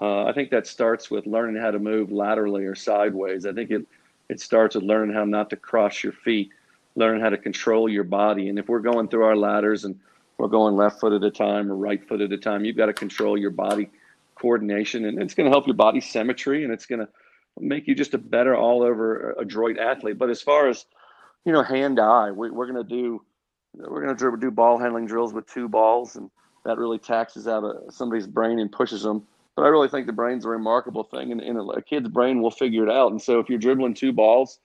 uh, 0.00 0.24
I 0.24 0.32
think 0.32 0.50
that 0.50 0.66
starts 0.66 1.10
with 1.10 1.26
learning 1.26 1.60
how 1.62 1.72
to 1.72 1.78
move 1.78 2.12
laterally 2.12 2.64
or 2.64 2.74
sideways. 2.74 3.46
I 3.46 3.52
think 3.52 3.70
it 3.70 3.86
it 4.28 4.40
starts 4.40 4.76
with 4.76 4.84
learning 4.84 5.14
how 5.14 5.24
not 5.24 5.50
to 5.50 5.56
cross 5.56 6.02
your 6.04 6.12
feet, 6.14 6.50
learning 6.96 7.22
how 7.22 7.30
to 7.30 7.38
control 7.38 7.88
your 7.88 8.04
body. 8.04 8.48
And 8.48 8.58
if 8.58 8.68
we're 8.68 8.80
going 8.80 9.08
through 9.08 9.24
our 9.24 9.36
ladders 9.36 9.84
and 9.84 10.00
we're 10.38 10.48
going 10.48 10.76
left 10.76 11.00
foot 11.00 11.12
at 11.12 11.22
a 11.22 11.30
time 11.30 11.70
or 11.70 11.76
right 11.76 12.06
foot 12.06 12.20
at 12.20 12.32
a 12.32 12.38
time, 12.38 12.64
you've 12.64 12.76
got 12.76 12.86
to 12.86 12.92
control 12.92 13.38
your 13.38 13.50
body 13.50 13.88
coordination, 14.34 15.06
and 15.06 15.20
it's 15.20 15.34
going 15.34 15.46
to 15.46 15.50
help 15.50 15.66
your 15.66 15.76
body 15.76 16.00
symmetry, 16.00 16.64
and 16.64 16.72
it's 16.72 16.86
going 16.86 17.00
to 17.00 17.08
make 17.58 17.86
you 17.86 17.94
just 17.94 18.14
a 18.14 18.18
better 18.18 18.54
all 18.54 18.82
over 18.82 19.34
adroit 19.38 19.78
athlete. 19.78 20.18
But 20.18 20.30
as 20.30 20.42
far 20.42 20.68
as 20.68 20.84
you 21.44 21.52
know, 21.52 21.62
hand 21.62 22.00
eye, 22.00 22.32
we, 22.32 22.50
we're 22.50 22.70
going 22.70 22.86
to 22.86 22.88
do 22.88 23.22
we're 23.74 24.04
going 24.04 24.16
to 24.16 24.36
do 24.38 24.50
ball 24.50 24.78
handling 24.78 25.06
drills 25.06 25.32
with 25.32 25.46
two 25.46 25.68
balls, 25.68 26.16
and 26.16 26.30
that 26.64 26.78
really 26.78 26.98
taxes 26.98 27.46
out 27.46 27.64
a, 27.64 27.90
somebody's 27.90 28.26
brain 28.26 28.58
and 28.58 28.72
pushes 28.72 29.02
them 29.02 29.26
but 29.56 29.62
I 29.62 29.68
really 29.68 29.88
think 29.88 30.06
the 30.06 30.12
brain's 30.12 30.44
a 30.44 30.50
remarkable 30.50 31.02
thing, 31.02 31.32
and, 31.32 31.40
and 31.40 31.58
a 31.70 31.80
kid's 31.80 32.08
brain 32.08 32.42
will 32.42 32.50
figure 32.50 32.84
it 32.84 32.90
out. 32.90 33.10
And 33.10 33.20
so 33.20 33.40
if 33.40 33.48
you're 33.48 33.58
dribbling 33.58 33.94
two 33.94 34.12
balls, 34.12 34.58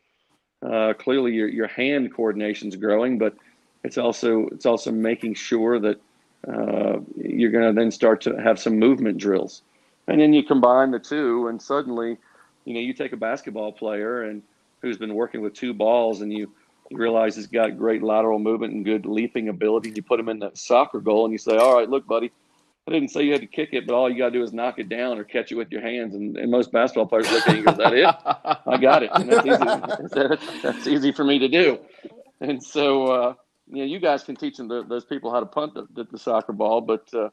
uh, 0.62 0.94
clearly 1.00 1.32
your 1.32 1.48
your 1.48 1.68
hand 1.68 2.14
coordination's 2.14 2.76
growing, 2.76 3.18
but 3.18 3.34
it's 3.84 3.98
also 3.98 4.48
it's 4.52 4.66
also 4.66 4.92
making 4.92 5.34
sure 5.34 5.80
that 5.80 6.00
uh, 6.48 7.00
you're 7.18 7.52
going 7.52 7.68
to 7.68 7.80
then 7.80 7.92
start 7.92 8.22
to 8.22 8.36
have 8.42 8.60
some 8.60 8.78
movement 8.78 9.18
drills, 9.18 9.64
and 10.08 10.20
then 10.20 10.34
you 10.34 10.44
combine 10.44 10.92
the 10.92 11.00
two, 11.00 11.48
and 11.48 11.62
suddenly, 11.62 12.18
you 12.66 12.74
know, 12.74 12.80
you 12.80 12.94
take 12.94 13.14
a 13.14 13.18
basketball 13.18 13.72
player 13.72 14.24
and 14.24 14.42
who's 14.82 14.98
been 14.98 15.14
working 15.14 15.42
with 15.42 15.54
two 15.54 15.74
balls, 15.74 16.22
and 16.22 16.34
you 16.34 16.52
realize 16.92 17.36
he's 17.36 17.48
got 17.48 17.78
great 17.78 18.04
lateral 18.04 18.40
movement 18.40 18.74
and 18.74 18.86
good 18.86 19.06
leaping 19.06 19.50
ability. 19.50 19.92
You 19.96 20.04
put 20.04 20.20
him 20.20 20.30
in 20.30 20.40
the 20.40 20.52
soccer 20.54 21.00
goal, 21.00 21.26
and 21.26 21.32
you 21.32 21.38
say, 21.38 21.58
"All 21.58 21.76
right, 21.76 21.90
look, 21.90 22.08
buddy." 22.08 22.32
I 22.88 22.92
didn't 22.92 23.10
say 23.10 23.22
you 23.22 23.32
had 23.32 23.42
to 23.42 23.48
kick 23.48 23.70
it, 23.74 23.86
but 23.86 23.94
all 23.94 24.10
you 24.10 24.18
got 24.18 24.30
to 24.30 24.32
do 24.32 24.44
is 24.44 24.54
knock 24.54 24.80
it 24.80 24.90
down 24.90 25.20
or 25.20 25.24
catch 25.24 25.52
it 25.52 25.56
with 25.56 25.72
your 25.72 25.82
hands. 25.82 26.16
And, 26.16 26.36
and 26.36 26.50
most 26.50 26.72
basketball 26.72 27.06
players 27.06 27.32
look 27.32 27.48
at 27.48 27.56
you 27.56 27.58
and 27.58 27.66
go, 27.66 27.72
"Is 27.74 27.78
that 27.78 27.94
it? 27.94 28.06
I 28.66 28.78
got 28.78 29.04
it. 29.04 29.12
And 29.14 29.32
that's 29.32 29.46
easy. 29.46 30.62
that's 30.64 30.88
easy 30.88 31.12
for 31.12 31.24
me 31.24 31.38
to 31.40 31.48
do." 31.48 31.80
And 32.40 32.62
so, 32.62 33.06
uh, 33.06 33.34
you 33.72 33.78
know, 33.78 33.86
you 33.86 34.00
guys 34.00 34.24
can 34.24 34.36
teach 34.36 34.58
them 34.58 34.68
the, 34.68 34.84
those 34.84 35.06
people 35.06 35.32
how 35.32 35.40
to 35.40 35.46
punt 35.46 35.74
the, 35.74 35.88
the, 35.94 36.04
the 36.12 36.18
soccer 36.18 36.54
ball, 36.54 36.82
but 36.82 37.12
uh, 37.14 37.30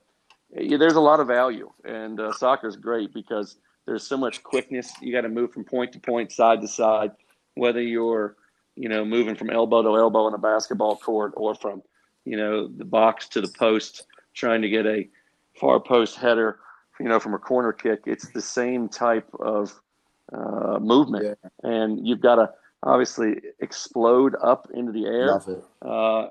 there's 0.55 0.95
a 0.95 1.01
lot 1.01 1.21
of 1.21 1.27
value, 1.27 1.71
and 1.85 2.21
uh, 2.21 2.33
soccer 2.33 2.69
is 2.69 2.77
great 2.77 3.13
because 3.13 3.57
there's 3.87 4.07
so 4.07 4.17
much 4.17 4.43
quickness. 4.43 4.93
You 5.01 5.13
got 5.13 5.23
to 5.23 5.29
move 5.29 5.53
from 5.53 5.65
point 5.65 5.93
to 5.93 5.99
point, 5.99 6.31
side 6.31 6.61
to 6.61 6.69
side, 6.69 7.11
whether 7.55 7.83
you're, 7.83 8.37
you 8.77 8.89
know, 8.89 9.05
moving 9.05 9.35
from 9.35 9.51
elbow 9.51 9.83
to 9.83 9.97
elbow 9.97 10.29
in 10.29 10.35
a 10.35 10.39
basketball 10.39 10.97
court 10.97 11.33
or 11.37 11.55
from, 11.55 11.83
you 12.25 12.37
know, 12.37 12.69
the 12.69 12.85
box 12.85 13.29
to 13.29 13.41
the 13.41 13.53
post, 13.59 14.07
trying 14.35 14.63
to 14.63 14.69
get 14.69 14.87
a 14.87 15.09
far 15.59 15.81
post 15.81 16.17
header, 16.17 16.61
you 17.01 17.09
know, 17.09 17.19
from 17.19 17.35
a 17.35 17.39
corner 17.39 17.73
kick. 17.73 18.01
It's 18.07 18.29
the 18.29 18.43
same 18.43 18.89
type 18.89 19.29
of 19.41 19.75
uh, 20.33 20.79
movement, 20.79 21.25
yeah. 21.25 21.51
and 21.63 22.07
you've 22.07 22.21
got 22.21 22.37
to 22.37 22.51
obviously 22.83 23.41
explode 23.61 24.37
up 24.43 24.69
into 24.75 24.93
the 24.93 25.07
air 25.07 25.41
uh, 25.83 26.29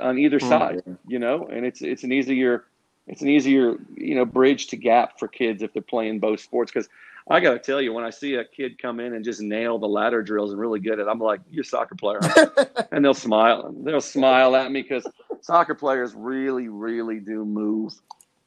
on 0.00 0.18
either 0.18 0.38
mm, 0.38 0.48
side. 0.48 0.82
You 1.06 1.18
know, 1.18 1.46
and 1.46 1.64
it's 1.66 1.82
it's 1.82 2.04
an 2.04 2.12
easier 2.12 2.64
it's 3.06 3.22
an 3.22 3.28
easier 3.28 3.76
you 3.96 4.14
know 4.14 4.24
bridge 4.24 4.68
to 4.68 4.76
gap 4.76 5.18
for 5.18 5.28
kids 5.28 5.62
if 5.62 5.72
they're 5.72 5.82
playing 5.82 6.20
both 6.20 6.40
sports 6.40 6.72
because. 6.72 6.88
I 7.30 7.40
got 7.40 7.52
to 7.52 7.58
tell 7.58 7.82
you, 7.82 7.92
when 7.92 8.04
I 8.04 8.08
see 8.08 8.36
a 8.36 8.44
kid 8.46 8.80
come 8.80 9.00
in 9.00 9.12
and 9.12 9.22
just 9.22 9.42
nail 9.42 9.78
the 9.78 9.86
ladder 9.86 10.22
drills 10.22 10.50
and 10.50 10.58
really 10.58 10.80
get 10.80 10.98
it, 10.98 11.06
I'm 11.06 11.18
like, 11.18 11.40
"You're 11.50 11.60
a 11.60 11.66
soccer 11.66 11.94
player," 11.94 12.20
and 12.90 13.04
they'll 13.04 13.12
smile. 13.12 13.70
They'll 13.84 14.00
smile 14.00 14.56
at 14.56 14.72
me 14.72 14.80
because 14.80 15.06
soccer 15.42 15.74
players 15.74 16.14
really, 16.14 16.68
really 16.68 17.20
do 17.20 17.44
move 17.44 17.92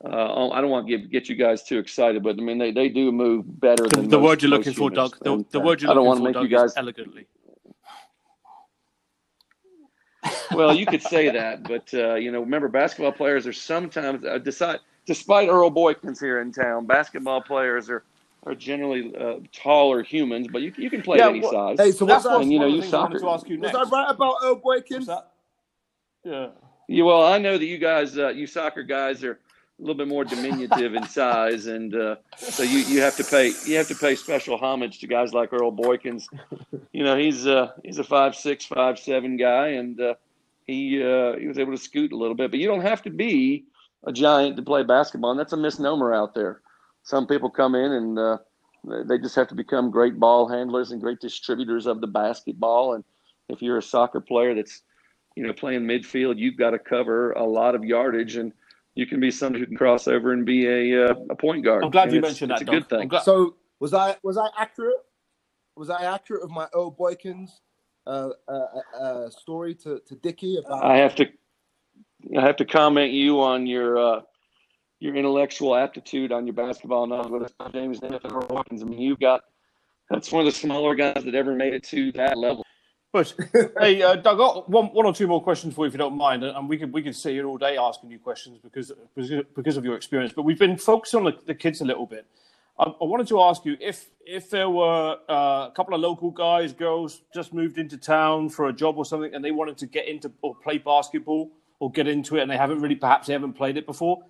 uh, 0.03 0.49
I 0.51 0.61
don't 0.61 0.71
want 0.71 0.87
to 0.87 0.97
get, 0.97 1.11
get 1.11 1.29
you 1.29 1.35
guys 1.35 1.63
too 1.63 1.77
excited, 1.77 2.23
but 2.23 2.37
I 2.39 2.41
mean 2.41 2.57
they, 2.57 2.71
they 2.71 2.89
do 2.89 3.11
move 3.11 3.59
better 3.59 3.83
the, 3.83 3.97
than 3.97 4.09
the 4.09 4.17
most, 4.17 4.25
word 4.25 4.41
you're 4.41 4.49
looking 4.49 4.73
for, 4.73 4.89
Doug. 4.89 5.15
The, 5.21 5.45
the 5.51 5.59
word 5.59 5.81
you're 5.81 5.91
I 5.91 5.93
don't 5.93 6.05
want 6.05 6.17
to 6.19 6.23
make 6.23 6.33
Doug, 6.33 6.43
you 6.43 6.49
guys 6.49 6.73
elegantly. 6.75 7.27
Well, 10.53 10.75
you 10.75 10.85
could 10.85 11.01
say 11.01 11.29
that, 11.29 11.63
but 11.63 11.93
uh, 11.93 12.15
you 12.15 12.31
know, 12.31 12.39
remember, 12.41 12.67
basketball 12.67 13.11
players 13.11 13.45
are 13.47 13.53
sometimes 13.53 14.23
uh, 14.25 14.37
decide. 14.37 14.79
Despite 15.07 15.49
Earl 15.49 15.71
Boykins 15.71 16.19
here 16.19 16.41
in 16.41 16.51
town, 16.51 16.85
basketball 16.85 17.41
players 17.41 17.89
are 17.89 18.03
are 18.43 18.55
generally 18.55 19.15
uh, 19.15 19.35
taller 19.51 20.01
humans, 20.03 20.47
but 20.51 20.61
you, 20.63 20.73
you 20.77 20.89
can 20.89 21.01
play 21.01 21.17
Yeah, 21.19 21.29
any 21.29 21.41
what- 21.41 21.53
size. 21.53 21.77
Hey, 21.79 21.91
so 21.91 22.05
what's 22.05 22.23
that? 22.23 22.41
and, 22.41 22.51
you 22.51 22.59
know, 22.59 22.65
you 22.67 22.77
the 22.77 22.81
things 22.83 22.93
I 22.93 22.99
wanted 23.01 23.19
soccer- 23.19 23.25
to 23.27 23.33
ask 23.33 23.49
you 23.49 23.57
next. 23.57 23.73
Was 23.73 23.81
next. 23.91 23.93
I 23.93 23.97
right 24.05 24.11
about 24.15 24.35
Earl 24.43 24.59
Boykins? 24.61 25.23
Yeah. 26.23 26.47
Yeah, 26.87 27.03
well, 27.03 27.25
I 27.25 27.37
know 27.37 27.57
that 27.57 27.65
you 27.65 27.77
guys, 27.77 28.17
uh, 28.17 28.29
you 28.29 28.45
soccer 28.47 28.83
guys, 28.83 29.23
are 29.23 29.33
a 29.33 29.37
little 29.81 29.95
bit 29.95 30.07
more 30.07 30.25
diminutive 30.25 30.93
in 30.93 31.07
size, 31.07 31.67
and 31.67 31.95
uh, 31.95 32.15
so 32.35 32.63
you, 32.63 32.79
you 32.79 33.01
have 33.01 33.15
to 33.15 33.23
pay 33.23 33.53
you 33.65 33.77
have 33.77 33.87
to 33.87 33.95
pay 33.95 34.15
special 34.15 34.57
homage 34.57 34.99
to 34.99 35.07
guys 35.07 35.33
like 35.33 35.53
Earl 35.53 35.71
Boykins. 35.71 36.25
You 36.91 37.03
know, 37.03 37.17
he's 37.17 37.47
uh, 37.47 37.71
he's 37.83 37.97
a 37.97 38.03
five 38.03 38.35
six, 38.35 38.65
five 38.65 38.99
seven 38.99 39.37
guy, 39.37 39.69
and 39.69 39.99
uh, 40.01 40.13
he 40.67 41.01
uh, 41.03 41.37
he 41.37 41.47
was 41.47 41.57
able 41.59 41.71
to 41.71 41.77
scoot 41.77 42.11
a 42.11 42.17
little 42.17 42.35
bit. 42.35 42.51
But 42.51 42.59
you 42.59 42.67
don't 42.67 42.81
have 42.81 43.01
to 43.03 43.09
be 43.09 43.65
a 44.05 44.11
giant 44.11 44.55
to 44.57 44.61
play 44.63 44.83
basketball, 44.83 45.31
and 45.31 45.39
that's 45.39 45.53
a 45.53 45.57
misnomer 45.57 46.13
out 46.13 46.33
there. 46.33 46.61
Some 47.03 47.27
people 47.27 47.49
come 47.49 47.75
in 47.75 47.91
and 47.91 48.19
uh, 48.19 48.37
they 49.07 49.17
just 49.17 49.35
have 49.35 49.47
to 49.49 49.55
become 49.55 49.89
great 49.91 50.19
ball 50.19 50.47
handlers 50.47 50.91
and 50.91 51.01
great 51.01 51.19
distributors 51.19 51.85
of 51.87 52.01
the 52.01 52.07
basketball. 52.07 52.93
And 52.93 53.03
if 53.49 53.61
you're 53.61 53.77
a 53.77 53.81
soccer 53.83 54.19
player 54.21 54.53
that's 54.55 54.81
you 55.35 55.43
know 55.45 55.53
playing 55.53 55.81
midfield, 55.81 56.37
you've 56.37 56.57
got 56.57 56.71
to 56.71 56.79
cover 56.79 57.31
a 57.33 57.43
lot 57.43 57.75
of 57.75 57.83
yardage 57.83 58.35
and 58.35 58.53
you 58.95 59.05
can 59.07 59.19
be 59.19 59.31
somebody 59.31 59.61
who 59.61 59.67
can 59.67 59.77
cross 59.77 60.07
over 60.07 60.33
and 60.33 60.45
be 60.45 60.67
a 60.67 61.05
uh, 61.09 61.15
a 61.29 61.35
point 61.35 61.63
guard. 61.63 61.83
I'm 61.83 61.91
glad 61.91 62.03
And 62.05 62.11
you 62.13 62.17
it's- 62.19 62.31
mentioned 62.33 62.51
it's 62.51 62.61
that, 62.61 62.69
a 62.69 62.71
good 62.71 62.87
Doug. 62.87 62.93
I'm 62.93 62.99
thing. 63.01 63.07
glad- 63.09 63.23
So 63.23 63.55
was 63.79 63.93
I 63.93 64.17
was 64.23 64.37
I 64.37 64.47
accurate? 64.57 64.97
Was 65.77 65.89
I 65.89 66.03
accurate 66.03 66.43
of 66.43 66.51
my 66.51 66.67
Earl 66.75 66.93
Boykins 66.95 67.49
uh, 68.07 68.29
uh, 68.47 68.67
uh, 68.99 69.29
story 69.29 69.75
to 69.75 69.99
to 70.07 70.15
Dicky 70.15 70.57
about? 70.57 70.83
I 70.83 70.97
have 70.97 71.15
to 71.15 71.27
I 72.37 72.41
have 72.41 72.55
to 72.57 72.65
comment 72.65 73.11
you 73.11 73.41
on 73.41 73.65
your 73.67 73.97
uh, 73.97 74.21
your 74.99 75.15
intellectual 75.15 75.75
aptitude 75.75 76.31
on 76.31 76.45
your 76.45 76.53
basketball 76.53 77.07
knowledge 77.07 77.31
with 77.31 77.73
James 77.73 78.01
Nath 78.01 78.21
Hawkins. 78.23 78.81
I 78.81 78.85
mean, 78.85 78.99
you've 78.99 79.19
got 79.19 79.43
that's 80.09 80.31
one 80.31 80.45
of 80.45 80.53
the 80.53 80.57
smaller 80.57 80.95
guys 80.95 81.23
that 81.23 81.35
ever 81.35 81.55
made 81.55 81.73
it 81.73 81.83
to 81.85 82.11
that 82.13 82.37
level. 82.37 82.65
But 83.11 83.33
hey, 83.79 84.01
uh, 84.01 84.15
Doug, 84.15 84.37
got 84.37 84.69
one, 84.69 84.87
one 84.87 85.05
or 85.05 85.13
two 85.13 85.27
more 85.27 85.41
questions 85.43 85.73
for 85.73 85.85
you, 85.85 85.87
if 85.87 85.93
you 85.93 85.97
don't 85.97 86.15
mind, 86.15 86.43
and 86.43 86.69
we 86.69 86.77
could 86.77 86.93
we 86.93 87.01
could 87.01 87.15
sit 87.15 87.33
here 87.33 87.47
all 87.47 87.57
day 87.57 87.77
asking 87.77 88.11
you 88.11 88.19
questions 88.19 88.59
because 88.63 88.91
because, 89.15 89.31
because 89.55 89.77
of 89.77 89.83
your 89.83 89.95
experience. 89.95 90.33
But 90.33 90.43
we've 90.43 90.59
been 90.59 90.77
focusing 90.77 91.19
on 91.19 91.25
the, 91.25 91.37
the 91.45 91.55
kids 91.55 91.81
a 91.81 91.85
little 91.85 92.05
bit. 92.05 92.25
I, 92.81 92.85
I 92.85 93.05
wanted 93.05 93.27
to 93.27 93.41
ask 93.41 93.63
you 93.63 93.77
if 93.79 94.09
if 94.25 94.49
there 94.49 94.69
were 94.69 95.17
uh, 95.29 95.67
a 95.67 95.71
couple 95.75 95.93
of 95.93 96.01
local 96.01 96.31
guys, 96.31 96.73
girls 96.73 97.21
just 97.33 97.53
moved 97.53 97.77
into 97.77 97.97
town 97.97 98.49
for 98.49 98.67
a 98.69 98.73
job 98.73 98.97
or 98.97 99.05
something, 99.05 99.33
and 99.33 99.45
they 99.45 99.51
wanted 99.51 99.77
to 99.77 99.85
get 99.85 100.07
into 100.07 100.31
or 100.41 100.55
play 100.55 100.79
basketball 100.79 101.51
or 101.79 101.91
get 101.91 102.07
into 102.07 102.37
it, 102.37 102.41
and 102.41 102.49
they 102.49 102.57
haven't 102.57 102.81
really 102.81 102.95
perhaps 102.95 103.27
they 103.27 103.33
haven't 103.33 103.53
played 103.53 103.77
it 103.77 103.85
before. 103.85 104.23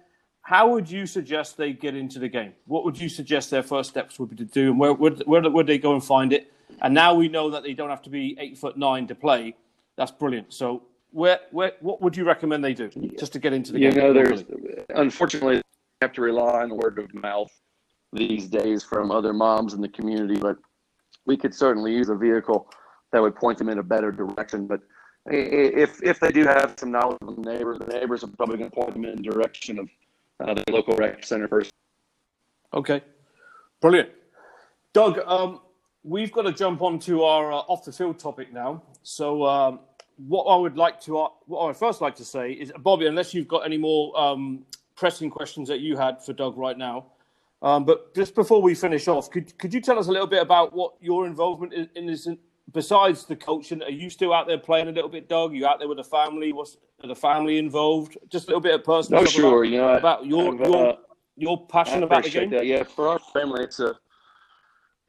How 0.43 0.69
would 0.69 0.89
you 0.89 1.05
suggest 1.05 1.55
they 1.55 1.71
get 1.71 1.95
into 1.95 2.19
the 2.19 2.27
game? 2.27 2.53
What 2.65 2.83
would 2.83 2.99
you 2.99 3.09
suggest 3.09 3.51
their 3.51 3.63
first 3.63 3.89
steps 3.91 4.19
would 4.19 4.29
be 4.29 4.35
to 4.37 4.45
do, 4.45 4.71
and 4.71 4.79
where 4.79 4.93
would 4.93 5.23
where 5.25 5.41
would 5.49 5.67
they 5.67 5.77
go 5.77 5.93
and 5.93 6.03
find 6.03 6.33
it? 6.33 6.51
And 6.81 6.93
now 6.93 7.13
we 7.13 7.29
know 7.29 7.49
that 7.51 7.63
they 7.63 7.73
don't 7.73 7.89
have 7.89 8.01
to 8.03 8.09
be 8.09 8.35
eight 8.39 8.57
foot 8.57 8.77
nine 8.77 9.07
to 9.07 9.15
play. 9.15 9.55
That's 9.97 10.11
brilliant. 10.11 10.53
So 10.53 10.83
where 11.11 11.39
where 11.51 11.73
what 11.79 12.01
would 12.01 12.17
you 12.17 12.25
recommend 12.25 12.65
they 12.65 12.73
do 12.73 12.89
just 13.17 13.31
to 13.33 13.39
get 13.39 13.53
into 13.53 13.71
the 13.71 13.79
you 13.79 13.91
game? 13.91 13.99
know, 13.99 14.13
there's 14.13 14.43
unfortunately 14.89 15.57
you 15.57 15.61
have 16.01 16.13
to 16.13 16.21
rely 16.21 16.63
on 16.63 16.75
word 16.75 16.97
of 16.97 17.13
mouth 17.13 17.51
these 18.14 18.47
days 18.47 18.84
from 18.84 19.12
other 19.12 19.34
moms 19.34 19.74
in 19.74 19.82
the 19.82 19.89
community, 19.89 20.38
but 20.38 20.57
we 21.26 21.38
could 21.38 21.53
certainly 21.53 21.93
use 21.93 22.09
a 22.09 22.16
vehicle 22.16 22.68
that 23.12 23.22
would 23.22 23.36
point 23.36 23.57
them 23.57 23.70
in 23.70 23.80
a 23.80 23.84
better 23.84 24.12
direction. 24.12 24.68
But 24.68 24.82
if 25.28 26.01
if 26.01 26.20
they 26.20 26.32
do 26.32 26.45
have 26.45 26.76
some 26.78 26.91
knowledge 26.91 27.18
of 27.22 27.36
the 27.36 27.41
neighbors, 27.41 27.80
the 27.80 27.86
neighbors 27.86 28.24
are 28.24 28.28
probably 28.28 28.57
going 28.57 28.70
to 28.70 28.76
point 28.76 28.93
them 28.93 29.05
in 29.05 29.18
the 29.18 29.24
direction 29.24 29.80
of 29.80 29.89
uh, 30.39 30.53
the 30.53 30.64
local 30.72 30.95
rec 30.95 31.24
center 31.24 31.47
first. 31.47 31.72
Okay, 32.74 33.03
brilliant. 33.82 34.09
Doug, 34.93 35.20
um, 35.26 35.62
we've 36.03 36.32
got 36.32 36.43
to 36.43 36.51
jump 36.51 36.82
on 36.82 36.99
to 36.99 37.24
our 37.24 37.51
uh, 37.51 37.57
off 37.57 37.86
the 37.86 37.91
field 37.91 38.20
topic 38.20 38.51
now. 38.51 38.82
So, 39.03 39.45
um, 39.45 39.80
what 40.28 40.43
I 40.43 40.55
would 40.55 40.78
like 40.78 40.99
to, 41.01 41.20
uh, 41.20 41.30
what 41.45 41.62
I 41.62 41.66
would 41.68 41.78
first 41.78 42.01
like 42.01 42.16
to 42.16 42.26
say 42.26 42.51
is, 42.51 42.72
Bobby, 42.80 43.07
unless 43.07 43.34
you've 43.34 43.47
got 43.47 43.59
any 43.59 43.78
more 43.78 44.18
um, 44.20 44.66
pressing 44.95 45.30
questions 45.30 45.68
that 45.70 45.80
you 45.80 45.97
had 45.97 46.24
for 46.24 46.34
Doug 46.34 46.57
right 46.57 46.78
now, 46.78 47.05
um, 47.62 47.86
but 47.86 48.16
just 48.16 48.36
before 48.36 48.62
we 48.62 48.74
finish 48.76 49.07
off, 49.07 49.30
could 49.30 49.57
could 49.57 49.74
you 49.74 49.82
tell 49.82 49.99
us 49.99 50.07
a 50.07 50.12
little 50.12 50.28
bit 50.28 50.41
about 50.41 50.74
what 50.74 50.93
your 50.99 51.28
involvement 51.28 51.74
in, 51.74 51.89
in 51.95 52.05
this? 52.05 52.28
Besides 52.74 53.26
the 53.26 53.36
coaching, 53.36 53.84
are 53.84 53.89
you 53.89 54.09
still 54.09 54.34
out 54.34 54.47
there 54.47 54.57
playing 54.57 54.88
a 54.88 54.91
little 54.91 55.09
bit, 55.09 55.28
Doug? 55.28 55.51
Are 55.51 55.55
you 55.55 55.66
out 55.66 55.80
there 55.80 55.89
with 55.89 55.97
the 55.97 56.03
family? 56.05 56.53
What's 56.53 56.78
are 57.03 57.07
the 57.07 57.16
family 57.16 57.57
involved? 57.57 58.18
Just 58.30 58.45
a 58.45 58.51
little 58.51 58.62
bit 58.62 58.76
of 58.76 58.84
personal. 58.84 59.22
Oh, 59.22 59.26
sure. 59.26 59.64
About, 59.64 59.72
You 59.72 59.78
know, 59.78 59.93
about 59.95 60.26
your 60.26 60.53
I've, 60.53 60.68
your 60.70 60.89
uh, 60.89 60.95
your 61.36 61.68
passion 61.68 62.03
about 62.03 62.24
the 62.24 62.30
game. 62.30 62.49
that. 62.51 62.66
Yeah, 62.66 62.84
for 62.84 63.09
our 63.09 63.20
family, 63.20 63.64
it's 63.64 63.80
a 63.80 63.95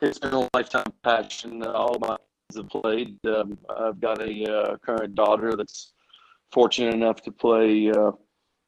it's 0.01 0.19
been 0.19 0.35
a 0.35 0.49
lifetime 0.55 0.93
passion. 1.05 1.63
Uh, 1.63 1.71
all 1.71 1.99
my 2.01 2.17
kids 2.17 2.57
have 2.57 2.69
played. 2.69 3.19
Um, 3.27 3.57
I've 3.69 4.01
got 4.01 4.21
a 4.21 4.45
uh, 4.53 4.77
current 4.79 5.15
daughter 5.15 5.55
that's 5.55 5.93
fortunate 6.51 6.95
enough 6.95 7.23
to 7.23 7.33
play 7.33 7.91
uh, 7.91 8.13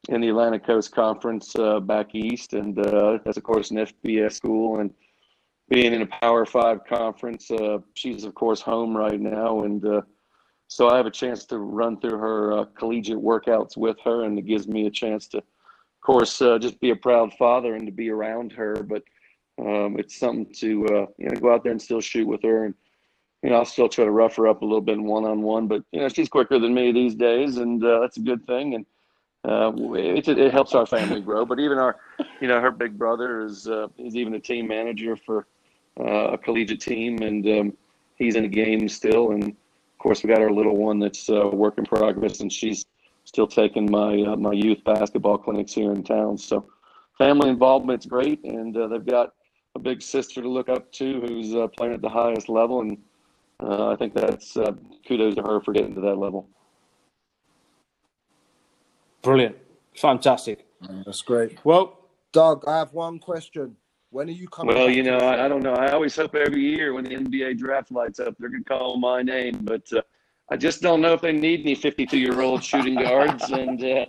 in 0.09 0.21
the 0.21 0.29
Atlantic 0.29 0.65
Coast 0.65 0.93
Conference 0.93 1.55
uh, 1.57 1.81
back 1.81 2.15
east, 2.15 2.53
and 2.53 2.79
uh, 2.79 3.19
that's 3.25 3.37
of 3.37 3.43
course 3.43 3.71
an 3.71 3.79
FBS 3.79 4.35
school. 4.35 4.81
And 4.81 4.93
being 5.69 5.93
in 5.95 6.03
a 6.03 6.07
Power 6.07 6.45
Five 6.45 6.85
conference, 6.85 7.51
uh, 7.51 7.79
she's 7.95 8.25
of 8.25 8.35
course 8.35 8.61
home 8.61 8.97
right 8.97 9.21
now, 9.21 9.63
and 9.63 9.85
uh, 9.85 10.03
so 10.69 10.89
I 10.89 10.97
have 10.97 11.07
a 11.07 11.11
chance 11.11 11.45
to 11.47 11.59
run 11.59 12.01
through 12.01 12.19
her 12.19 12.59
uh, 12.59 12.65
collegiate 12.77 13.19
workouts 13.19 13.77
with 13.77 13.97
her, 14.05 14.25
and 14.25 14.39
it 14.39 14.47
gives 14.47 14.69
me 14.69 14.87
a 14.87 14.91
chance 14.91 15.29
to 15.29 15.39
of 15.39 16.07
course, 16.07 16.43
uh, 16.43 16.59
just 16.59 16.79
be 16.81 16.91
a 16.91 16.97
proud 16.97 17.33
father 17.33 17.77
and 17.77 17.87
to 17.87 17.93
be 17.93 18.11
around 18.11 18.53
her. 18.53 18.75
But 18.75 19.03
um, 19.59 19.97
it's 19.99 20.19
something 20.19 20.53
to 20.57 20.69
you 21.19 21.29
know 21.29 21.41
go 21.41 21.55
out 21.55 21.63
there 21.63 21.73
and 21.73 21.81
still 21.81 22.03
shoot 22.03 22.29
with 22.29 22.43
her, 22.43 22.67
and 22.67 22.75
you 23.43 23.49
know 23.49 23.57
I'll 23.57 23.65
still 23.65 23.89
try 23.89 24.05
to 24.05 24.11
rough 24.11 24.37
her 24.37 24.47
up 24.47 24.61
a 24.61 24.67
little 24.67 24.83
bit 24.83 25.01
one 25.01 25.25
on 25.25 25.41
one. 25.41 25.67
But 25.67 25.83
you 25.93 26.01
know 26.01 26.09
she's 26.11 26.29
quicker 26.29 26.59
than 26.59 26.75
me 26.75 26.93
these 26.93 27.15
days, 27.15 27.57
and 27.57 27.81
that's 27.81 28.19
a 28.19 28.21
good 28.21 28.47
thing. 28.47 28.75
And 28.75 28.85
uh, 29.45 29.73
it, 29.77 30.27
it 30.29 30.53
helps 30.53 30.75
our 30.75 30.87
family 30.87 31.21
grow. 31.21 31.45
But 31.45 31.61
even 31.61 31.79
our, 31.79 31.97
you 32.41 32.49
know, 32.49 32.61
her 32.61 32.71
big 32.71 32.99
brother 32.99 33.45
is 33.45 33.69
uh, 33.69 33.89
is 33.99 34.17
even 34.17 34.35
a 34.35 34.41
team 34.41 34.67
manager 34.67 35.17
for 35.17 35.47
uh, 36.01 36.33
a 36.33 36.39
collegiate 36.39 36.81
team, 36.81 37.19
and 37.19 37.47
um, 37.49 37.77
he's 38.17 38.37
in 38.37 38.43
the 38.43 38.49
game 38.49 38.89
still. 38.89 39.33
And 39.33 39.45
of 39.45 39.99
course, 39.99 40.23
we 40.23 40.29
got 40.29 40.41
our 40.41 40.51
little 40.51 40.77
one 40.77 40.99
that's 40.99 41.29
uh, 41.29 41.49
work 41.49 41.79
in 41.79 41.85
progress, 41.85 42.41
and 42.41 42.53
she's 42.53 42.87
still 43.25 43.47
taking 43.47 43.91
my 43.91 44.23
uh, 44.23 44.37
my 44.37 44.53
youth 44.53 44.83
basketball 44.85 45.39
clinics 45.39 45.73
here 45.73 45.93
in 45.93 46.03
town. 46.03 46.39
So 46.39 46.67
family 47.19 47.51
involvement's 47.51 48.07
great, 48.07 48.43
and 48.45 48.77
uh, 48.77 48.89
they've 48.89 49.05
got 49.05 49.35
a 49.75 49.79
big 49.79 50.03
sister 50.03 50.41
to 50.41 50.49
look 50.49 50.69
up 50.69 50.91
to 50.93 51.21
who's 51.21 51.55
uh, 51.55 51.67
playing 51.69 51.95
at 51.95 52.03
the 52.03 52.09
highest 52.09 52.49
level, 52.49 52.81
and 52.81 52.99
uh, 53.61 53.91
I 53.91 53.97
think 53.97 54.15
that's 54.15 54.57
uh, 54.57 54.73
kudos 55.07 55.35
to 55.37 55.43
her 55.43 55.61
for 55.61 55.73
getting 55.73 55.95
to 55.95 56.01
that 56.03 56.17
level. 56.17 56.49
Brilliant. 59.25 59.57
Fantastic. 59.97 60.67
That's 61.05 61.23
great. 61.23 61.59
Well, 61.65 61.99
Doug, 62.33 62.65
I 62.69 62.79
have 62.79 62.93
one 62.93 63.19
question. 63.19 63.75
When 64.11 64.29
are 64.29 64.33
you 64.33 64.49
coming? 64.49 64.77
Well, 64.77 64.91
you 64.91 65.03
know, 65.03 65.19
I, 65.19 65.47
I 65.47 65.49
don't 65.49 65.63
know. 65.63 65.75
I 65.75 65.93
always 65.93 66.15
hope 66.15 66.35
every 66.35 66.61
year 66.61 66.93
when 66.93 67.05
the 67.05 67.17
NBA 67.17 67.59
draft 67.59 67.91
lights 67.91 68.21
up, 68.21 68.37
they're 68.39 68.51
going 68.51 68.63
to 68.63 68.69
call 68.69 68.97
my 68.97 69.23
name, 69.23 69.59
but 69.63 69.91
uh, 69.93 70.03
I 70.51 70.57
just 70.57 70.83
don't 70.83 71.01
know 71.01 71.15
if 71.15 71.21
they 71.21 71.33
need 71.33 71.61
any 71.61 71.75
52-year-old 71.75 72.63
shooting 72.71 72.95
guards. 72.97 73.51
And 73.51 73.83
uh, 73.83 74.07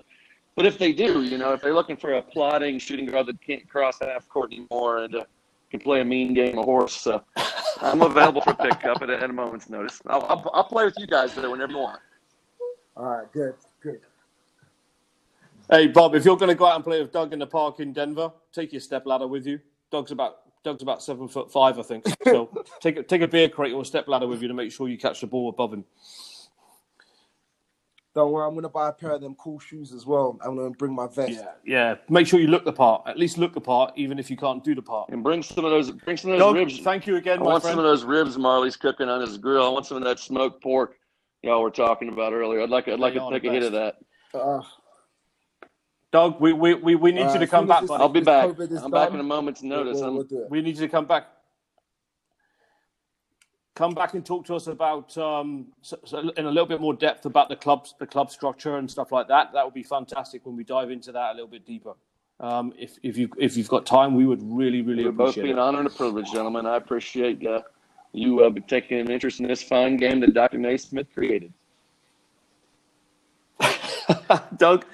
but 0.55 0.65
if 0.65 0.77
they 0.77 0.91
do, 0.91 1.23
you 1.23 1.37
know, 1.37 1.53
if 1.53 1.61
they're 1.61 1.73
looking 1.73 1.97
for 1.97 2.13
a 2.13 2.21
plotting 2.21 2.77
shooting 2.77 3.05
guard 3.05 3.27
that 3.27 3.41
can't 3.41 3.67
cross 3.69 3.97
half 4.01 4.27
court 4.27 4.53
anymore 4.53 4.99
and 4.99 5.15
uh, 5.15 5.23
can 5.71 5.79
play 5.79 6.01
a 6.01 6.05
mean 6.05 6.33
game 6.33 6.57
of 6.57 6.65
horse, 6.65 7.07
uh, 7.07 7.19
I'm 7.81 8.01
available 8.01 8.41
for 8.41 8.53
pickup 8.53 9.01
at 9.01 9.09
a, 9.09 9.17
at 9.17 9.29
a 9.29 9.33
moment's 9.33 9.69
notice. 9.69 10.01
I'll, 10.07 10.23
I'll, 10.23 10.51
I'll 10.53 10.63
play 10.65 10.85
with 10.85 10.95
you 10.97 11.07
guys 11.07 11.33
there 11.35 11.49
whenever 11.49 11.71
you 11.71 11.79
want. 11.79 11.99
All 12.97 13.05
right, 13.05 13.31
good, 13.33 13.55
good. 13.81 14.01
Hey 15.69 15.87
Bob, 15.87 16.15
if 16.15 16.25
you're 16.25 16.37
going 16.37 16.49
to 16.49 16.55
go 16.55 16.65
out 16.65 16.75
and 16.75 16.83
play 16.83 17.01
with 17.01 17.11
Doug 17.11 17.33
in 17.33 17.39
the 17.39 17.47
park 17.47 17.79
in 17.79 17.93
Denver, 17.93 18.31
take 18.53 18.71
your 18.71 18.81
step 18.81 19.05
ladder 19.05 19.27
with 19.27 19.45
you. 19.45 19.59
Doug's 19.91 20.11
about 20.11 20.37
Doug's 20.63 20.81
about 20.81 21.03
seven 21.03 21.27
foot 21.27 21.51
five, 21.51 21.77
I 21.79 21.83
think. 21.83 22.05
So 22.25 22.49
take 22.81 22.97
a, 22.97 23.03
take 23.03 23.21
a 23.21 23.27
beer 23.27 23.49
crate 23.49 23.73
or 23.73 23.81
a 23.83 23.85
step 23.85 24.07
ladder 24.07 24.27
with 24.27 24.41
you 24.41 24.47
to 24.47 24.53
make 24.53 24.71
sure 24.71 24.87
you 24.89 24.97
catch 24.97 25.21
the 25.21 25.27
ball 25.27 25.49
above 25.49 25.73
him. 25.73 25.85
Don't 28.15 28.31
worry, 28.31 28.47
I'm 28.47 28.55
gonna 28.55 28.69
buy 28.69 28.87
a 28.89 28.93
pair 28.93 29.11
of 29.11 29.21
them 29.21 29.35
cool 29.35 29.59
shoes 29.59 29.91
as 29.91 30.05
well. 30.05 30.39
I'm 30.41 30.55
gonna 30.55 30.69
bring 30.69 30.95
my 30.95 31.05
vest. 31.07 31.33
Yeah, 31.33 31.47
yeah. 31.65 31.95
Make 32.09 32.27
sure 32.27 32.39
you 32.39 32.47
look 32.47 32.63
the 32.63 32.71
part. 32.71 33.03
At 33.05 33.19
least 33.19 33.37
look 33.37 33.53
the 33.53 33.59
part, 33.61 33.91
even 33.97 34.17
if 34.17 34.31
you 34.31 34.37
can't 34.37 34.63
do 34.63 34.73
the 34.73 34.81
part. 34.81 35.09
And 35.09 35.21
bring 35.21 35.43
some 35.43 35.65
of 35.65 35.71
those, 35.71 35.91
bring 35.91 36.15
some 36.15 36.31
of 36.31 36.39
those 36.39 36.47
Doug, 36.47 36.55
ribs. 36.55 36.79
thank 36.79 37.05
you 37.07 37.17
again, 37.17 37.39
I 37.39 37.43
my 37.43 37.49
want 37.51 37.63
friend. 37.63 37.73
some 37.73 37.79
of 37.79 37.85
those 37.85 38.05
ribs 38.05 38.37
Marley's 38.37 38.77
cooking 38.77 39.09
on 39.09 39.19
his 39.19 39.37
grill. 39.37 39.65
I 39.65 39.69
want 39.69 39.85
some 39.85 39.97
of 39.97 40.03
that 40.05 40.19
smoked 40.19 40.63
pork 40.63 40.95
y'all 41.43 41.61
were 41.61 41.69
talking 41.69 42.07
about 42.09 42.31
earlier. 42.33 42.61
I'd 42.61 42.69
like 42.69 42.87
I'd 42.87 42.99
like 42.99 43.13
They 43.13 43.19
to 43.19 43.29
take 43.29 43.43
the 43.43 43.49
a 43.49 43.51
hit 43.51 43.63
of 43.63 43.71
that. 43.73 43.95
Uh, 44.33 44.61
Doug, 46.15 46.39
we, 46.39 46.53
we, 46.53 46.73
we, 46.75 46.95
we 46.95 47.11
need 47.11 47.23
Uh, 47.23 47.33
you 47.33 47.39
to 47.39 47.47
come 47.47 47.67
back, 47.67 47.81
this- 47.81 47.91
I'll 47.91 48.07
be 48.07 48.21
back. 48.21 48.55
I'm 48.81 48.89
back 48.89 49.11
in 49.11 49.19
a 49.19 49.23
moment's 49.23 49.61
we'll, 49.61 49.83
notice. 49.83 49.99
we'll, 49.99 50.25
we'll. 50.31 50.47
We 50.49 50.61
need 50.61 50.77
you 50.77 50.83
to 50.83 50.87
come 50.87 51.05
back. 51.05 51.27
Come 53.75 53.93
back 53.93 54.13
and 54.13 54.25
talk 54.25 54.45
to 54.45 54.55
us 54.55 54.67
about 54.67 55.17
um, 55.17 55.65
so, 55.81 55.97
so 56.05 56.19
in 56.19 56.45
a 56.45 56.49
little 56.49 56.65
bit 56.65 56.79
more 56.79 56.93
depth 56.93 57.25
about 57.25 57.49
the 57.49 57.57
clubs, 57.57 57.95
the 57.99 58.07
club 58.07 58.31
structure 58.31 58.77
and 58.77 58.89
stuff 58.89 59.11
like 59.11 59.27
that. 59.27 59.51
That 59.51 59.65
would 59.65 59.73
be 59.73 59.83
fantastic 59.83 60.45
when 60.45 60.55
we 60.55 60.63
dive 60.63 60.89
into 60.89 61.11
that 61.11 61.31
a 61.31 61.33
little 61.33 61.49
bit 61.49 61.65
deeper. 61.65 61.95
Um, 62.39 62.71
if 62.79 62.97
if 63.03 63.17
you 63.17 63.29
if 63.37 63.57
you've 63.57 63.67
got 63.67 63.85
time, 63.85 64.15
we 64.15 64.25
would 64.25 64.41
really 64.41 64.81
really 64.81 65.03
It 65.03 65.07
would 65.07 65.17
both 65.17 65.31
appreciate 65.31 65.43
be 65.43 65.51
an 65.51 65.59
honor 65.59 65.79
and 65.79 65.87
a 65.87 65.91
privilege, 65.91 66.31
gentlemen. 66.31 66.65
I 66.65 66.77
appreciate 66.77 67.45
uh, 67.45 67.63
you 68.13 68.39
uh, 68.45 68.51
taking 68.69 68.99
an 69.01 69.11
interest 69.11 69.41
in 69.41 69.47
this 69.49 69.61
fine 69.61 69.97
game 69.97 70.21
that 70.21 70.33
Dr. 70.33 70.59
Naismith 70.59 71.07
created. 71.13 71.51
Doug, 74.57 74.85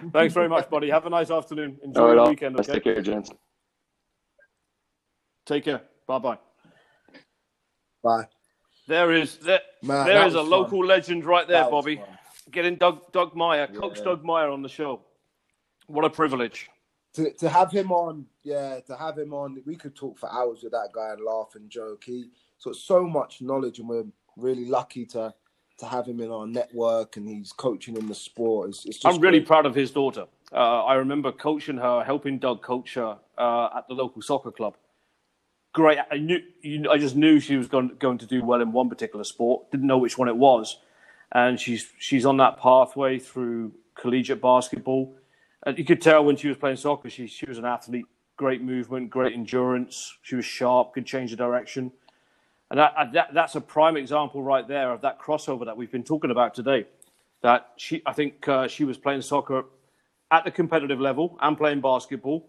thanks 0.12 0.34
very 0.34 0.48
much, 0.48 0.68
buddy. 0.70 0.90
Have 0.90 1.06
a 1.06 1.10
nice 1.10 1.30
afternoon. 1.30 1.78
Enjoy 1.82 2.00
All 2.00 2.06
right, 2.08 2.12
your 2.14 2.20
all. 2.22 2.28
weekend. 2.30 2.56
Let's 2.56 2.68
Okay, 2.68 2.78
take 2.78 2.84
care, 2.84 3.02
gents. 3.02 3.30
take 5.46 5.64
care. 5.64 5.82
Bye 6.06 6.18
bye. 6.18 6.38
Bye. 8.02 8.26
There 8.88 9.12
is 9.12 9.36
there, 9.38 9.60
Man, 9.82 10.06
there 10.06 10.18
that 10.20 10.26
is 10.28 10.34
a 10.34 10.38
fun. 10.40 10.50
local 10.50 10.84
legend 10.84 11.24
right 11.24 11.46
there, 11.46 11.62
That 11.62 11.70
Bobby. 11.70 12.02
Getting 12.50 12.76
Doug 12.76 13.12
Doug 13.12 13.34
Maier, 13.34 13.72
Coach 13.74 13.98
Yeah. 13.98 14.04
Doug 14.04 14.24
Maier 14.24 14.52
on 14.52 14.62
the 14.62 14.68
show. 14.68 15.02
What 15.86 16.04
a 16.04 16.10
privilege. 16.10 16.68
To 17.14 17.32
to 17.34 17.48
have 17.48 17.70
him 17.70 17.92
on, 17.92 18.26
yeah, 18.42 18.80
to 18.86 18.96
have 18.96 19.18
him 19.18 19.32
on, 19.34 19.62
we 19.66 19.76
could 19.76 19.94
talk 19.94 20.18
for 20.18 20.32
hours 20.32 20.62
with 20.62 20.72
that 20.72 20.90
guy 20.94 21.10
and 21.12 21.22
laugh 21.24 21.52
and 21.54 21.68
joke. 21.70 22.02
He 22.04 22.30
got 22.64 22.74
so 22.76 23.06
much 23.06 23.40
knowledge, 23.42 23.78
and 23.80 23.88
we're 23.88 24.04
really 24.36 24.64
lucky 24.66 25.04
to 25.06 25.34
to 25.80 25.86
have 25.86 26.06
him 26.06 26.20
in 26.20 26.30
our 26.30 26.46
network. 26.46 27.16
And 27.16 27.28
he's 27.28 27.52
coaching 27.52 27.96
in 27.96 28.08
the 28.08 28.14
sport. 28.14 28.70
It's, 28.70 28.86
it's 28.86 28.98
just 28.98 29.14
I'm 29.14 29.20
really 29.20 29.40
great. 29.40 29.48
proud 29.48 29.66
of 29.66 29.74
his 29.74 29.90
daughter. 29.90 30.26
Uh, 30.52 30.84
I 30.84 30.94
remember 30.94 31.30
coaching 31.32 31.76
her, 31.76 32.02
helping 32.04 32.38
Doug 32.38 32.62
coach 32.62 32.94
her 32.94 33.18
uh, 33.38 33.68
at 33.76 33.88
the 33.88 33.94
local 33.94 34.22
soccer 34.22 34.50
club. 34.50 34.76
Great. 35.72 35.98
I 36.10 36.16
knew. 36.18 36.40
You, 36.62 36.90
I 36.90 36.98
just 36.98 37.14
knew 37.14 37.38
she 37.38 37.56
was 37.56 37.68
going, 37.68 37.92
going 37.98 38.18
to 38.18 38.26
do 38.26 38.44
well 38.44 38.60
in 38.60 38.72
one 38.72 38.88
particular 38.88 39.24
sport. 39.24 39.70
Didn't 39.70 39.86
know 39.86 39.98
which 39.98 40.18
one 40.18 40.28
it 40.28 40.36
was, 40.36 40.78
and 41.30 41.60
she's 41.60 41.88
she's 41.98 42.26
on 42.26 42.38
that 42.38 42.58
pathway 42.58 43.20
through 43.20 43.72
collegiate 43.94 44.42
basketball. 44.42 45.14
And 45.64 45.78
you 45.78 45.84
could 45.84 46.00
tell 46.00 46.24
when 46.24 46.36
she 46.36 46.48
was 46.48 46.56
playing 46.56 46.76
soccer, 46.76 47.08
she 47.08 47.28
she 47.28 47.46
was 47.46 47.58
an 47.58 47.64
athlete. 47.64 48.06
Great 48.36 48.62
movement, 48.62 49.10
great 49.10 49.34
endurance. 49.34 50.16
She 50.22 50.34
was 50.34 50.44
sharp, 50.44 50.94
could 50.94 51.06
change 51.06 51.30
the 51.30 51.36
direction. 51.36 51.92
And 52.70 52.78
that, 52.78 53.12
that 53.12 53.34
that's 53.34 53.56
a 53.56 53.60
prime 53.60 53.96
example 53.96 54.42
right 54.42 54.66
there 54.66 54.92
of 54.92 55.00
that 55.00 55.20
crossover 55.20 55.64
that 55.64 55.76
we've 55.76 55.90
been 55.90 56.04
talking 56.04 56.30
about 56.30 56.54
today. 56.54 56.86
That 57.42 57.70
she, 57.76 58.02
I 58.06 58.12
think, 58.12 58.46
uh, 58.46 58.68
she 58.68 58.84
was 58.84 58.96
playing 58.98 59.22
soccer 59.22 59.64
at 60.30 60.44
the 60.44 60.50
competitive 60.50 61.00
level 61.00 61.36
and 61.40 61.56
playing 61.58 61.80
basketball, 61.80 62.48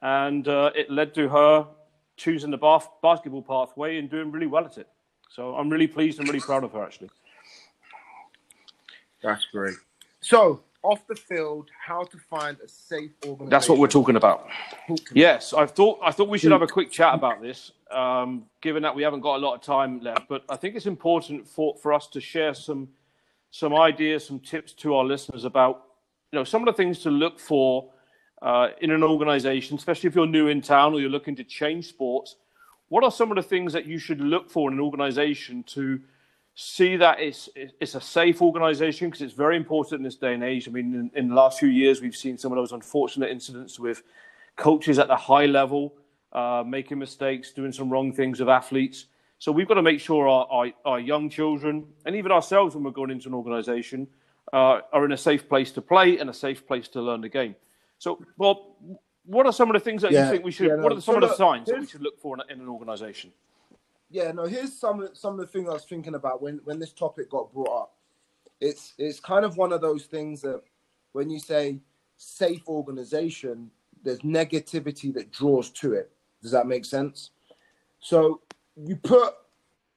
and 0.00 0.48
uh, 0.48 0.70
it 0.74 0.90
led 0.90 1.14
to 1.14 1.28
her 1.28 1.68
choosing 2.16 2.50
the 2.50 2.56
bas- 2.58 2.88
basketball 3.02 3.42
pathway 3.42 3.98
and 3.98 4.10
doing 4.10 4.32
really 4.32 4.46
well 4.46 4.64
at 4.64 4.78
it. 4.78 4.88
So 5.30 5.54
I'm 5.54 5.70
really 5.70 5.86
pleased 5.86 6.18
and 6.18 6.28
really 6.28 6.40
proud 6.40 6.64
of 6.64 6.72
her 6.72 6.82
actually. 6.84 7.10
That's 9.22 9.46
great. 9.52 9.74
So, 10.20 10.62
off 10.82 11.06
the 11.06 11.14
field, 11.14 11.70
how 11.86 12.02
to 12.04 12.18
find 12.18 12.56
a 12.64 12.68
safe 12.68 13.12
organization. 13.24 13.50
That's 13.50 13.68
what 13.68 13.78
we're 13.78 13.86
talking 13.86 14.16
about. 14.16 14.48
Talk 14.88 14.98
to 14.98 15.14
me. 15.14 15.20
Yes, 15.20 15.52
I 15.52 15.66
thought 15.66 16.00
I 16.02 16.10
thought 16.10 16.28
we 16.28 16.38
should 16.38 16.52
have 16.52 16.62
a 16.62 16.66
quick 16.66 16.90
chat 16.90 17.14
about 17.14 17.40
this, 17.40 17.72
um, 17.92 18.46
given 18.60 18.82
that 18.82 18.94
we 18.94 19.02
haven't 19.02 19.20
got 19.20 19.36
a 19.36 19.38
lot 19.38 19.54
of 19.54 19.60
time 19.60 20.00
left. 20.00 20.28
But 20.28 20.44
I 20.48 20.56
think 20.56 20.76
it's 20.76 20.86
important 20.86 21.46
for, 21.46 21.76
for 21.76 21.92
us 21.92 22.06
to 22.08 22.20
share 22.20 22.54
some 22.54 22.88
some 23.50 23.74
ideas, 23.74 24.26
some 24.26 24.40
tips 24.40 24.72
to 24.72 24.94
our 24.94 25.04
listeners 25.04 25.44
about 25.44 25.84
you 26.32 26.38
know 26.38 26.44
some 26.44 26.66
of 26.66 26.66
the 26.66 26.72
things 26.72 27.00
to 27.00 27.10
look 27.10 27.38
for 27.38 27.90
uh, 28.40 28.68
in 28.80 28.90
an 28.90 29.02
organisation, 29.02 29.76
especially 29.76 30.08
if 30.08 30.14
you're 30.14 30.26
new 30.26 30.48
in 30.48 30.60
town 30.60 30.94
or 30.94 31.00
you're 31.00 31.10
looking 31.10 31.36
to 31.36 31.44
change 31.44 31.88
sports. 31.88 32.36
What 32.88 33.04
are 33.04 33.10
some 33.10 33.30
of 33.30 33.36
the 33.36 33.42
things 33.42 33.72
that 33.72 33.86
you 33.86 33.98
should 33.98 34.20
look 34.20 34.50
for 34.50 34.70
in 34.70 34.78
an 34.78 34.80
organisation 34.80 35.62
to 35.64 36.00
see 36.54 36.96
that 36.96 37.18
it's 37.20 37.48
it's 37.54 37.94
a 37.94 38.00
safe 38.00 38.42
organisation 38.42 39.08
because 39.08 39.22
it's 39.22 39.32
very 39.32 39.56
important 39.56 40.00
in 40.00 40.02
this 40.02 40.16
day 40.16 40.34
and 40.34 40.44
age. 40.44 40.68
I 40.68 40.70
mean, 40.70 40.94
in, 40.94 41.10
in, 41.14 41.28
the 41.28 41.34
last 41.34 41.58
few 41.58 41.68
years, 41.68 42.00
we've 42.00 42.16
seen 42.16 42.36
some 42.36 42.52
of 42.52 42.56
those 42.56 42.72
unfortunate 42.72 43.30
incidents 43.30 43.78
with 43.78 44.02
coaches 44.56 44.98
at 44.98 45.08
the 45.08 45.16
high 45.16 45.46
level 45.46 45.94
uh, 46.32 46.64
making 46.66 46.98
mistakes, 46.98 47.52
doing 47.52 47.72
some 47.72 47.90
wrong 47.90 48.12
things 48.12 48.40
of 48.40 48.48
athletes. 48.48 49.06
So 49.38 49.52
we've 49.52 49.68
got 49.68 49.74
to 49.74 49.82
make 49.82 50.00
sure 50.00 50.28
our, 50.28 50.46
our, 50.50 50.66
our 50.84 51.00
young 51.00 51.28
children 51.30 51.86
and 52.06 52.16
even 52.16 52.32
ourselves, 52.32 52.74
when 52.74 52.84
we're 52.84 52.90
going 52.92 53.10
into 53.10 53.28
an 53.28 53.34
organisation, 53.34 54.08
uh, 54.52 54.80
are 54.92 55.04
in 55.04 55.12
a 55.12 55.16
safe 55.16 55.48
place 55.48 55.72
to 55.72 55.82
play 55.82 56.18
and 56.18 56.30
a 56.30 56.34
safe 56.34 56.66
place 56.66 56.88
to 56.88 57.02
learn 57.02 57.20
the 57.20 57.28
game. 57.28 57.56
So, 57.98 58.22
well, 58.38 58.76
what 59.24 59.46
are 59.46 59.52
some 59.52 59.70
of 59.70 59.74
the 59.74 59.80
things 59.80 60.02
that 60.02 60.12
Yeah, 60.12 60.20
you 60.24 60.30
think 60.30 60.44
we 60.44 60.52
should? 60.52 60.68
yeah, 60.68 60.76
no, 60.76 60.82
what 60.82 60.92
are 60.92 61.00
some 61.00 61.14
so 61.14 61.18
of 61.18 61.22
the 61.22 61.28
look, 61.28 61.36
signs 61.36 61.70
that 61.70 61.80
we 61.80 61.86
should 61.86 62.02
look 62.02 62.20
for 62.20 62.36
in, 62.36 62.42
in 62.50 62.60
an 62.62 62.68
organisation? 62.68 63.32
yeah, 64.10 64.32
no. 64.32 64.44
Here's 64.46 64.78
some 64.78 65.02
of 65.02 65.16
some 65.16 65.34
of 65.34 65.40
the 65.40 65.48
things 65.48 65.68
I 65.68 65.74
was 65.74 65.84
thinking 65.86 66.14
about 66.14 66.42
when 66.42 66.60
when 66.64 66.78
this 66.78 66.92
topic 66.92 67.30
got 67.30 67.52
brought 67.52 67.82
up. 67.82 67.94
It's 68.60 68.94
it's 68.98 69.20
kind 69.20 69.44
of 69.44 69.56
one 69.58 69.72
of 69.72 69.80
those 69.80 70.04
things 70.06 70.42
that 70.42 70.62
when 71.12 71.30
you 71.30 71.40
say 71.40 71.80
safe 72.18 72.68
organization, 72.68 73.70
there's 74.04 74.20
negativity 74.20 75.14
that 75.14 75.32
draws 75.32 75.70
to 75.72 75.94
it. 75.94 76.11
Does 76.42 76.50
that 76.50 76.66
make 76.66 76.84
sense? 76.84 77.30
So 78.00 78.40
you 78.76 78.96
put 78.96 79.34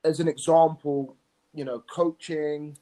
as 0.04 0.20
an 0.20 0.28
example, 0.28 1.16
you 1.54 1.66
know, 1.66 1.84
coaching 1.92 2.78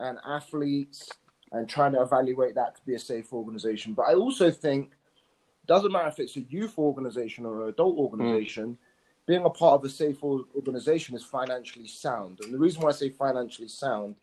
and 0.00 0.18
athletes 0.24 1.08
and 1.52 1.68
trying 1.68 1.92
to 1.92 2.02
evaluate 2.02 2.54
that 2.54 2.76
to 2.76 2.82
be 2.86 2.94
a 2.94 2.98
safe 2.98 3.32
organization. 3.32 3.94
But 3.94 4.08
I 4.08 4.14
also 4.14 4.50
think 4.50 4.92
doesn't 5.66 5.92
matter 5.92 6.08
if 6.08 6.18
it's 6.18 6.36
a 6.36 6.40
youth 6.40 6.78
organization 6.78 7.44
or 7.44 7.62
an 7.62 7.68
adult 7.68 7.98
organization, 7.98 8.78
being 9.26 9.44
a 9.44 9.50
part 9.50 9.74
of 9.74 9.84
a 9.84 9.88
safe 9.88 10.22
organization 10.22 11.14
is 11.14 11.22
financially 11.22 11.86
sound. 11.86 12.40
And 12.42 12.54
the 12.54 12.58
reason 12.58 12.80
why 12.80 12.88
I 12.88 12.92
say 12.92 13.10
financially 13.10 13.68
sound 13.68 14.16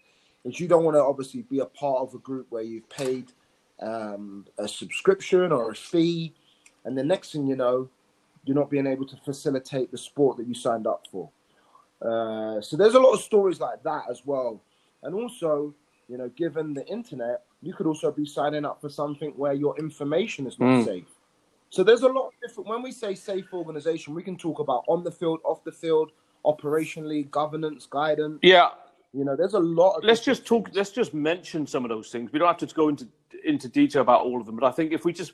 is 0.44 0.60
you 0.60 0.68
don't 0.68 0.84
want 0.84 0.96
to 0.96 1.04
obviously 1.04 1.44
be 1.44 1.60
a 1.60 1.66
part 1.66 2.02
of 2.02 2.16
a 2.16 2.18
group 2.18 2.48
where 2.50 2.64
you've 2.64 2.90
paid 2.90 3.32
um, 3.80 4.48
a 4.58 4.68
subscription 4.68 5.52
or 5.52 5.72
a 5.72 5.76
fee, 5.76 6.34
and 6.84 6.98
the 6.98 7.04
next 7.04 7.32
thing 7.32 7.46
you 7.46 7.56
know, 7.56 7.90
you're 8.46 8.56
not 8.56 8.70
being 8.70 8.88
able 8.88 9.06
to 9.08 9.18
facilitate 9.18 9.92
the 9.92 9.98
sport 9.98 10.38
that 10.38 10.48
you 10.48 10.54
signed 10.54 10.88
up 10.88 11.06
for. 11.12 11.30
Uh, 12.02 12.62
so 12.62 12.76
there's 12.78 12.94
a 12.96 13.00
lot 13.00 13.14
of 13.14 13.22
stories 13.22 13.60
like 13.60 13.82
that 13.84 14.04
as 14.10 14.22
well. 14.26 14.62
And 15.04 15.16
also, 15.16 15.74
you 16.08 16.18
know, 16.18 16.30
given 16.30 16.74
the 16.74 16.86
internet, 16.88 17.44
you 17.62 17.74
could 17.74 17.88
also 17.88 18.12
be 18.12 18.26
signing 18.26 18.66
up 18.66 18.80
for 18.82 18.90
something 18.90 19.32
where 19.32 19.54
your 19.54 19.78
information 19.80 20.46
is 20.46 20.60
not 20.60 20.68
Mm. 20.68 20.86
safe. 20.86 21.08
So 21.70 21.84
there's 21.84 22.04
a 22.04 22.08
lot 22.08 22.28
of 22.28 22.34
different. 22.42 22.70
When 22.70 22.84
we 22.84 22.92
say 22.92 23.16
safe 23.16 23.52
organization, 23.54 24.14
we 24.14 24.24
can 24.24 24.38
talk 24.38 24.60
about 24.60 24.84
on 24.88 25.04
the 25.04 25.12
field, 25.12 25.40
off 25.44 25.64
the 25.64 25.72
field, 25.72 26.12
operationally, 26.46 27.30
governance, 27.32 27.88
guidance. 27.90 28.40
Yeah, 28.44 28.70
You 29.14 29.24
know, 29.24 29.36
there's 29.38 29.54
a 29.54 29.60
lot. 29.60 29.96
Of 29.96 30.04
let's 30.04 30.20
just 30.22 30.46
talk. 30.46 30.66
things. 30.66 30.76
Let's 30.78 30.92
just 30.92 31.14
mention 31.14 31.66
some 31.66 31.86
of 31.86 31.90
those 31.90 32.10
things. 32.12 32.34
We 32.34 32.38
don't 32.40 32.50
have 32.50 32.58
to 32.68 32.76
go 32.76 32.90
into 32.90 33.08
into 33.46 33.70
detail 33.70 34.02
about 34.02 34.22
all 34.26 34.40
of 34.42 34.46
them, 34.46 34.56
but 34.58 34.66
I 34.66 34.72
think 34.72 34.92
if 34.92 35.06
we 35.06 35.14
just 35.14 35.32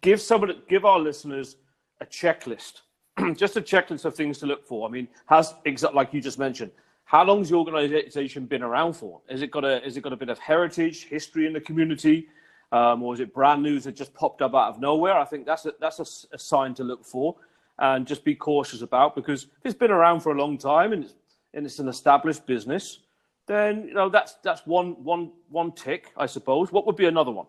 give 0.00 0.20
some 0.20 0.42
of 0.42 0.48
the, 0.48 0.56
give 0.68 0.84
our 0.84 0.98
listeners 0.98 1.56
a 2.00 2.06
checklist, 2.06 2.80
just 3.36 3.56
a 3.56 3.60
checklist 3.60 4.04
of 4.04 4.14
things 4.14 4.38
to 4.38 4.46
look 4.46 4.66
for. 4.66 4.88
I 4.88 4.90
mean, 4.90 5.08
has 5.26 5.54
exact 5.64 5.94
like 5.94 6.12
you 6.12 6.20
just 6.20 6.38
mentioned. 6.38 6.70
How 7.04 7.24
long's 7.24 7.50
the 7.50 7.56
organisation 7.56 8.46
been 8.46 8.62
around 8.62 8.94
for? 8.94 9.20
Has 9.28 9.42
it 9.42 9.50
got 9.50 9.64
a 9.64 9.80
has 9.84 9.96
it 9.96 10.02
got 10.02 10.12
a 10.12 10.16
bit 10.16 10.30
of 10.30 10.38
heritage, 10.38 11.04
history 11.04 11.46
in 11.46 11.52
the 11.52 11.60
community, 11.60 12.28
um, 12.72 13.02
or 13.02 13.14
is 13.14 13.20
it 13.20 13.32
brand 13.34 13.62
new 13.62 13.78
that 13.80 13.94
just 13.94 14.14
popped 14.14 14.42
up 14.42 14.54
out 14.54 14.74
of 14.74 14.80
nowhere? 14.80 15.14
I 15.14 15.24
think 15.24 15.46
that's 15.46 15.66
a, 15.66 15.74
that's 15.80 16.00
a 16.00 16.34
a 16.34 16.38
sign 16.38 16.74
to 16.74 16.84
look 16.84 17.04
for, 17.04 17.36
and 17.78 18.06
just 18.06 18.24
be 18.24 18.34
cautious 18.34 18.82
about 18.82 19.14
because 19.14 19.44
if 19.44 19.64
it's 19.64 19.74
been 19.74 19.90
around 19.90 20.20
for 20.20 20.32
a 20.32 20.38
long 20.38 20.56
time 20.58 20.92
and 20.92 21.04
it's 21.04 21.14
and 21.54 21.64
it's 21.64 21.78
an 21.78 21.88
established 21.88 22.46
business, 22.46 23.00
then 23.46 23.86
you 23.86 23.94
know 23.94 24.08
that's 24.08 24.34
that's 24.42 24.66
one 24.66 25.02
one 25.04 25.32
one 25.48 25.72
tick, 25.72 26.12
I 26.16 26.26
suppose. 26.26 26.72
What 26.72 26.86
would 26.86 26.96
be 26.96 27.06
another 27.06 27.30
one? 27.30 27.46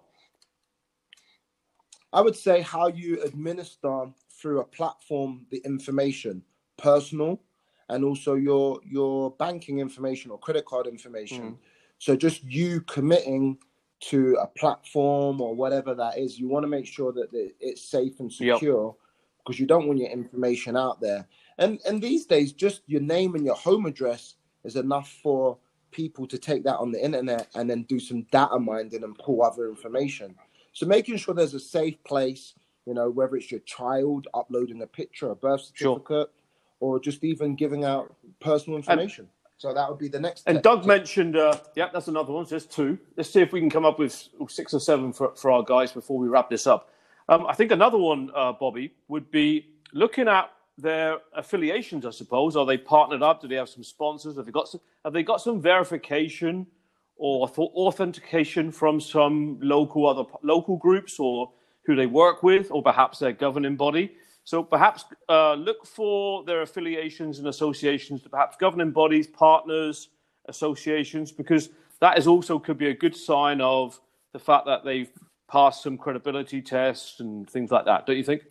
I 2.14 2.22
would 2.22 2.36
say 2.36 2.62
how 2.62 2.88
you 2.88 3.22
administer 3.24 4.08
through 4.46 4.60
a 4.60 4.64
platform 4.64 5.44
the 5.50 5.58
information, 5.66 6.44
personal, 6.78 7.42
and 7.90 8.06
also 8.06 8.36
your 8.36 8.80
your 8.86 9.32
banking 9.40 9.80
information 9.80 10.30
or 10.30 10.38
credit 10.38 10.66
card 10.66 10.86
information. 10.86 11.44
Mm. 11.44 11.58
So 11.98 12.16
just 12.16 12.44
you 12.44 12.82
committing 12.82 13.58
to 14.02 14.38
a 14.40 14.46
platform 14.46 15.42
or 15.42 15.56
whatever 15.56 15.96
that 15.96 16.20
is, 16.20 16.38
you 16.38 16.48
want 16.48 16.64
to 16.64 16.68
make 16.68 16.86
sure 16.86 17.12
that 17.14 17.30
it's 17.60 17.90
safe 17.90 18.20
and 18.20 18.32
secure 18.32 18.96
because 19.40 19.60
you 19.60 19.66
don't 19.66 19.88
want 19.88 19.98
your 19.98 20.12
information 20.12 20.78
out 20.78 21.02
there. 21.02 21.28
And 21.58 21.80
and 21.88 22.00
these 22.00 22.28
days, 22.28 22.54
just 22.54 22.84
your 22.86 23.02
name 23.02 23.34
and 23.34 23.44
your 23.44 23.56
home 23.56 23.88
address 23.88 24.36
is 24.64 24.76
enough 24.76 25.10
for 25.24 25.58
people 25.90 26.28
to 26.28 26.38
take 26.38 26.64
that 26.66 26.78
on 26.78 26.92
the 26.92 27.04
internet 27.04 27.48
and 27.56 27.68
then 27.68 27.82
do 27.90 28.00
some 28.00 28.28
data 28.32 28.60
mining 28.60 29.04
and 29.04 29.18
pull 29.18 29.42
other 29.42 29.68
information. 29.70 30.36
So 30.72 30.86
making 30.86 31.18
sure 31.18 31.34
there's 31.34 31.56
a 31.56 31.60
safe 31.60 31.96
place, 32.04 32.54
you 32.86 32.94
know, 32.94 33.10
whether 33.10 33.36
it's 33.36 33.52
your 33.52 33.62
child 33.62 34.28
uploading 34.34 34.82
a 34.82 34.88
picture, 34.88 35.32
a 35.32 35.36
birth 35.36 35.72
Sure. 35.74 35.96
certificate, 35.96 36.32
or 36.80 37.00
just 37.00 37.24
even 37.24 37.56
giving 37.56 37.84
out 37.84 38.14
personal 38.40 38.78
information. 38.78 39.28
so 39.58 39.74
that 39.74 39.90
would 39.90 39.98
be 39.98 40.08
the 40.10 40.20
next. 40.20 40.44
And 40.48 40.58
tip. 40.58 40.64
Doug 40.64 40.86
mentioned, 40.86 41.36
uh, 41.38 41.58
yeah, 41.76 41.90
that's 41.92 42.08
another 42.10 42.34
one. 42.34 42.46
So 42.46 42.52
there's 42.52 42.66
two. 42.66 43.00
Let's 43.16 43.30
see 43.30 43.42
if 43.42 43.54
we 43.54 43.60
can 43.60 43.70
come 43.70 43.86
up 43.86 43.98
with 43.98 44.28
six 44.50 44.74
or 44.74 44.80
seven 44.80 45.14
for, 45.14 45.34
for 45.36 45.50
our 45.52 45.64
guys 45.64 45.92
before 45.92 46.18
we 46.20 46.28
wrap 46.28 46.50
this 46.50 46.68
up. 46.68 46.90
Um, 47.30 47.48
I 47.48 47.54
think 47.54 47.72
another 47.72 47.98
one, 47.98 48.30
uh, 48.36 48.52
Bobby, 48.54 48.94
would 49.08 49.32
be 49.32 49.68
looking 49.94 50.28
at 50.28 50.52
their 50.78 51.20
affiliations. 51.34 52.06
I 52.06 52.12
suppose 52.12 52.56
are 52.58 52.66
they 52.66 52.78
partnered 52.78 53.24
up? 53.24 53.42
Do 53.42 53.48
they 53.48 53.56
have 53.56 53.70
some 53.70 53.84
sponsors? 53.84 54.36
Have 54.36 54.46
they 54.46 54.52
got 54.52 54.68
some? 54.68 54.82
Have 55.06 55.14
they 55.14 55.24
got 55.24 55.42
some 55.42 55.60
verification 55.62 56.68
or 57.16 57.48
auth- 57.48 57.58
authentication 57.74 58.72
from 58.72 59.00
some 59.00 59.58
local 59.62 60.06
other 60.06 60.26
local 60.44 60.76
groups 60.76 61.18
or 61.18 61.50
who 61.86 61.96
they 61.96 62.06
work 62.06 62.44
with, 62.44 62.72
or 62.72 62.82
perhaps 62.82 63.20
their 63.20 63.32
governing 63.32 63.76
body? 63.76 64.16
So 64.44 64.64
perhaps 64.64 65.06
uh, 65.28 65.54
look 65.54 65.86
for 65.86 66.44
their 66.44 66.62
affiliations 66.62 67.40
and 67.40 67.48
associations 67.48 68.22
to 68.24 68.30
perhaps 68.30 68.58
governing 68.60 68.92
bodies, 68.92 69.28
partners, 69.28 70.10
associations, 70.48 71.32
because 71.32 71.70
that 72.00 72.18
is 72.18 72.28
also 72.28 72.60
could 72.60 72.78
be 72.78 72.90
a 72.90 72.94
good 72.94 73.16
sign 73.16 73.60
of 73.62 74.00
the 74.34 74.40
fact 74.40 74.66
that 74.68 74.84
they've 74.84 75.12
passed 75.48 75.82
some 75.82 75.98
credibility 75.98 76.62
tests 76.62 77.20
and 77.20 77.50
things 77.50 77.72
like 77.72 77.86
that. 77.86 78.06
Don't 78.06 78.18
you 78.18 78.24
think? 78.24 78.44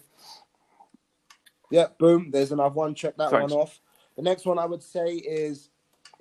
Yeah, 1.71 1.87
boom. 1.99 2.31
There's 2.33 2.53
another 2.53 2.75
one. 2.75 2.95
Check 2.95 3.17
that 3.17 3.31
Thanks. 3.31 3.53
one 3.53 3.61
off. 3.61 3.81
The 4.17 4.23
next 4.23 4.47
one 4.47 4.59
I 4.59 4.67
would 4.67 4.83
say 4.83 5.15
is 5.15 5.71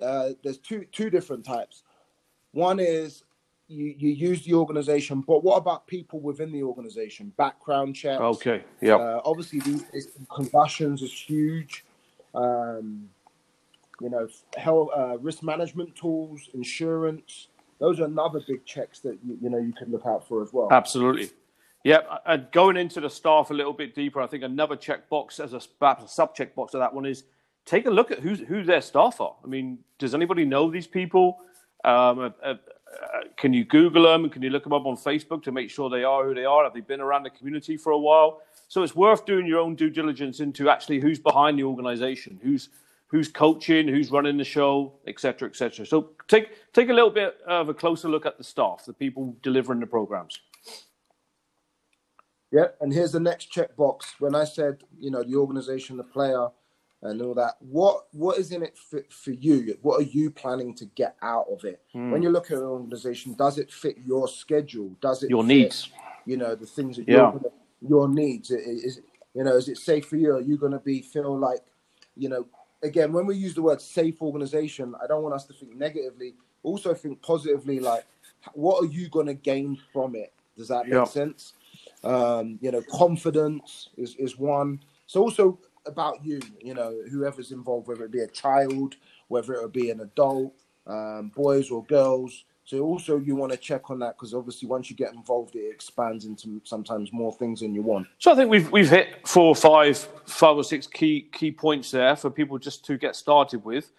uh, 0.00 0.30
there's 0.42 0.58
two 0.58 0.84
two 0.92 1.10
different 1.10 1.44
types. 1.44 1.82
One 2.52 2.78
is 2.78 3.23
you, 3.68 3.94
you 3.96 4.10
use 4.10 4.44
the 4.44 4.54
organization, 4.54 5.22
but 5.22 5.42
what 5.42 5.56
about 5.56 5.86
people 5.86 6.20
within 6.20 6.52
the 6.52 6.62
organization? 6.62 7.32
Background 7.36 7.96
checks. 7.96 8.20
Okay. 8.20 8.62
Yeah. 8.80 8.96
Uh, 8.96 9.20
obviously, 9.24 9.60
these 9.60 9.82
days, 9.84 10.08
concussions 10.34 11.02
is 11.02 11.12
huge. 11.12 11.84
Um, 12.34 13.08
you 14.00 14.10
know, 14.10 14.28
health, 14.56 14.90
uh, 14.96 15.18
risk 15.18 15.42
management 15.42 15.94
tools, 15.96 16.50
insurance. 16.52 17.48
Those 17.78 18.00
are 18.00 18.04
another 18.04 18.40
big 18.46 18.64
checks 18.64 19.00
that 19.00 19.18
you, 19.24 19.38
you 19.40 19.50
know 19.50 19.58
you 19.58 19.72
could 19.72 19.90
look 19.90 20.06
out 20.06 20.26
for 20.26 20.42
as 20.42 20.52
well. 20.52 20.68
Absolutely. 20.70 21.30
Yeah, 21.84 21.98
and 22.24 22.50
going 22.50 22.78
into 22.78 23.00
the 23.00 23.10
staff 23.10 23.50
a 23.50 23.54
little 23.54 23.74
bit 23.74 23.94
deeper, 23.94 24.20
I 24.20 24.26
think 24.26 24.42
another 24.42 24.74
check 24.74 25.08
box 25.10 25.38
as 25.38 25.52
a 25.52 25.60
perhaps 25.78 26.04
a 26.04 26.08
sub 26.08 26.34
checkbox 26.34 26.72
of 26.74 26.80
that 26.80 26.92
one 26.92 27.04
is 27.04 27.24
take 27.66 27.86
a 27.86 27.90
look 27.90 28.10
at 28.10 28.20
who's 28.20 28.40
who 28.40 28.62
their 28.62 28.80
staff 28.80 29.20
are. 29.20 29.34
I 29.44 29.46
mean, 29.46 29.78
does 29.98 30.14
anybody 30.14 30.44
know 30.44 30.70
these 30.70 30.86
people? 30.86 31.38
Um, 31.84 32.18
uh, 32.18 32.30
uh, 32.42 32.54
Uh, 33.02 33.20
can 33.36 33.52
you 33.52 33.64
Google 33.64 34.04
them? 34.04 34.28
Can 34.30 34.42
you 34.42 34.50
look 34.50 34.64
them 34.64 34.72
up 34.72 34.86
on 34.86 34.96
Facebook 34.96 35.42
to 35.44 35.52
make 35.52 35.70
sure 35.70 35.90
they 35.90 36.04
are 36.04 36.24
who 36.24 36.34
they 36.34 36.44
are? 36.44 36.64
Have 36.64 36.74
they 36.74 36.80
been 36.80 37.00
around 37.00 37.24
the 37.24 37.30
community 37.30 37.76
for 37.76 37.92
a 37.92 37.98
while? 37.98 38.40
So 38.68 38.82
it's 38.82 38.96
worth 38.96 39.26
doing 39.26 39.46
your 39.46 39.60
own 39.60 39.74
due 39.74 39.90
diligence 39.90 40.40
into 40.40 40.68
actually 40.68 41.00
who's 41.00 41.18
behind 41.18 41.58
the 41.58 41.64
organization, 41.64 42.38
who's 42.42 42.70
who's 43.06 43.28
coaching, 43.28 43.86
who's 43.86 44.10
running 44.10 44.36
the 44.36 44.44
show, 44.44 44.92
etc., 45.06 45.48
etc. 45.48 45.86
So 45.86 46.10
take 46.28 46.72
take 46.72 46.88
a 46.88 46.92
little 46.92 47.10
bit 47.10 47.36
of 47.46 47.68
a 47.68 47.74
closer 47.74 48.08
look 48.08 48.26
at 48.26 48.38
the 48.38 48.44
staff, 48.44 48.84
the 48.86 48.92
people 48.92 49.36
delivering 49.42 49.80
the 49.80 49.86
programs. 49.86 50.40
Yeah, 52.50 52.66
and 52.80 52.92
here's 52.92 53.12
the 53.12 53.20
next 53.20 53.52
checkbox. 53.52 54.14
When 54.20 54.34
I 54.34 54.44
said, 54.44 54.84
you 54.98 55.10
know, 55.10 55.24
the 55.24 55.36
organization, 55.36 55.96
the 55.96 56.04
player, 56.04 56.48
and 57.04 57.20
all 57.22 57.34
that, 57.34 57.54
what 57.60 58.06
what 58.12 58.38
is 58.38 58.50
in 58.50 58.62
it 58.62 58.76
for, 58.76 59.04
for 59.10 59.30
you? 59.30 59.76
What 59.82 60.00
are 60.00 60.04
you 60.04 60.30
planning 60.30 60.74
to 60.76 60.86
get 60.86 61.16
out 61.22 61.46
of 61.52 61.64
it? 61.64 61.80
Hmm. 61.92 62.10
When 62.10 62.22
you 62.22 62.30
look 62.30 62.50
at 62.50 62.58
an 62.58 62.64
organization, 62.64 63.34
does 63.34 63.58
it 63.58 63.70
fit 63.72 63.98
your 64.04 64.26
schedule? 64.26 64.96
Does 65.00 65.22
it 65.22 65.30
Your 65.30 65.42
fit, 65.42 65.48
needs. 65.48 65.90
You 66.26 66.38
know, 66.38 66.54
the 66.54 66.66
things 66.66 66.96
that 66.96 67.06
Yeah. 67.06 67.14
you're 67.16 67.32
gonna, 67.32 67.54
your 67.82 68.08
needs. 68.08 68.50
Is 68.50 69.00
you 69.34 69.44
know, 69.44 69.56
is 69.56 69.68
it 69.68 69.78
safe 69.78 70.06
for 70.06 70.16
you? 70.16 70.34
Are 70.34 70.40
you 70.40 70.56
going 70.56 70.72
to 70.72 70.78
be 70.78 71.02
feel 71.02 71.36
like, 71.36 71.58
you 72.16 72.28
know, 72.28 72.46
again, 72.82 73.12
when 73.12 73.26
we 73.26 73.36
use 73.36 73.54
the 73.54 73.62
word 73.62 73.80
safe 73.80 74.22
organization, 74.22 74.94
I 75.02 75.06
don't 75.08 75.22
want 75.24 75.34
us 75.34 75.44
to 75.46 75.52
think 75.52 75.74
negatively. 75.76 76.34
Also 76.62 76.94
think 76.94 77.20
positively. 77.20 77.80
Like, 77.80 78.04
what 78.54 78.82
are 78.82 78.86
you 78.86 79.08
going 79.08 79.26
to 79.26 79.34
gain 79.34 79.76
from 79.92 80.14
it? 80.14 80.32
Does 80.56 80.68
that 80.68 80.84
make 80.84 80.92
Yeah. 80.94 81.04
sense? 81.04 81.54
Um, 82.04 82.58
you 82.62 82.70
know, 82.70 82.82
confidence 82.82 83.90
is 83.96 84.14
is 84.16 84.38
one. 84.38 84.80
So 85.06 85.22
also 85.22 85.58
about 85.86 86.24
you. 86.24 86.40
You 86.60 86.74
know, 86.74 86.94
whoever's 87.10 87.52
involved, 87.52 87.88
whether 87.88 88.04
it 88.04 88.12
be 88.12 88.20
a 88.20 88.28
child, 88.28 88.96
whether 89.28 89.54
it 89.54 89.72
be 89.72 89.90
an 89.90 90.00
adult, 90.00 90.54
um, 90.86 91.30
boys 91.34 91.70
or 91.70 91.84
girls. 91.84 92.44
So 92.66 92.80
also 92.80 93.18
you 93.18 93.36
want 93.36 93.52
to 93.52 93.58
check 93.58 93.90
on 93.90 93.98
that 93.98 94.16
because 94.16 94.32
obviously 94.32 94.68
once 94.68 94.88
you 94.88 94.96
get 94.96 95.12
involved, 95.12 95.54
it 95.54 95.70
expands 95.70 96.24
into 96.24 96.62
sometimes 96.64 97.12
more 97.12 97.32
things 97.32 97.60
than 97.60 97.74
you 97.74 97.82
want. 97.82 98.06
So 98.18 98.32
I 98.32 98.34
think 98.34 98.50
we've 98.50 98.70
we've 98.72 98.88
hit 98.88 99.26
four 99.28 99.48
or 99.48 99.56
five, 99.56 99.98
five 100.26 100.56
or 100.56 100.64
six 100.64 100.86
key 100.86 101.28
key 101.32 101.52
points 101.52 101.90
there 101.90 102.16
for 102.16 102.30
people 102.30 102.58
just 102.58 102.84
to 102.86 102.96
get 102.96 103.16
started 103.16 103.64
with. 103.64 103.92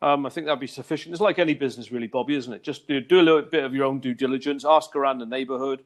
Um, 0.00 0.26
I 0.26 0.30
think 0.30 0.46
that'd 0.46 0.60
be 0.60 0.66
sufficient. 0.66 1.14
It's 1.14 1.22
like 1.22 1.38
any 1.38 1.54
business, 1.54 1.90
really, 1.90 2.06
Bobby, 2.06 2.36
isn't 2.36 2.52
it? 2.52 2.62
Just 2.62 2.86
do, 2.86 3.00
do 3.00 3.20
a 3.20 3.22
little 3.22 3.42
bit 3.42 3.64
of 3.64 3.74
your 3.74 3.86
own 3.86 3.98
due 3.98 4.14
diligence. 4.14 4.64
Ask 4.64 4.94
around 4.94 5.18
the 5.18 5.26
neighbourhood. 5.26 5.84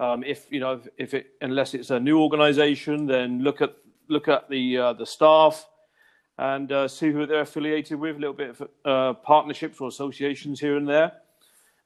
Um, 0.00 0.22
if 0.24 0.46
you 0.50 0.60
know, 0.60 0.74
if, 0.74 0.88
if 0.96 1.14
it 1.14 1.26
unless 1.40 1.74
it's 1.74 1.90
a 1.90 2.00
new 2.00 2.20
organisation, 2.20 3.06
then 3.06 3.42
look 3.42 3.60
at 3.60 3.74
look 4.08 4.28
at 4.28 4.48
the 4.48 4.78
uh, 4.78 4.92
the 4.94 5.06
staff 5.06 5.66
and 6.38 6.70
uh, 6.70 6.86
see 6.86 7.10
who 7.10 7.26
they're 7.26 7.40
affiliated 7.40 7.98
with. 7.98 8.16
A 8.16 8.18
little 8.18 8.34
bit 8.34 8.50
of 8.50 8.68
uh, 8.84 9.12
partnerships 9.14 9.80
or 9.80 9.88
associations 9.88 10.60
here 10.60 10.76
and 10.76 10.88
there, 10.88 11.12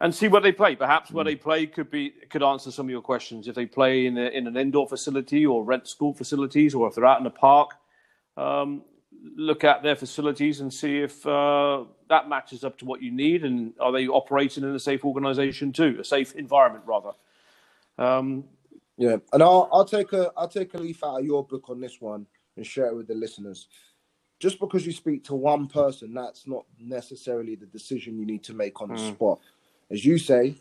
and 0.00 0.14
see 0.14 0.28
what 0.28 0.42
they 0.42 0.52
play. 0.52 0.76
Perhaps 0.76 1.10
where 1.10 1.24
they 1.24 1.36
play 1.36 1.66
could 1.66 1.90
be 1.90 2.10
could 2.30 2.42
answer 2.42 2.70
some 2.70 2.86
of 2.86 2.90
your 2.90 3.02
questions. 3.02 3.48
If 3.48 3.54
they 3.54 3.66
play 3.66 4.06
in 4.06 4.18
a, 4.18 4.26
in 4.26 4.46
an 4.46 4.56
indoor 4.56 4.88
facility 4.88 5.46
or 5.46 5.64
rent 5.64 5.88
school 5.88 6.12
facilities, 6.12 6.74
or 6.74 6.88
if 6.88 6.94
they're 6.94 7.06
out 7.06 7.18
in 7.18 7.24
the 7.24 7.30
park, 7.30 7.70
um, 8.36 8.82
look 9.36 9.64
at 9.64 9.82
their 9.82 9.96
facilities 9.96 10.60
and 10.60 10.72
see 10.72 10.98
if 10.98 11.26
uh, 11.26 11.84
that 12.08 12.28
matches 12.28 12.64
up 12.64 12.78
to 12.78 12.84
what 12.84 13.02
you 13.02 13.10
need, 13.10 13.44
and 13.44 13.72
are 13.80 13.92
they 13.92 14.06
operating 14.06 14.64
in 14.64 14.74
a 14.74 14.78
safe 14.78 15.04
organisation 15.04 15.72
too, 15.72 15.96
a 16.00 16.04
safe 16.04 16.34
environment 16.34 16.84
rather. 16.86 17.12
Um, 17.98 18.44
Yeah, 18.99 19.16
and 19.32 19.43
I'll 19.43 19.68
I'll 19.72 19.84
take 19.84 20.12
a 20.12 20.30
I'll 20.36 20.49
take 20.49 20.74
a 20.74 20.78
leaf 20.78 21.03
out 21.03 21.20
of 21.20 21.24
your 21.24 21.45
book 21.45 21.70
on 21.70 21.80
this 21.80 22.01
one 22.01 22.26
and 22.57 22.66
share 22.66 22.86
it 22.86 22.97
with 22.97 23.09
the 23.09 23.14
listeners. 23.14 23.68
Just 24.38 24.59
because 24.59 24.84
you 24.84 24.93
speak 24.93 25.24
to 25.24 25.34
one 25.34 25.68
person, 25.68 26.12
that's 26.12 26.47
not 26.47 26.64
necessarily 26.78 27.55
the 27.55 27.66
decision 27.66 28.18
you 28.18 28.26
need 28.26 28.43
to 28.45 28.55
make 28.55 28.80
on 28.82 28.88
the 28.88 28.99
spot. 28.99 29.38
As 29.90 30.05
you 30.05 30.18
say, 30.18 30.57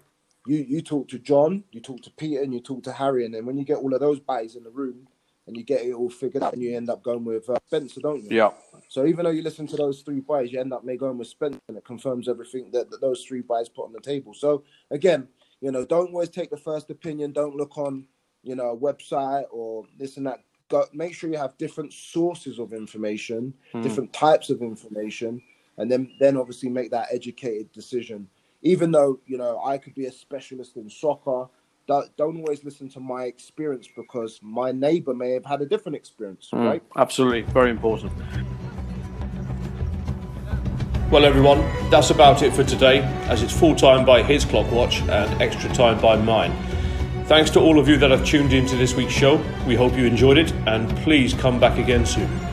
you 0.45 0.57
you 0.57 0.81
talk 0.81 1.07
to 1.09 1.19
John, 1.19 1.63
you 1.71 1.81
talk 1.81 2.01
to 2.03 2.11
Peter, 2.11 2.41
and 2.41 2.53
you 2.53 2.59
talk 2.61 2.83
to 2.83 2.91
Harry, 2.91 3.25
and 3.25 3.33
then 3.33 3.45
when 3.45 3.57
you 3.57 3.65
get 3.65 3.77
all 3.77 3.93
of 3.93 3.99
those 3.99 4.19
guys 4.19 4.55
in 4.55 4.63
the 4.63 4.69
room 4.69 5.07
and 5.47 5.57
you 5.57 5.63
get 5.63 5.81
it 5.81 5.93
all 5.93 6.09
figured 6.09 6.43
out, 6.43 6.53
and 6.53 6.61
you 6.61 6.75
end 6.75 6.89
up 6.89 7.03
going 7.03 7.25
with 7.25 7.49
uh, 7.49 7.57
Spencer, 7.67 7.99
don't 7.99 8.23
you? 8.23 8.29
yeah. 8.29 8.51
So 8.89 9.05
even 9.05 9.25
though 9.25 9.31
you 9.31 9.41
listen 9.41 9.67
to 9.67 9.75
those 9.75 10.01
three 10.01 10.19
buys, 10.19 10.51
you 10.51 10.59
end 10.59 10.71
up 10.73 10.83
may 10.83 10.97
going 10.97 11.17
with 11.17 11.27
Spencer, 11.27 11.59
and 11.67 11.77
it 11.77 11.83
confirms 11.85 12.29
everything 12.29 12.69
that, 12.71 12.89
that 12.91 13.01
those 13.01 13.23
three 13.23 13.41
buys 13.41 13.67
put 13.67 13.85
on 13.85 13.93
the 13.93 13.99
table. 13.99 14.33
So 14.33 14.63
again, 14.91 15.27
you 15.59 15.71
know, 15.71 15.85
don't 15.85 16.09
always 16.09 16.29
take 16.29 16.49
the 16.49 16.57
first 16.57 16.89
opinion. 16.89 17.31
Don't 17.31 17.55
look 17.55 17.77
on, 17.77 18.05
you 18.43 18.55
know, 18.55 18.71
a 18.71 18.77
website 18.77 19.45
or 19.51 19.85
this 19.97 20.17
and 20.17 20.27
that. 20.27 20.39
Go, 20.69 20.85
make 20.93 21.13
sure 21.13 21.29
you 21.29 21.37
have 21.37 21.57
different 21.57 21.91
sources 21.91 22.57
of 22.57 22.71
information, 22.71 23.53
hmm. 23.73 23.81
different 23.81 24.13
types 24.13 24.49
of 24.49 24.61
information, 24.61 25.41
and 25.77 25.91
then 25.91 26.11
then 26.19 26.37
obviously 26.37 26.69
make 26.69 26.91
that 26.91 27.07
educated 27.11 27.71
decision. 27.73 28.27
Even 28.61 28.91
though 28.91 29.19
you 29.25 29.37
know 29.37 29.61
I 29.63 29.77
could 29.77 29.95
be 29.95 30.05
a 30.05 30.11
specialist 30.11 30.77
in 30.77 30.89
soccer, 30.89 31.47
don't, 31.87 32.15
don't 32.15 32.37
always 32.37 32.63
listen 32.63 32.87
to 32.89 32.99
my 32.99 33.23
experience 33.25 33.89
because 33.93 34.39
my 34.41 34.71
neighbor 34.71 35.13
may 35.13 35.31
have 35.31 35.45
had 35.45 35.61
a 35.61 35.65
different 35.65 35.95
experience, 35.97 36.49
hmm. 36.51 36.59
right? 36.59 36.83
Absolutely, 36.95 37.41
very 37.41 37.69
important. 37.69 38.13
Well, 41.11 41.25
everyone, 41.25 41.59
that's 41.89 42.09
about 42.09 42.41
it 42.41 42.53
for 42.53 42.63
today, 42.63 42.99
as 43.27 43.43
it's 43.43 43.51
full 43.51 43.75
time 43.75 44.05
by 44.05 44.23
his 44.23 44.45
clock 44.45 44.71
watch 44.71 45.01
and 45.01 45.41
extra 45.41 45.69
time 45.73 45.99
by 45.99 46.15
mine. 46.15 46.53
Thanks 47.31 47.49
to 47.51 47.61
all 47.61 47.79
of 47.79 47.87
you 47.87 47.95
that 47.95 48.11
have 48.11 48.25
tuned 48.25 48.51
into 48.51 48.75
this 48.75 48.93
week's 48.93 49.13
show. 49.13 49.41
We 49.65 49.73
hope 49.73 49.95
you 49.95 50.03
enjoyed 50.03 50.37
it, 50.37 50.51
and 50.67 50.89
please 50.97 51.33
come 51.33 51.61
back 51.61 51.79
again 51.79 52.05
soon. 52.05 52.50